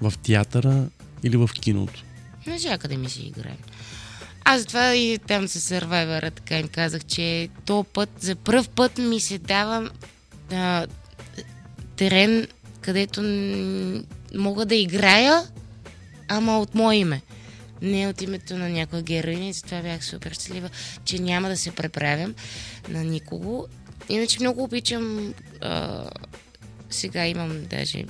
В 0.00 0.12
театъра 0.22 0.88
или 1.22 1.36
в 1.36 1.50
киното? 1.60 2.04
Навсякъде 2.46 2.96
ми 2.96 3.10
се 3.10 3.22
играе. 3.22 3.56
Аз 4.44 4.60
затова 4.60 4.94
и 4.94 5.18
там 5.18 5.48
с 5.48 5.60
Survivor 5.60 6.34
така 6.34 6.58
им 6.58 6.68
казах, 6.68 7.04
че 7.04 7.48
то 7.64 7.84
път, 7.84 8.10
за 8.20 8.36
първ 8.36 8.68
път 8.74 8.98
ми 8.98 9.20
се 9.20 9.38
дава 9.38 9.90
а, 10.52 10.86
терен, 12.00 12.48
където 12.80 13.22
мога 14.34 14.66
да 14.66 14.74
играя, 14.74 15.42
ама 16.28 16.58
от 16.58 16.74
мое 16.74 16.96
име. 16.96 17.22
Не 17.82 18.08
от 18.08 18.22
името 18.22 18.58
на 18.58 18.68
някоя 18.68 19.02
героиня 19.02 19.48
и 19.48 19.52
затова 19.52 19.82
бях 19.82 20.04
супер 20.04 20.32
щастлива, 20.32 20.70
че 21.04 21.18
няма 21.18 21.48
да 21.48 21.56
се 21.56 21.70
преправям 21.70 22.34
на 22.88 23.04
никого. 23.04 23.66
Иначе 24.08 24.40
много 24.40 24.62
обичам 24.62 25.34
а, 25.60 26.04
сега 26.90 27.26
имам 27.26 27.64
даже 27.64 28.04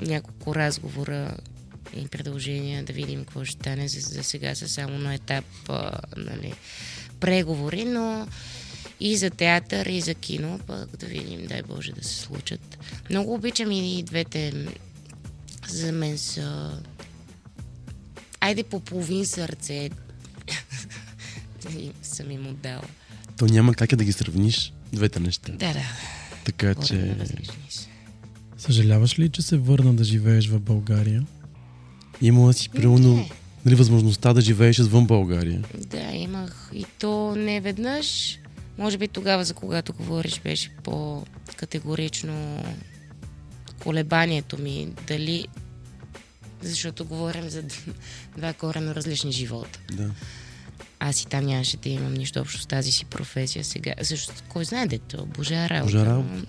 няколко 0.00 0.54
разговора 0.54 1.36
и 1.96 2.08
продължения 2.08 2.82
да 2.82 2.92
видим 2.92 3.20
какво 3.20 3.44
ще 3.44 3.60
стане. 3.60 3.88
За, 3.88 4.00
за 4.00 4.24
сега 4.24 4.54
са 4.54 4.68
само 4.68 4.98
на 4.98 5.14
етап 5.14 5.44
а, 5.68 5.98
нали, 6.16 6.54
преговори, 7.20 7.84
но 7.84 8.26
и 9.00 9.16
за 9.16 9.30
театър, 9.30 9.86
и 9.86 10.00
за 10.00 10.14
кино, 10.14 10.60
пък 10.66 10.96
да 10.96 11.06
видим, 11.06 11.46
дай 11.46 11.62
Боже 11.62 11.92
да 11.92 12.04
се 12.04 12.14
случат. 12.14 12.78
Много 13.10 13.34
обичам 13.34 13.72
и 13.72 14.02
двете. 14.02 14.52
За 15.68 15.92
мен 15.92 16.18
са... 16.18 16.78
Айде 18.40 18.62
по 18.62 18.80
половин 18.80 19.26
сърце. 19.26 19.90
И 21.78 21.90
съм 22.02 22.30
им 22.30 22.46
отдала. 22.46 22.82
То 23.38 23.46
няма 23.46 23.74
как 23.74 23.94
да 23.96 24.04
ги 24.04 24.12
сравниш 24.12 24.72
двете 24.92 25.20
неща. 25.20 25.52
Да, 25.52 25.72
да. 25.72 25.84
Така 26.44 26.74
Коренно 26.74 26.86
че 26.86 27.46
са. 27.70 27.88
Съжаляваш 28.58 29.18
ли, 29.18 29.28
че 29.28 29.42
се 29.42 29.56
върна 29.56 29.94
да 29.94 30.04
живееш 30.04 30.48
в 30.48 30.60
България? 30.60 31.26
имала 32.22 32.52
си 32.52 32.68
примерно 32.68 33.28
нали, 33.64 33.74
възможността 33.74 34.32
да 34.32 34.40
живееш 34.40 34.78
извън 34.78 35.06
България. 35.06 35.64
Да, 35.74 36.10
имах. 36.12 36.70
И 36.74 36.86
то 36.98 37.34
не 37.36 37.60
веднъж. 37.60 38.38
Може 38.78 38.98
би 38.98 39.08
тогава, 39.08 39.44
за 39.44 39.54
когато 39.54 39.92
говориш, 39.92 40.40
беше 40.40 40.70
по-категорично 40.82 42.64
колебанието 43.82 44.58
ми. 44.58 44.92
Дали... 45.06 45.46
Защото 46.62 47.04
говорим 47.04 47.48
за 47.48 47.62
два 48.36 48.52
корено 48.52 48.94
различни 48.94 49.32
живота. 49.32 49.80
Да. 49.92 50.10
Аз 50.98 51.22
и 51.22 51.26
там 51.26 51.44
нямаше 51.44 51.76
да 51.76 51.88
имам 51.88 52.14
нищо 52.14 52.40
общо 52.40 52.60
с 52.60 52.66
тази 52.66 52.92
си 52.92 53.04
професия 53.04 53.64
сега. 53.64 53.94
Защото 54.00 54.42
кой 54.48 54.64
знае 54.64 54.86
дето? 54.86 55.26
Божа 55.26 55.68
работа. 55.68 55.84
Божа 55.84 56.06
работа. 56.06 56.46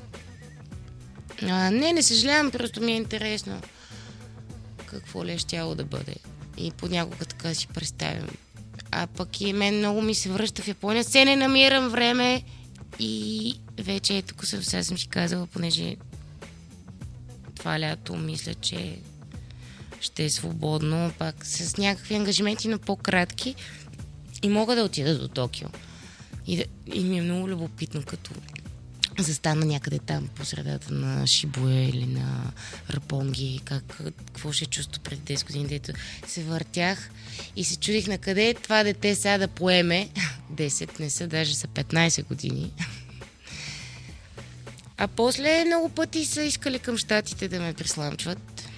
А, 1.42 1.72
не, 1.72 1.94
не 1.94 2.04
съжалявам, 2.04 2.52
просто 2.52 2.82
ми 2.82 2.92
е 2.92 2.96
интересно 2.96 3.62
какво 4.86 5.26
ли 5.26 5.32
е 5.32 5.38
щяло 5.38 5.76
да 5.76 5.86
бъде. 5.86 6.16
И 6.58 6.72
понякога 6.72 7.26
така 7.26 7.54
си 7.54 7.68
представям. 7.68 8.30
А 8.98 9.08
пък 9.08 9.42
и 9.42 9.54
мен 9.54 9.78
много 9.78 10.02
ми 10.02 10.16
се 10.16 10.30
връща 10.30 10.62
в 10.62 10.68
Япония. 10.68 11.04
Се 11.04 11.26
не 11.26 11.36
намирам 11.36 11.90
време 11.90 12.44
и 13.00 13.54
вече 13.80 14.22
тук 14.22 14.46
съм, 14.46 14.64
сега 14.64 14.84
съм 14.84 14.98
си 14.98 15.08
казала, 15.08 15.48
понеже 15.48 15.96
това 17.56 17.80
лято 17.80 18.16
мисля, 18.16 18.54
че 18.54 18.98
ще 20.02 20.26
е 20.26 20.30
свободно, 20.30 21.12
пак 21.18 21.46
с 21.46 21.78
някакви 21.78 22.16
ангажименти, 22.16 22.68
но 22.68 22.80
по-кратки 22.80 23.56
и 24.44 24.50
мога 24.50 24.76
да 24.76 24.84
отида 24.84 25.18
до 25.18 25.28
Токио. 25.28 25.68
И, 26.48 26.58
да, 26.58 26.64
и 26.94 27.04
ми 27.04 27.18
е 27.18 27.22
много 27.22 27.50
любопитно, 27.50 28.04
като 28.04 28.32
застана 29.24 29.66
някъде 29.66 30.00
там 30.00 30.28
по 30.36 30.46
средата 30.46 30.94
на 30.94 31.28
Шибуя 31.28 31.90
или 31.90 32.06
на 32.06 32.52
Рапонги, 32.90 33.62
как, 33.66 33.84
какво 34.26 34.52
ще 34.52 34.66
е 34.66 34.68
чувство 34.68 35.02
преди 35.02 35.38
10 35.38 35.46
години, 35.46 35.68
дето 35.68 35.92
се 36.28 36.44
въртях 36.44 37.10
и 37.56 37.64
се 37.64 37.76
чудих 37.76 38.08
на 38.08 38.18
къде 38.18 38.54
това 38.54 38.84
дете 38.84 39.16
сега 39.16 39.38
да 39.38 39.48
поеме. 39.48 40.10
10 40.54 41.00
не 41.00 41.10
са, 41.10 41.28
даже 41.28 41.56
са 41.56 41.68
15 41.68 42.26
години. 42.26 42.72
А 44.98 45.08
после 45.08 45.66
много 45.66 45.90
пъти 45.90 46.26
са 46.26 46.44
искали 46.44 46.80
към 46.80 46.98
щатите 46.98 47.48
да 47.48 47.60
ме 47.60 47.74
присламчват. 47.74 48.70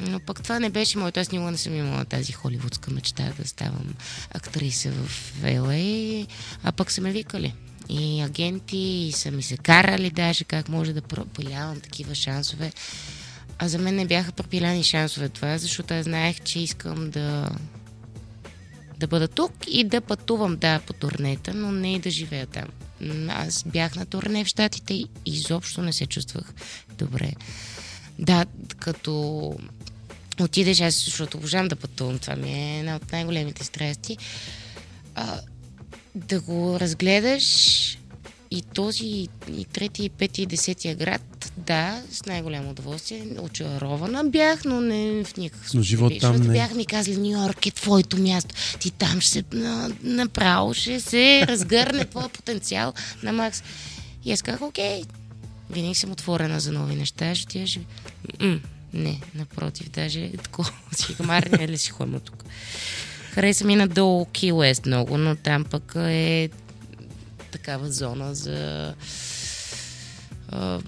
Но 0.00 0.20
пък 0.20 0.42
това 0.42 0.58
не 0.58 0.70
беше 0.70 0.98
моето. 0.98 1.20
Аз 1.20 1.32
никога 1.32 1.50
не 1.50 1.58
съм 1.58 1.74
имала 1.74 2.04
тази 2.04 2.32
холивудска 2.32 2.90
мечта 2.90 3.32
да 3.38 3.48
ставам 3.48 3.94
актриса 4.34 4.90
в 4.90 5.34
LA, 5.42 6.26
а 6.62 6.72
пък 6.72 6.90
са 6.90 7.00
ме 7.00 7.12
викали. 7.12 7.54
И 7.90 8.20
агенти, 8.20 8.76
и 8.76 9.12
са 9.12 9.30
ми 9.30 9.42
се 9.42 9.56
карали 9.56 10.10
даже 10.10 10.44
как 10.44 10.68
може 10.68 10.92
да 10.92 11.02
пропилявам 11.02 11.80
такива 11.80 12.14
шансове. 12.14 12.72
А 13.58 13.68
за 13.68 13.78
мен 13.78 13.94
не 13.94 14.06
бяха 14.06 14.32
пропиляни 14.32 14.82
шансове 14.82 15.28
това, 15.28 15.58
защото 15.58 15.94
аз 15.94 16.04
знаех, 16.04 16.40
че 16.40 16.60
искам 16.60 17.10
да 17.10 17.50
да 19.00 19.06
бъда 19.06 19.28
тук 19.28 19.52
и 19.66 19.84
да 19.84 20.00
пътувам, 20.00 20.56
да, 20.56 20.80
по 20.86 20.92
турнета, 20.92 21.54
но 21.54 21.72
не 21.72 21.94
и 21.94 21.98
да 21.98 22.10
живея 22.10 22.46
там. 22.46 22.68
Аз 23.28 23.64
бях 23.66 23.96
на 23.96 24.06
турне 24.06 24.44
в 24.44 24.48
Штатите 24.48 24.94
и 24.94 25.06
изобщо 25.26 25.82
не 25.82 25.92
се 25.92 26.06
чувствах 26.06 26.52
добре. 26.98 27.32
Да, 28.18 28.46
като 28.78 29.54
отидеш, 30.40 30.80
аз 30.80 31.04
защото 31.04 31.38
обожавам 31.38 31.68
да 31.68 31.76
пътувам, 31.76 32.18
това 32.18 32.36
ми 32.36 32.52
е 32.52 32.78
една 32.78 32.96
от 32.96 33.12
най-големите 33.12 33.64
страсти, 33.64 34.18
а, 35.14 35.40
да 36.14 36.40
го 36.40 36.80
разгледаш 36.80 37.46
и 38.50 38.62
този, 38.62 39.28
и 39.52 39.64
трети, 39.72 40.04
и 40.04 40.08
пети, 40.08 40.42
и 40.42 40.46
десетия 40.46 40.94
град, 40.94 41.52
да, 41.56 42.02
с 42.12 42.26
най-голямо 42.26 42.70
удоволствие. 42.70 43.26
Очарована 43.40 44.24
бях, 44.24 44.64
но 44.64 44.80
не 44.80 45.24
в 45.24 45.36
никакъв 45.36 45.70
случай. 45.70 45.88
живот 45.88 46.12
там 46.20 46.32
защото 46.32 46.48
не- 46.48 46.54
бяха 46.58 46.74
ми 46.74 46.86
казали, 46.86 47.16
Нью 47.16 47.42
Йорк 47.42 47.66
е 47.66 47.70
твоето 47.70 48.18
място. 48.18 48.54
Ти 48.80 48.90
там 48.90 49.20
ще 49.20 49.44
на, 49.52 49.90
направо 50.02 50.74
ще 50.74 51.00
се 51.00 51.46
разгърне 51.46 52.04
твоя 52.04 52.28
потенциал 52.28 52.92
на 53.22 53.32
макс. 53.32 53.62
И 54.24 54.32
аз 54.32 54.42
казах, 54.42 54.62
окей, 54.62 55.02
винаги 55.70 55.94
съм 55.94 56.12
отворена 56.12 56.60
за 56.60 56.72
нови 56.72 56.94
неща, 56.94 57.34
ще 57.34 57.46
тя 57.48 57.66
ще... 57.66 57.80
М, 58.40 58.60
не, 58.92 59.20
напротив, 59.34 59.88
даже 59.90 60.32
такова 60.32 60.70
си 60.96 61.14
гамарния 61.14 61.68
ли 61.68 61.78
си 61.78 61.90
ходим 61.90 62.20
тук. 62.20 62.44
Хареса 63.30 63.64
ми 63.64 63.76
надолу 63.76 64.24
Ки 64.24 64.52
Уест 64.52 64.86
много, 64.86 65.18
но 65.18 65.36
там 65.36 65.64
пък 65.64 65.92
е 65.96 66.48
такава 67.50 67.90
зона 67.90 68.34
за 68.34 68.94
а, 70.48 70.78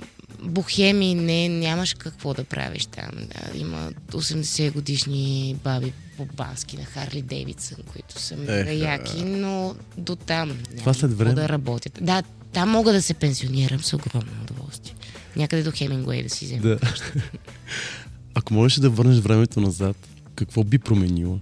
бухеми, 0.43 1.15
не, 1.15 1.49
нямаш 1.49 1.95
какво 1.95 2.35
да 2.35 2.45
правиш 2.45 2.87
там. 2.87 3.11
Да. 3.15 3.59
Има 3.59 3.93
80 4.11 4.73
годишни 4.73 5.57
баби 5.65 5.93
по 6.17 6.25
бански 6.25 6.77
на 6.77 6.85
Харли 6.85 7.23
Дейвидсън, 7.23 7.79
които 7.93 8.21
са 8.21 8.37
мега 8.37 8.73
яки, 8.73 9.25
но 9.25 9.75
до 9.99 10.17
там 10.17 10.59
Това 10.79 10.95
след 10.95 11.13
време. 11.19 11.35
да 11.35 11.49
работят. 11.49 11.99
Да, 12.01 12.23
там 12.53 12.71
мога 12.71 12.93
да 12.93 13.03
се 13.03 13.15
пенсионирам 13.15 13.81
с 13.83 13.93
огромно 13.93 14.33
удоволствие. 14.43 14.95
Някъде 15.37 15.63
до 15.63 15.73
Хемингуей 15.75 16.23
да 16.23 16.31
си 16.31 16.45
взема. 16.45 16.63
Да. 16.63 16.79
Ако 18.35 18.55
можеш 18.55 18.79
да 18.79 18.91
върнеш 18.91 19.19
времето 19.19 19.61
назад, 19.61 19.97
какво 20.37 20.65
би 20.65 20.79
променила? 20.79 21.39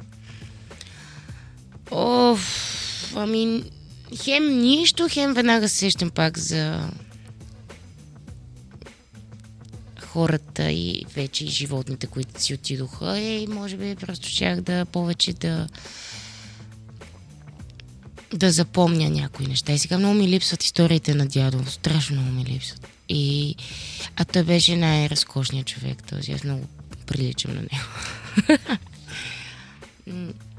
Ами, 3.14 3.64
хем 4.22 4.60
нищо, 4.60 5.08
хем 5.10 5.34
веднага 5.34 5.68
се 5.68 5.76
сещам 5.76 6.10
пак 6.10 6.38
за 6.38 6.90
хората 10.00 10.72
и 10.72 11.04
вече 11.14 11.44
и 11.44 11.48
животните, 11.48 12.06
които 12.06 12.42
си 12.42 12.54
отидоха. 12.54 13.18
И 13.18 13.46
може 13.46 13.76
би 13.76 13.96
просто 13.96 14.28
щях 14.28 14.60
да 14.60 14.84
повече 14.84 15.32
да 15.32 15.68
да 18.34 18.52
запомня 18.52 19.10
някои 19.10 19.46
неща. 19.46 19.72
И 19.72 19.78
сега 19.78 19.98
много 19.98 20.14
ми 20.14 20.28
липсват 20.28 20.64
историите 20.64 21.14
на 21.14 21.26
дядо. 21.26 21.66
Страшно 21.66 22.16
много 22.16 22.36
ми 22.36 22.44
липсват. 22.44 22.88
И... 23.08 23.54
А 24.16 24.24
той 24.24 24.42
беше 24.42 24.76
най-разкошният 24.76 25.66
човек 25.66 26.02
този. 26.08 26.32
Аз 26.32 26.44
много 26.44 26.66
приличам 27.06 27.54
на 27.54 27.60
него. 27.60 27.88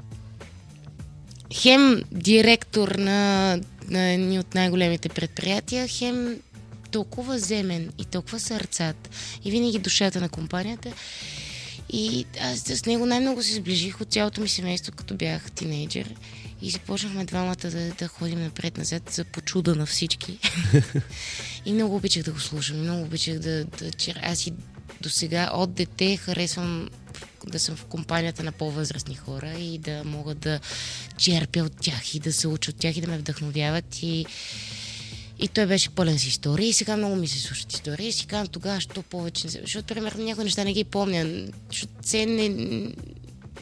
Хем 1.52 2.02
директор 2.12 2.88
на, 2.88 3.60
на 3.88 4.08
едни 4.08 4.38
от 4.38 4.54
най-големите 4.54 5.08
предприятия, 5.08 5.88
хем 5.88 6.36
толкова 6.90 7.38
земен 7.38 7.92
и 7.98 8.04
толкова 8.04 8.40
сърцат 8.40 9.10
и 9.44 9.50
винаги 9.50 9.78
душата 9.78 10.20
на 10.20 10.28
компанията. 10.28 10.92
И 11.92 12.26
аз 12.40 12.58
с 12.58 12.86
него 12.86 13.06
най-много 13.06 13.42
се 13.42 13.54
сближих 13.54 14.00
от 14.00 14.12
цялото 14.12 14.40
ми 14.40 14.48
семейство, 14.48 14.92
като 14.92 15.14
бях 15.14 15.50
тинейджър. 15.50 16.14
И 16.62 16.70
започнахме 16.70 17.24
двамата 17.24 17.56
да, 17.56 17.90
да 17.98 18.08
ходим 18.08 18.42
напред-назад 18.42 19.10
за 19.10 19.24
почуда 19.24 19.74
на 19.74 19.86
всички. 19.86 20.38
и 21.64 21.72
много 21.72 21.96
обичах 21.96 22.22
да 22.22 22.32
го 22.32 22.40
слушам. 22.40 22.80
Много 22.80 23.02
обичах 23.02 23.38
да, 23.38 23.64
да 23.64 23.92
чер... 23.92 24.20
Аз 24.22 24.46
и 24.46 24.52
до 25.00 25.10
сега 25.10 25.50
от 25.54 25.74
дете 25.74 26.16
харесвам 26.16 26.88
да 27.46 27.58
съм 27.58 27.76
в 27.76 27.84
компанията 27.84 28.42
на 28.42 28.52
по-възрастни 28.52 29.14
хора 29.14 29.54
и 29.58 29.78
да 29.78 30.04
мога 30.04 30.34
да 30.34 30.60
черпя 31.16 31.60
от 31.60 31.76
тях 31.80 32.14
и 32.14 32.20
да 32.20 32.32
се 32.32 32.48
уча 32.48 32.70
от 32.70 32.76
тях 32.76 32.96
и 32.96 33.00
да 33.00 33.08
ме 33.08 33.18
вдъхновяват. 33.18 34.02
И, 34.02 34.26
и 35.38 35.48
той 35.48 35.66
беше 35.66 35.90
пълен 35.90 36.18
с 36.18 36.24
истории. 36.24 36.68
И 36.68 36.72
сега 36.72 36.96
много 36.96 37.16
ми 37.16 37.28
се 37.28 37.38
слушат 37.38 37.72
истории. 37.72 38.08
И 38.08 38.12
си 38.12 38.26
казвам 38.26 38.46
тогава, 38.46 38.80
що 38.80 39.02
повече. 39.02 39.48
Защото, 39.48 39.94
примерно, 39.94 40.24
някои 40.24 40.44
неща 40.44 40.64
не 40.64 40.72
ги 40.72 40.84
помня. 40.84 41.46
Защото 41.68 41.92
се 42.02 42.26
не, 42.26 42.48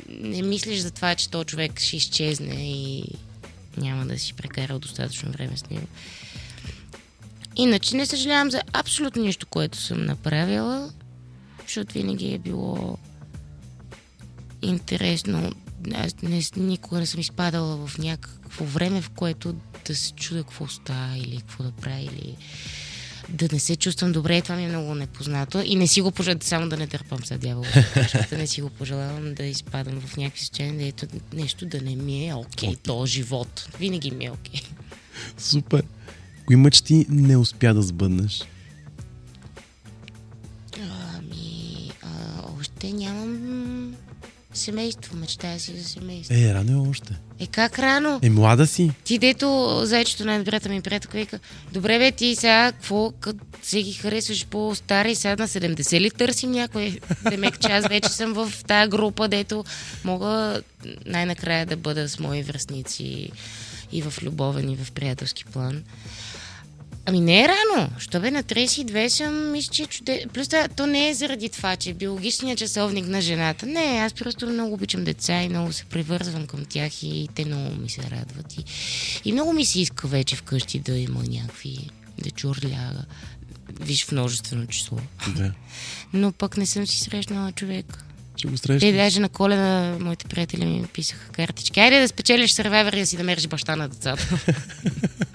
не 0.08 0.42
мислиш 0.42 0.78
за 0.78 0.90
това, 0.90 1.14
че 1.14 1.30
този 1.30 1.46
човек 1.46 1.80
ще 1.80 1.96
изчезне 1.96 2.54
и 2.54 3.04
няма 3.76 4.06
да 4.06 4.18
си 4.18 4.34
прекарал 4.34 4.78
достатъчно 4.78 5.32
време 5.32 5.56
с 5.56 5.70
него. 5.70 5.86
Иначе 7.56 7.96
не 7.96 8.06
съжалявам 8.06 8.50
за 8.50 8.62
абсолютно 8.72 9.22
нищо, 9.22 9.46
което 9.46 9.78
съм 9.78 10.04
направила, 10.04 10.92
защото 11.62 11.94
винаги 11.94 12.34
е 12.34 12.38
било 12.38 12.98
интересно. 14.62 15.52
Аз 15.94 16.22
не, 16.22 16.42
никога 16.56 16.98
не 16.98 17.06
съм 17.06 17.20
изпадала 17.20 17.86
в 17.86 17.98
някакво 17.98 18.64
време, 18.64 19.00
в 19.00 19.10
което 19.10 19.54
да 19.86 19.94
се 19.96 20.12
чуда 20.12 20.42
какво 20.42 20.68
става 20.68 21.16
или 21.16 21.36
какво 21.36 21.64
да 21.64 21.72
правя, 21.72 22.00
или 22.00 22.36
да 23.28 23.48
не 23.52 23.58
се 23.58 23.76
чувствам 23.76 24.12
добре. 24.12 24.42
Това 24.42 24.56
ми 24.56 24.64
е 24.64 24.68
много 24.68 24.94
непознато. 24.94 25.62
И 25.64 25.76
не 25.76 25.86
си 25.86 26.00
го 26.00 26.10
пожелавам, 26.10 26.42
само 26.42 26.68
да 26.68 26.76
не 26.76 26.86
търпам 26.86 27.18
за 27.24 27.38
дявола. 27.38 27.68
да 28.30 28.38
не 28.38 28.46
си 28.46 28.62
го 28.62 28.70
пожелавам 28.70 29.34
да 29.34 29.44
изпадам 29.44 30.00
в 30.00 30.16
някакви 30.16 30.40
състояния, 30.40 30.88
ето 30.88 31.06
нещо 31.32 31.66
да 31.66 31.80
не 31.80 31.96
ми 31.96 32.28
е 32.28 32.34
окей, 32.34 32.68
okay, 32.68 32.78
то 32.82 33.06
живот. 33.06 33.68
Винаги 33.78 34.10
ми 34.10 34.24
е 34.24 34.30
окей. 34.30 34.60
Супер. 35.38 35.82
Кои 36.46 36.56
мечти 36.56 37.06
не 37.08 37.36
успя 37.36 37.74
да 37.74 37.82
сбъднеш? 37.82 38.44
Ами, 41.14 41.92
а, 42.02 42.42
още 42.60 42.92
нямам 42.92 43.94
семейство. 44.54 45.16
Мечтая 45.16 45.60
си 45.60 45.76
за 45.76 45.88
семейство. 45.88 46.34
Е, 46.34 46.54
рано 46.54 46.72
е 46.72 46.88
още. 46.88 47.14
Е, 47.38 47.46
как 47.46 47.78
рано? 47.78 48.20
Е, 48.22 48.30
млада 48.30 48.66
си. 48.66 48.90
Ти 49.04 49.18
дето, 49.18 49.80
зайчето 49.84 50.24
най-добрата 50.24 50.68
ми 50.68 50.80
приятелка 50.80 51.18
вика, 51.18 51.38
добре 51.72 51.98
бе, 51.98 52.12
ти 52.12 52.36
сега, 52.36 52.72
какво, 52.72 53.10
като 53.10 53.38
се 53.62 53.82
ги 53.82 53.92
харесваш 53.92 54.46
по-стари, 54.46 55.14
сега 55.14 55.36
на 55.36 55.48
70 55.48 56.00
ли 56.00 56.10
търсим 56.10 56.50
някой? 56.50 56.98
Демек, 57.30 57.58
че 57.60 57.68
аз 57.68 57.86
вече 57.86 58.08
съм 58.08 58.32
в 58.32 58.52
тая 58.66 58.88
група, 58.88 59.28
дето 59.28 59.64
мога 60.04 60.62
най-накрая 61.06 61.66
да 61.66 61.76
бъда 61.76 62.08
с 62.08 62.18
мои 62.18 62.42
връзници 62.42 63.30
и 63.92 64.02
в 64.02 64.22
любовен, 64.22 64.70
и 64.70 64.76
в 64.76 64.92
приятелски 64.92 65.44
план. 65.44 65.82
Ами 67.06 67.20
не 67.20 67.40
е 67.44 67.48
рано. 67.48 67.90
Що 67.98 68.20
бе 68.20 68.30
на 68.30 68.42
32 68.42 69.08
съм, 69.08 69.50
мисля, 69.50 69.72
че 69.72 69.86
чуде... 69.86 70.24
Плюс 70.34 70.48
това, 70.48 70.68
то 70.68 70.86
не 70.86 71.08
е 71.08 71.14
заради 71.14 71.48
това, 71.48 71.76
че 71.76 71.90
е 71.90 71.94
биологичният 71.94 72.58
часовник 72.58 73.06
на 73.06 73.20
жената. 73.20 73.66
Не, 73.66 73.80
аз 73.80 74.12
просто 74.12 74.46
много 74.46 74.74
обичам 74.74 75.04
деца 75.04 75.42
и 75.42 75.48
много 75.48 75.72
се 75.72 75.84
привързвам 75.84 76.46
към 76.46 76.64
тях 76.64 77.02
и 77.02 77.28
те 77.34 77.44
много 77.44 77.76
ми 77.76 77.88
се 77.88 78.02
радват. 78.02 78.58
И, 78.58 78.64
и 79.24 79.32
много 79.32 79.52
ми 79.52 79.64
се 79.64 79.80
иска 79.80 80.06
вече 80.06 80.36
вкъщи 80.36 80.78
да 80.78 80.96
има 80.98 81.22
някакви, 81.28 81.78
да 82.18 82.30
чурля, 82.30 82.92
виж 83.80 84.04
в 84.04 84.12
множествено 84.12 84.66
число. 84.66 84.98
Да. 85.36 85.52
Но 86.12 86.32
пък 86.32 86.56
не 86.56 86.66
съм 86.66 86.86
си 86.86 86.98
срещнала 87.00 87.52
човек. 87.52 88.04
Ще 88.36 88.48
го 88.48 88.54
Те 88.56 88.58
срещнеш. 88.58 88.94
даже 88.94 89.20
на 89.20 89.28
колена 89.28 89.98
моите 90.00 90.26
приятели 90.26 90.64
ми 90.64 90.86
писаха 90.86 91.32
картички. 91.32 91.80
Айде 91.80 92.00
да 92.00 92.08
спечелиш 92.08 92.52
Survivor 92.52 92.96
и 92.96 93.00
да 93.00 93.06
си 93.06 93.16
намериш 93.16 93.46
баща 93.46 93.76
на 93.76 93.88
децата. 93.88 94.28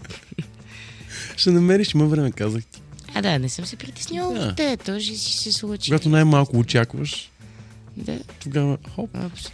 Ще 1.38 1.52
намериш, 1.52 1.94
има 1.94 2.06
време, 2.06 2.32
казах 2.32 2.64
ти. 2.66 2.82
А 3.14 3.22
да, 3.22 3.40
не 3.40 3.50
съм 3.50 3.66
се 3.66 3.76
притеснила 3.76 4.34
Да. 4.34 4.40
от 4.42 4.56
те. 4.56 4.78
То 4.78 5.00
ще 5.00 5.16
си 5.16 5.32
се 5.34 5.52
случи. 5.52 5.92
Когато 5.92 6.10
най-малко 6.10 6.58
очакваш, 6.58 7.30
Да. 7.98 8.20
тогава 8.40 8.78
хоп, 8.96 9.10
Опс. 9.18 9.52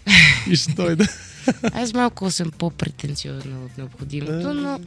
и 0.51 0.55
ще 0.55 0.71
дойде. 0.71 1.07
Аз 1.63 1.93
малко 1.93 2.31
съм 2.31 2.51
по-претенциозна 2.51 3.65
от 3.65 3.77
необходимото, 3.77 4.31
Да. 4.33 4.53
но 4.53 4.79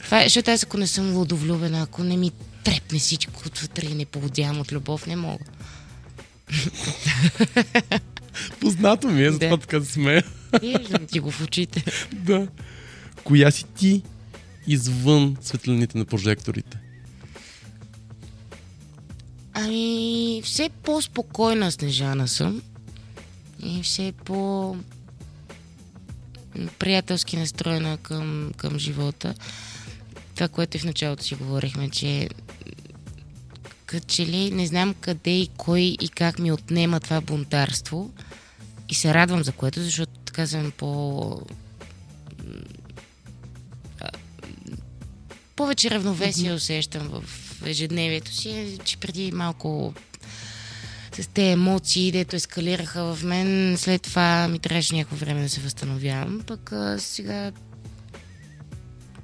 това 0.00 0.20
е, 0.20 0.24
защото 0.24 0.50
аз 0.50 0.62
ако 0.62 0.76
не 0.76 0.86
съм 0.86 1.14
лудовлюбена, 1.14 1.82
ако 1.82 2.04
не 2.04 2.16
ми 2.16 2.32
трепне 2.64 2.98
всичко 2.98 3.42
отвътре 3.46 3.86
и 3.86 3.94
не 3.94 4.04
поводявам 4.04 4.60
от 4.60 4.72
любов, 4.72 5.06
не 5.06 5.16
мога. 5.16 5.44
Познато 8.60 9.08
ми 9.08 9.22
е, 9.22 9.26
Да. 9.26 9.32
затова 9.32 9.56
така 9.56 9.80
се 9.80 9.92
смея. 9.92 10.22
Виждам 10.60 11.06
ти 11.06 11.20
го 11.20 11.30
в 11.30 11.40
очите. 11.42 11.84
да. 12.12 12.46
Коя 13.24 13.50
си 13.50 13.64
ти 13.64 14.02
извън 14.66 15.36
светлините 15.40 15.98
на 15.98 16.04
прожекторите? 16.04 16.78
Ами, 19.52 20.42
все 20.44 20.70
по-спокойна 20.82 21.72
Снежана 21.72 22.28
съм. 22.28 22.62
И 23.62 23.82
все 23.82 24.12
по 24.24 24.76
приятелски 26.78 27.36
настроена 27.36 27.96
към, 27.96 28.52
към 28.56 28.78
живота. 28.78 29.34
Това, 30.34 30.48
което 30.48 30.76
и 30.76 30.80
в 30.80 30.84
началото 30.84 31.24
си 31.24 31.34
говорихме, 31.34 31.90
че 31.90 32.28
че 34.06 34.26
ли 34.26 34.50
не 34.50 34.66
знам 34.66 34.94
къде 35.00 35.30
и 35.30 35.48
кой 35.56 35.80
и 35.80 36.08
как 36.08 36.38
ми 36.38 36.52
отнема 36.52 37.00
това 37.00 37.20
бунтарство. 37.20 38.10
И 38.88 38.94
се 38.94 39.14
радвам 39.14 39.44
за 39.44 39.52
което, 39.52 39.82
защото 39.82 40.12
така 40.24 40.46
съм 40.46 40.72
по... 40.76 41.40
Повече 45.56 45.90
равновесие 45.90 46.52
усещам 46.52 47.08
в 47.08 47.22
ежедневието 47.66 48.34
си, 48.34 48.78
че 48.84 48.96
преди 48.96 49.32
малко 49.32 49.94
с 51.12 51.26
тези 51.26 51.48
емоции, 51.48 52.12
дето 52.12 52.36
ескалираха 52.36 53.14
в 53.14 53.24
мен, 53.24 53.76
след 53.78 54.02
това 54.02 54.48
ми 54.48 54.58
трябваше 54.58 54.94
някакво 54.94 55.16
време 55.16 55.42
да 55.42 55.48
се 55.48 55.60
възстановявам, 55.60 56.42
пък 56.46 56.72
а, 56.72 56.98
сега 56.98 57.52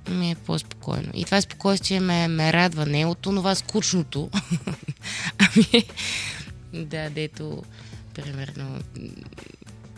ми 0.09 0.31
е 0.31 0.35
по-спокойно. 0.35 1.11
И 1.15 1.25
това 1.25 1.41
спокойствие 1.41 2.01
ме, 2.01 2.29
ме 2.29 2.53
радва, 2.53 2.87
не 2.87 3.07
от 3.07 3.19
това 3.19 3.55
скучното, 3.55 4.31
ами 5.39 5.85
да, 6.73 7.11
дето 7.11 7.63
примерно 8.15 8.79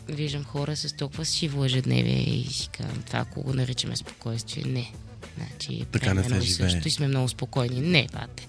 виждам 0.09 0.45
хора 0.45 0.77
с 0.77 0.97
толкова 0.97 1.25
сиво 1.25 1.65
ежедневие 1.65 2.23
и 2.23 2.45
си 2.45 2.69
казвам, 2.69 3.03
това 3.03 3.19
ако 3.19 3.43
го 3.43 3.55
наричаме 3.55 3.97
спокойствие, 3.97 4.65
не. 4.67 4.93
Значи, 5.39 5.85
Така 5.93 6.15
не 6.15 6.23
се 6.25 6.41
живее. 6.41 6.71
също 6.71 6.89
и 6.89 6.91
сме 6.91 7.09
много 7.09 7.29
спокойни. 7.29 7.81
Не, 7.81 8.07
бате. 8.13 8.47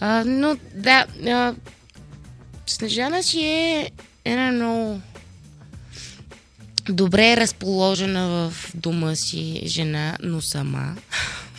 А, 0.00 0.24
но 0.24 0.56
да, 0.74 1.06
а, 1.26 1.54
Снежана 2.66 3.22
си 3.22 3.40
е 3.40 3.90
една 4.24 4.52
много 4.52 5.00
добре 6.88 7.36
разположена 7.36 8.28
в 8.28 8.70
дома 8.74 9.14
си 9.14 9.62
жена, 9.66 10.18
но 10.22 10.40
сама. 10.40 10.96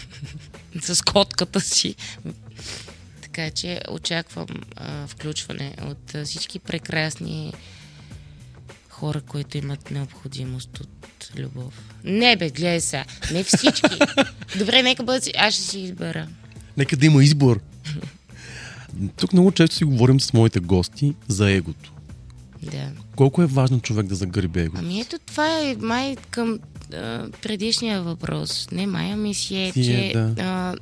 с 0.82 1.02
котката 1.02 1.62
си. 1.62 1.96
Така 3.22 3.50
че 3.52 3.82
очаквам 3.90 4.48
а, 4.76 5.08
включване 5.08 5.76
от 5.82 6.16
а, 6.16 6.26
всички 6.26 6.60
прекрасни 6.60 7.54
хора, 8.90 9.22
които 9.22 9.58
имат 9.58 9.92
необходимост 9.92 10.80
от 10.80 11.15
любов. 11.38 11.74
Не 12.04 12.36
бе, 12.36 12.50
гледай 12.50 12.82
сега. 12.82 13.06
Не 13.32 13.44
всички. 13.44 13.98
Добре, 14.58 14.84
нека 14.84 15.04
бъдат... 15.04 15.30
Аз 15.38 15.54
ще 15.54 15.64
си 15.64 15.80
избера. 15.80 16.28
Нека 16.78 16.98
да 16.98 17.06
има 17.06 17.24
избор. 17.24 17.60
Тук 19.16 19.34
много 19.34 19.52
често 19.52 19.76
си 19.76 19.84
говорим 19.84 20.20
с 20.20 20.34
моите 20.34 20.60
гости 20.60 21.14
за 21.28 21.52
егото. 21.52 21.94
Да. 22.64 22.92
Колко 23.16 23.42
е 23.42 23.46
важно 23.46 23.80
човек 23.80 24.06
да 24.06 24.16
загърби 24.16 24.60
егото? 24.60 24.82
Ами 24.82 25.02
ето 25.02 25.20
това 25.20 25.60
е 25.60 25.76
май 25.80 26.16
към 26.30 26.60
а, 26.94 27.28
предишния 27.42 28.02
въпрос. 28.02 28.68
Не 28.72 28.88
май, 28.88 29.12
ами 29.12 29.34
си 29.34 29.58
е, 29.58 29.72
Си 29.72 29.80
е, 29.80 29.84
че 29.84 30.14
да. 30.18 30.34
а, 30.40 30.76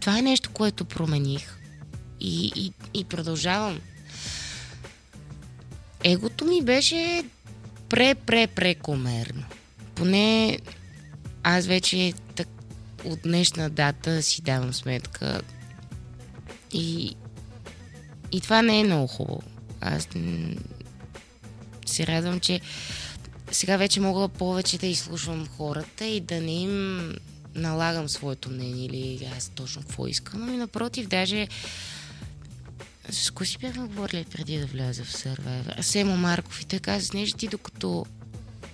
това 0.00 0.18
е 0.18 0.22
нещо, 0.22 0.50
което 0.50 0.84
промених. 0.84 1.58
И, 2.20 2.52
и, 2.56 2.72
и 3.00 3.04
продължавам. 3.04 3.80
Егото 6.04 6.44
ми 6.44 6.62
беше 6.62 7.24
пре-пре-прекомерно. 7.92 9.44
Поне 9.94 10.58
аз 11.42 11.66
вече 11.66 12.12
так, 12.36 12.48
от 13.04 13.22
днешна 13.22 13.70
дата 13.70 14.22
си 14.22 14.42
давам 14.42 14.74
сметка 14.74 15.40
и, 16.72 17.16
и 18.32 18.40
това 18.40 18.62
не 18.62 18.80
е 18.80 18.84
много 18.84 19.06
хубаво. 19.06 19.42
Аз 19.80 20.08
се 21.86 22.06
радвам, 22.06 22.40
че 22.40 22.60
сега 23.50 23.76
вече 23.76 24.00
мога 24.00 24.28
повече 24.28 24.78
да 24.78 24.86
изслушвам 24.86 25.48
хората 25.56 26.06
и 26.06 26.20
да 26.20 26.40
не 26.40 26.52
им 26.52 27.12
налагам 27.54 28.08
своето 28.08 28.50
мнение 28.50 28.86
или 28.86 29.28
аз 29.36 29.48
точно 29.48 29.82
какво 29.82 30.06
искам. 30.06 30.42
Ами 30.42 30.56
напротив, 30.56 31.06
даже 31.06 31.48
с 33.10 33.30
кой 33.30 33.46
си 33.46 33.58
бяхме 33.58 33.86
говорили 33.86 34.24
преди 34.24 34.58
да 34.58 34.66
вляза 34.66 35.04
в 35.04 35.12
Survivor? 35.12 35.80
Семо 35.80 36.16
Марков 36.16 36.62
и 36.62 36.64
той 36.64 36.78
каза, 36.78 37.06
знаеш 37.06 37.32
ти 37.32 37.48
докато 37.48 38.06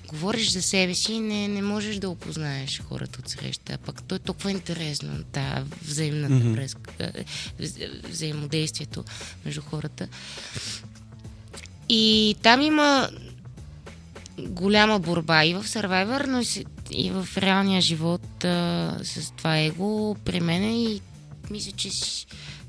говориш 0.09 0.51
за 0.51 0.63
себе 0.63 0.95
си, 0.95 1.21
не, 1.21 1.49
не 1.49 1.63
можеш 1.63 1.97
да 1.97 2.11
опознаеш 2.11 2.83
хората 2.89 3.19
от 3.19 3.29
среща. 3.29 3.73
А 3.73 3.79
пък 3.79 4.03
то 4.03 4.15
е 4.15 4.19
толкова 4.19 4.51
интересно, 4.51 5.25
та 5.33 5.65
взаимната 5.83 6.35
mm-hmm. 6.35 6.53
връзка, 6.53 6.91
вза- 7.61 8.09
взаимодействието 8.09 9.05
между 9.45 9.61
хората. 9.61 10.09
И 11.89 12.37
там 12.43 12.61
има 12.61 13.09
голяма 14.39 14.99
борба 14.99 15.45
и 15.45 15.55
в 15.55 15.65
Survivor, 15.65 16.27
но 16.27 16.43
и, 16.91 17.11
в 17.11 17.29
реалния 17.37 17.81
живот 17.81 18.45
а, 18.45 18.99
с 19.03 19.33
това 19.37 19.59
его 19.59 20.17
при 20.25 20.41
мен 20.41 20.65
и 20.65 21.01
мисля, 21.51 21.73
че 21.73 21.91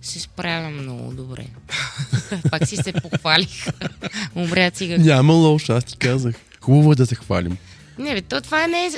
се 0.02 0.20
справям 0.20 0.74
много 0.74 1.14
добре. 1.14 1.46
Пак 2.52 2.68
си 2.68 2.76
се 2.78 2.94
похвалих. 2.94 3.68
Умря 4.36 4.72
цигък. 4.72 5.00
Няма 5.00 5.34
лошо, 5.34 5.74
аз 5.74 5.84
ти 5.84 5.98
казах. 5.98 6.36
Хубаво 6.62 6.92
е 6.92 6.96
да 6.96 7.06
се 7.06 7.16
хвалим. 7.16 7.58
Не, 7.98 8.14
бе, 8.14 8.22
то 8.22 8.42
това 8.42 8.68
не 8.68 8.86
е... 8.86 8.90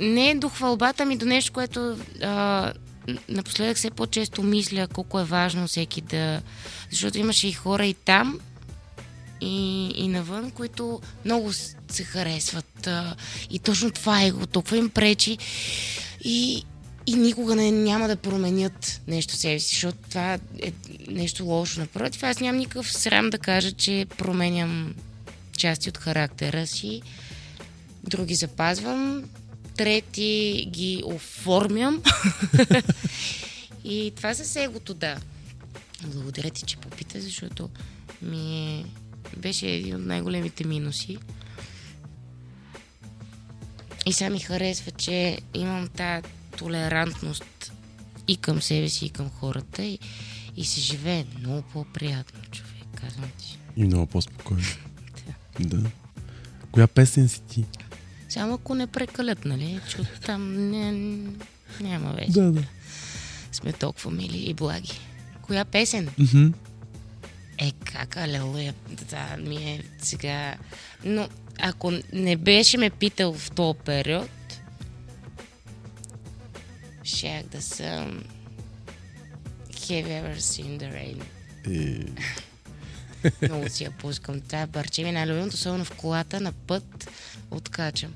Не 0.00 0.30
е 0.30 0.34
до 0.34 0.48
хвалбата 0.48 1.04
ми, 1.04 1.16
до 1.16 1.26
нещо, 1.26 1.52
което 1.52 1.98
а, 2.22 2.72
напоследък 3.28 3.76
все 3.76 3.90
по-често 3.90 4.42
мисля 4.42 4.88
колко 4.88 5.20
е 5.20 5.24
важно 5.24 5.66
всеки 5.66 6.00
да... 6.00 6.42
Защото 6.90 7.18
имаше 7.18 7.48
и 7.48 7.52
хора 7.52 7.86
и 7.86 7.94
там, 7.94 8.38
и, 9.40 9.86
и 9.88 10.08
навън, 10.08 10.50
които 10.50 11.00
много 11.24 11.52
се 11.88 12.04
харесват. 12.04 12.86
А, 12.86 13.14
и 13.50 13.58
точно 13.58 13.90
това 13.90 14.22
е 14.22 14.30
го, 14.30 14.46
толкова 14.46 14.76
им 14.76 14.90
пречи. 14.90 15.38
И, 16.24 16.64
и 17.06 17.14
никога 17.14 17.56
не, 17.56 17.70
няма 17.70 18.08
да 18.08 18.16
променят 18.16 19.00
нещо 19.06 19.36
себе 19.36 19.60
си, 19.60 19.74
защото 19.74 19.98
това 20.08 20.34
е 20.62 20.72
нещо 21.08 21.44
лошо. 21.44 21.80
Напротив, 21.80 22.22
аз 22.22 22.40
нямам 22.40 22.58
никакъв 22.58 22.92
срам 22.92 23.30
да 23.30 23.38
кажа, 23.38 23.72
че 23.72 24.06
променям 24.18 24.94
части 25.56 25.88
от 25.88 25.98
характера 25.98 26.66
си, 26.66 27.02
други 28.04 28.34
запазвам, 28.34 29.24
трети 29.76 30.66
ги 30.70 31.02
оформям. 31.06 32.02
и 33.84 34.12
това 34.16 34.34
с 34.34 34.56
егото, 34.56 34.94
да. 34.94 35.16
Благодаря 36.06 36.50
ти, 36.50 36.62
че 36.62 36.76
попита, 36.76 37.20
защото 37.20 37.70
ми 38.22 38.78
е... 38.78 38.84
беше 39.36 39.66
един 39.66 39.96
от 39.96 40.06
най-големите 40.06 40.64
минуси. 40.64 41.18
И 44.06 44.12
сега 44.12 44.30
ми 44.30 44.40
харесва, 44.40 44.90
че 44.90 45.38
имам 45.54 45.88
тази 45.88 46.28
толерантност 46.58 47.72
и 48.28 48.36
към 48.36 48.62
себе 48.62 48.88
си, 48.88 49.06
и 49.06 49.10
към 49.10 49.30
хората. 49.30 49.82
И, 49.82 49.98
и 50.56 50.64
се 50.64 50.80
живее 50.80 51.24
много 51.38 51.62
по-приятно, 51.62 52.40
човек, 52.50 52.84
казвам 52.94 53.30
ти. 53.38 53.58
И 53.76 53.84
много 53.84 54.06
по-спокойно. 54.06 54.62
Да. 55.60 55.90
Коя 56.70 56.86
песен 56.86 57.28
си 57.28 57.42
ти? 57.42 57.64
Само 58.28 58.54
ако 58.54 58.74
не 58.74 58.86
прекалят, 58.86 59.44
нали? 59.44 59.80
Защото 59.84 60.20
там 60.20 60.70
не, 60.70 60.92
няма 61.80 62.12
вече. 62.12 62.32
Да, 62.32 62.52
да. 62.52 62.64
Сме 63.52 63.72
толкова 63.72 64.10
мили 64.10 64.38
и 64.38 64.54
благи. 64.54 65.00
Коя 65.42 65.64
песен? 65.64 66.08
Мгм. 66.18 66.46
Е, 67.58 67.72
как, 67.84 68.16
алелуя, 68.16 68.74
да, 69.10 69.36
ми 69.36 69.56
е 69.56 69.82
сега... 69.98 70.54
Но 71.04 71.28
ако 71.58 71.92
не 72.12 72.36
беше 72.36 72.78
ме 72.78 72.90
питал 72.90 73.34
в 73.34 73.50
този 73.50 73.78
период, 73.84 74.28
щях 77.16 77.42
да 77.42 77.62
съм... 77.62 78.24
Have 79.70 80.06
you 80.06 80.22
ever 80.22 80.38
seen 80.38 80.78
the 80.78 80.88
rain? 80.92 81.22
Е, 81.66 82.12
Много 83.48 83.68
си 83.68 83.84
я 83.84 83.90
пускам. 83.90 84.40
Това 84.40 84.66
парче 84.66 85.02
ми 85.02 85.08
е 85.08 85.12
най-любимото, 85.12 85.54
особено 85.54 85.84
в 85.84 85.90
колата, 85.90 86.40
на 86.40 86.52
път 86.52 87.10
откачам. 87.50 88.14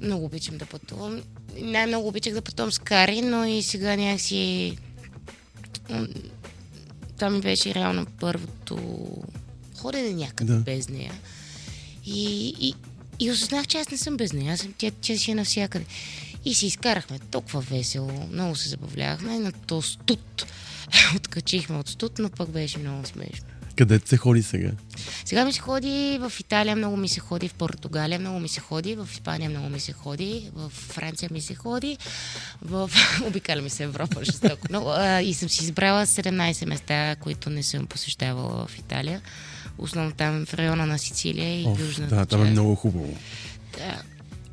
Много 0.00 0.24
обичам 0.24 0.58
да 0.58 0.66
пътувам. 0.66 1.22
Най-много 1.60 2.08
обичах 2.08 2.34
да 2.34 2.42
пътувам 2.42 2.72
с 2.72 2.78
Кари, 2.78 3.22
но 3.22 3.44
и 3.44 3.62
сега 3.62 3.96
някакси... 3.96 4.78
Това 7.16 7.30
ми 7.30 7.40
беше 7.40 7.74
реално 7.74 8.06
първото 8.06 9.06
ходене 9.76 10.12
някъде 10.12 10.52
да. 10.52 10.58
без 10.60 10.88
нея. 10.88 11.12
И, 12.06 12.54
и, 12.60 12.74
и 13.20 13.30
осъзнах, 13.30 13.66
че 13.66 13.78
аз 13.78 13.90
не 13.90 13.98
съм 13.98 14.16
без 14.16 14.32
нея. 14.32 14.52
Аз 14.52 14.60
съм, 14.60 14.74
тя, 14.78 14.90
тя 15.00 15.16
си 15.16 15.30
е 15.30 15.34
навсякъде. 15.34 15.84
И 16.44 16.54
си 16.54 16.66
изкарахме 16.66 17.18
толкова 17.18 17.60
весело, 17.60 18.28
много 18.32 18.56
се 18.56 18.68
забавлявахме. 18.68 19.38
На 19.38 19.52
то 19.52 19.82
студ. 19.82 20.46
Откачихме 21.16 21.76
от 21.76 21.88
студ, 21.88 22.18
но 22.18 22.30
пък 22.30 22.50
беше 22.50 22.78
много 22.78 23.06
смешно. 23.06 23.46
къде 23.76 24.00
се 24.04 24.16
ходи 24.16 24.42
сега? 24.42 24.70
Сега 25.24 25.44
ми 25.44 25.52
се 25.52 25.60
ходи 25.60 26.18
в 26.20 26.32
Италия, 26.40 26.76
много 26.76 26.96
ми 26.96 27.08
се 27.08 27.20
ходи 27.20 27.48
в 27.48 27.54
Португалия, 27.54 28.20
много 28.20 28.40
ми 28.40 28.48
се 28.48 28.60
ходи, 28.60 28.94
в 28.94 29.08
Испания 29.12 29.50
много 29.50 29.68
ми 29.68 29.80
се 29.80 29.92
ходи, 29.92 30.50
в 30.54 30.68
Франция 30.68 31.28
ми 31.32 31.40
се 31.40 31.54
ходи, 31.54 31.98
в... 32.62 32.90
обикаля 33.26 33.62
ми 33.62 33.70
се 33.70 33.84
Европа 33.84 34.24
жестоко. 34.24 34.66
Но, 34.70 34.88
а, 34.88 35.22
и 35.22 35.34
съм 35.34 35.48
си 35.48 35.64
избрала 35.64 36.06
17 36.06 36.66
места, 36.66 37.16
които 37.16 37.50
не 37.50 37.62
съм 37.62 37.86
посещавала 37.86 38.66
в 38.66 38.78
Италия. 38.78 39.22
Основно 39.78 40.12
там 40.12 40.46
в 40.46 40.54
района 40.54 40.86
на 40.86 40.98
Сицилия 40.98 41.60
и 41.62 41.66
Оф, 41.66 41.80
Южната 41.80 42.16
да, 42.16 42.26
там 42.26 42.46
е 42.46 42.50
много 42.50 42.74
хубаво. 42.74 43.16
Да. 43.78 44.02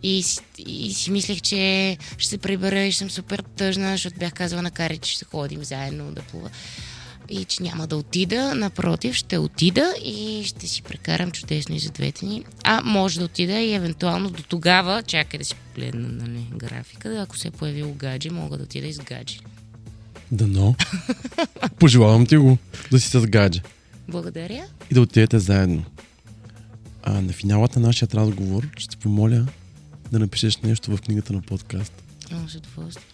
И, 0.04 0.24
и 0.58 0.94
си 0.94 1.12
мислех, 1.12 1.42
че 1.42 1.98
ще 2.18 2.30
се 2.30 2.38
прибера 2.38 2.80
и 2.80 2.92
съм 2.92 3.10
супер 3.10 3.44
тъжна, 3.56 3.92
защото 3.92 4.20
бях 4.20 4.34
казала 4.34 4.62
на 4.62 4.72
Кари, 4.72 4.98
че 4.98 5.12
ще 5.12 5.26
ходим 5.26 5.64
заедно 5.64 6.12
да 6.12 6.22
плува. 6.22 6.50
И 7.30 7.46
че 7.46 7.64
няма 7.64 7.88
да 7.88 7.98
отида, 7.98 8.56
напротив, 8.56 9.16
ще 9.16 9.38
отида 9.38 9.94
и 10.04 10.44
ще 10.46 10.68
си 10.68 10.82
прекарам 10.82 11.32
чудесно 11.32 11.76
и 11.76 11.80
за 11.80 11.90
двете 11.90 12.26
ни. 12.26 12.44
А 12.64 12.82
може 12.82 13.20
да 13.20 13.26
отида 13.26 13.54
и 13.54 13.74
евентуално 13.74 14.30
до 14.30 14.44
тогава, 14.44 15.04
чакай 15.04 15.38
да 15.38 15.46
си 15.46 15.56
погледна 15.56 16.08
нали, 16.08 16.46
графика, 16.56 17.22
ако 17.22 17.38
се 17.38 17.48
е 17.48 17.52
появил 17.52 17.94
гадже, 17.94 18.30
мога 18.30 18.58
да 18.58 18.64
отида 18.64 18.88
и 18.88 18.94
с 18.94 19.00
гадже. 19.00 19.40
Дано. 20.32 20.76
Пожелавам 21.80 22.26
ти 22.26 22.38
го 22.38 22.58
да 22.92 23.00
си 23.00 23.10
с 23.10 23.28
гадже. 23.28 23.62
Благодаря. 24.08 24.66
И 24.92 24.94
да 24.94 25.02
отидете 25.02 25.40
заедно. 25.40 25.84
А 27.04 27.22
на 27.22 27.34
финалата 27.34 27.80
на 27.80 27.88
нашия 27.88 28.08
разговор 28.14 28.68
ще 28.78 28.98
помоля 28.98 29.46
да 30.12 30.20
напишеш 30.20 30.58
нещо 30.58 30.98
в 30.98 31.02
книгата 31.02 31.34
на 31.34 31.42
подкаст. 31.42 32.04
Много 32.32 32.50
с 32.50 32.56
удоволствие. 32.56 33.06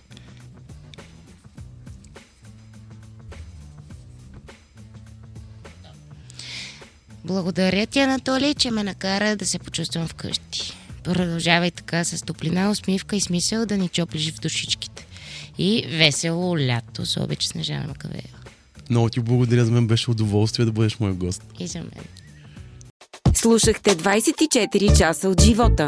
Благодаря 7.26 7.86
ти, 7.88 8.00
Анатолий, 8.00 8.54
че 8.54 8.72
ме 8.72 8.84
накара 8.84 9.36
да 9.36 9.46
се 9.46 9.60
почувствам 9.60 10.08
вкъщи. 10.08 10.74
Продължавай 11.04 11.72
така 11.72 12.04
с 12.04 12.26
топлина, 12.26 12.72
усмивка 12.72 13.16
и 13.16 13.22
смисъл 13.22 13.66
да 13.66 13.78
ни 13.78 13.90
чоплиш 13.90 14.34
в 14.34 14.40
душичките. 14.40 15.08
И 15.58 15.86
весело 15.90 16.58
лято 16.60 17.06
с 17.06 17.18
обич 17.18 17.44
Снежана 17.44 17.88
Макавеева. 17.88 18.38
Много 18.90 19.10
ти 19.10 19.20
благодаря, 19.20 19.66
за 19.66 19.72
мен 19.72 19.88
беше 19.88 20.12
удоволствие 20.12 20.66
да 20.66 20.72
бъдеш 20.72 21.00
мой 21.00 21.14
гост. 21.14 21.44
И 21.60 21.68
за 21.68 21.80
мен. 21.80 22.06
Слушахте 23.34 23.96
24 23.96 24.98
часа 24.98 25.30
от 25.30 25.42
живота. 25.42 25.88